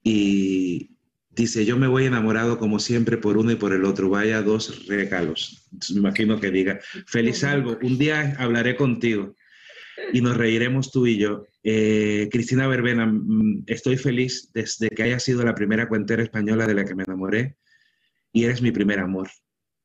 y 0.02 0.96
dice, 1.28 1.64
yo 1.64 1.76
me 1.76 1.86
voy 1.86 2.06
enamorado 2.06 2.58
como 2.58 2.78
siempre 2.78 3.18
por 3.18 3.36
uno 3.36 3.52
y 3.52 3.56
por 3.56 3.72
el 3.72 3.84
otro, 3.84 4.08
vaya 4.08 4.42
dos 4.42 4.86
regalos. 4.86 5.68
me 5.92 6.00
imagino 6.00 6.40
que 6.40 6.50
diga, 6.50 6.80
feliz 7.06 7.44
algo, 7.44 7.78
un 7.82 7.98
día 7.98 8.34
hablaré 8.38 8.76
contigo 8.76 9.36
y 10.12 10.20
nos 10.20 10.36
reiremos 10.36 10.90
tú 10.90 11.06
y 11.06 11.18
yo. 11.18 11.44
Eh, 11.62 12.28
Cristina 12.30 12.66
Verbena, 12.66 13.06
mm, 13.06 13.64
estoy 13.66 13.96
feliz 13.96 14.50
desde 14.52 14.88
que 14.90 15.02
haya 15.02 15.18
sido 15.18 15.44
la 15.44 15.54
primera 15.54 15.88
cuentera 15.88 16.22
española 16.22 16.66
de 16.66 16.74
la 16.74 16.84
que 16.84 16.94
me 16.94 17.04
enamoré 17.04 17.56
y 18.32 18.44
eres 18.44 18.62
mi 18.62 18.70
primer 18.70 18.98
amor. 18.98 19.30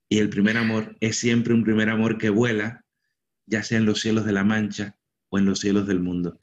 Y 0.09 0.19
el 0.19 0.29
primer 0.29 0.57
amor 0.57 0.95
es 0.99 1.17
siempre 1.17 1.53
un 1.53 1.63
primer 1.63 1.89
amor 1.89 2.17
que 2.17 2.29
vuela 2.29 2.85
ya 3.47 3.63
sea 3.63 3.77
en 3.77 3.85
los 3.85 4.01
cielos 4.01 4.25
de 4.25 4.33
la 4.33 4.43
Mancha 4.43 4.97
o 5.29 5.37
en 5.37 5.45
los 5.45 5.59
cielos 5.59 5.87
del 5.87 5.99
mundo. 5.99 6.39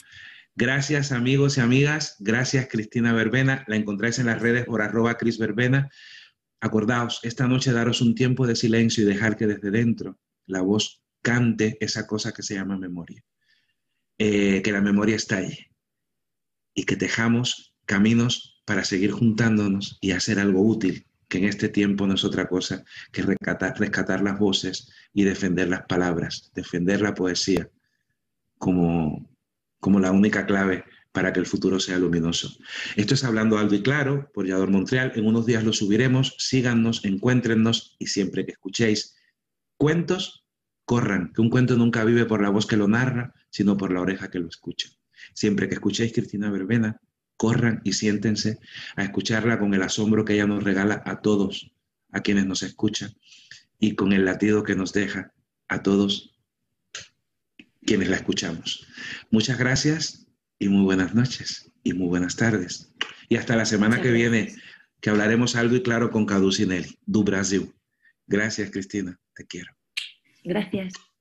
Gracias 0.54 1.12
amigos 1.12 1.56
y 1.56 1.60
amigas, 1.60 2.16
gracias 2.20 2.68
Cristina 2.68 3.12
Verbena, 3.12 3.64
la 3.68 3.76
encontráis 3.76 4.18
en 4.18 4.26
las 4.26 4.40
redes 4.40 4.66
por 4.66 4.82
arroba 4.82 5.16
Cris 5.16 5.38
Verbena. 5.38 5.90
Acordaos, 6.60 7.20
esta 7.22 7.48
noche 7.48 7.72
daros 7.72 8.02
un 8.02 8.14
tiempo 8.14 8.46
de 8.46 8.54
silencio 8.54 9.02
y 9.02 9.06
dejar 9.06 9.36
que 9.36 9.46
desde 9.46 9.70
dentro 9.70 10.18
la 10.46 10.60
voz 10.60 11.02
cante 11.22 11.78
esa 11.80 12.06
cosa 12.06 12.32
que 12.32 12.42
se 12.42 12.54
llama 12.54 12.76
memoria. 12.76 13.24
Eh, 14.24 14.62
que 14.62 14.70
la 14.70 14.80
memoria 14.80 15.16
estalle 15.16 15.72
y 16.74 16.84
que 16.84 16.94
tejamos 16.94 17.74
caminos 17.86 18.62
para 18.64 18.84
seguir 18.84 19.10
juntándonos 19.10 19.98
y 20.00 20.12
hacer 20.12 20.38
algo 20.38 20.62
útil 20.62 21.08
que 21.26 21.38
en 21.38 21.44
este 21.46 21.68
tiempo 21.68 22.06
no 22.06 22.14
es 22.14 22.22
otra 22.22 22.46
cosa 22.46 22.84
que 23.10 23.22
rescatar, 23.22 23.76
rescatar 23.80 24.22
las 24.22 24.38
voces 24.38 24.92
y 25.12 25.24
defender 25.24 25.70
las 25.70 25.86
palabras, 25.86 26.52
defender 26.54 27.00
la 27.00 27.14
poesía 27.14 27.68
como, 28.58 29.28
como 29.80 29.98
la 29.98 30.12
única 30.12 30.46
clave 30.46 30.84
para 31.10 31.32
que 31.32 31.40
el 31.40 31.46
futuro 31.46 31.80
sea 31.80 31.98
luminoso. 31.98 32.56
Esto 32.94 33.14
es 33.14 33.24
Hablando 33.24 33.58
Alto 33.58 33.74
y 33.74 33.82
Claro 33.82 34.30
por 34.32 34.46
Yador 34.46 34.70
Montreal. 34.70 35.14
En 35.16 35.26
unos 35.26 35.46
días 35.46 35.64
lo 35.64 35.72
subiremos. 35.72 36.36
Síganos, 36.38 37.04
encuéntrennos 37.04 37.96
y 37.98 38.06
siempre 38.06 38.46
que 38.46 38.52
escuchéis 38.52 39.16
cuentos, 39.76 40.41
corran, 40.84 41.32
que 41.32 41.40
un 41.40 41.50
cuento 41.50 41.76
nunca 41.76 42.04
vive 42.04 42.24
por 42.24 42.42
la 42.42 42.50
voz 42.50 42.66
que 42.66 42.76
lo 42.76 42.88
narra, 42.88 43.34
sino 43.50 43.76
por 43.76 43.92
la 43.92 44.00
oreja 44.00 44.30
que 44.30 44.38
lo 44.38 44.48
escucha. 44.48 44.88
Siempre 45.34 45.68
que 45.68 45.74
escuchéis 45.74 46.12
Cristina 46.12 46.50
Verbena, 46.50 47.00
corran 47.36 47.80
y 47.84 47.94
siéntense 47.94 48.58
a 48.96 49.04
escucharla 49.04 49.58
con 49.58 49.74
el 49.74 49.82
asombro 49.82 50.24
que 50.24 50.34
ella 50.34 50.46
nos 50.46 50.62
regala 50.62 51.02
a 51.06 51.20
todos, 51.20 51.72
a 52.10 52.20
quienes 52.20 52.46
nos 52.46 52.62
escuchan, 52.62 53.14
y 53.78 53.94
con 53.94 54.12
el 54.12 54.24
latido 54.24 54.62
que 54.62 54.76
nos 54.76 54.92
deja 54.92 55.32
a 55.68 55.82
todos 55.82 56.38
quienes 57.84 58.08
la 58.08 58.16
escuchamos. 58.16 58.86
Muchas 59.30 59.58
gracias 59.58 60.26
y 60.58 60.68
muy 60.68 60.84
buenas 60.84 61.14
noches 61.14 61.70
y 61.82 61.92
muy 61.92 62.08
buenas 62.08 62.36
tardes. 62.36 62.92
Y 63.28 63.36
hasta 63.36 63.56
la 63.56 63.64
semana 63.64 64.00
que 64.00 64.12
viene, 64.12 64.54
que 65.00 65.10
hablaremos 65.10 65.56
algo 65.56 65.74
y 65.74 65.82
claro 65.82 66.10
con 66.10 66.26
Cadu 66.26 66.52
Sinelli, 66.52 66.96
du 67.06 67.24
Brasil. 67.24 67.72
Gracias, 68.26 68.70
Cristina. 68.70 69.18
Te 69.34 69.46
quiero. 69.46 69.81
Gracias. 70.44 71.11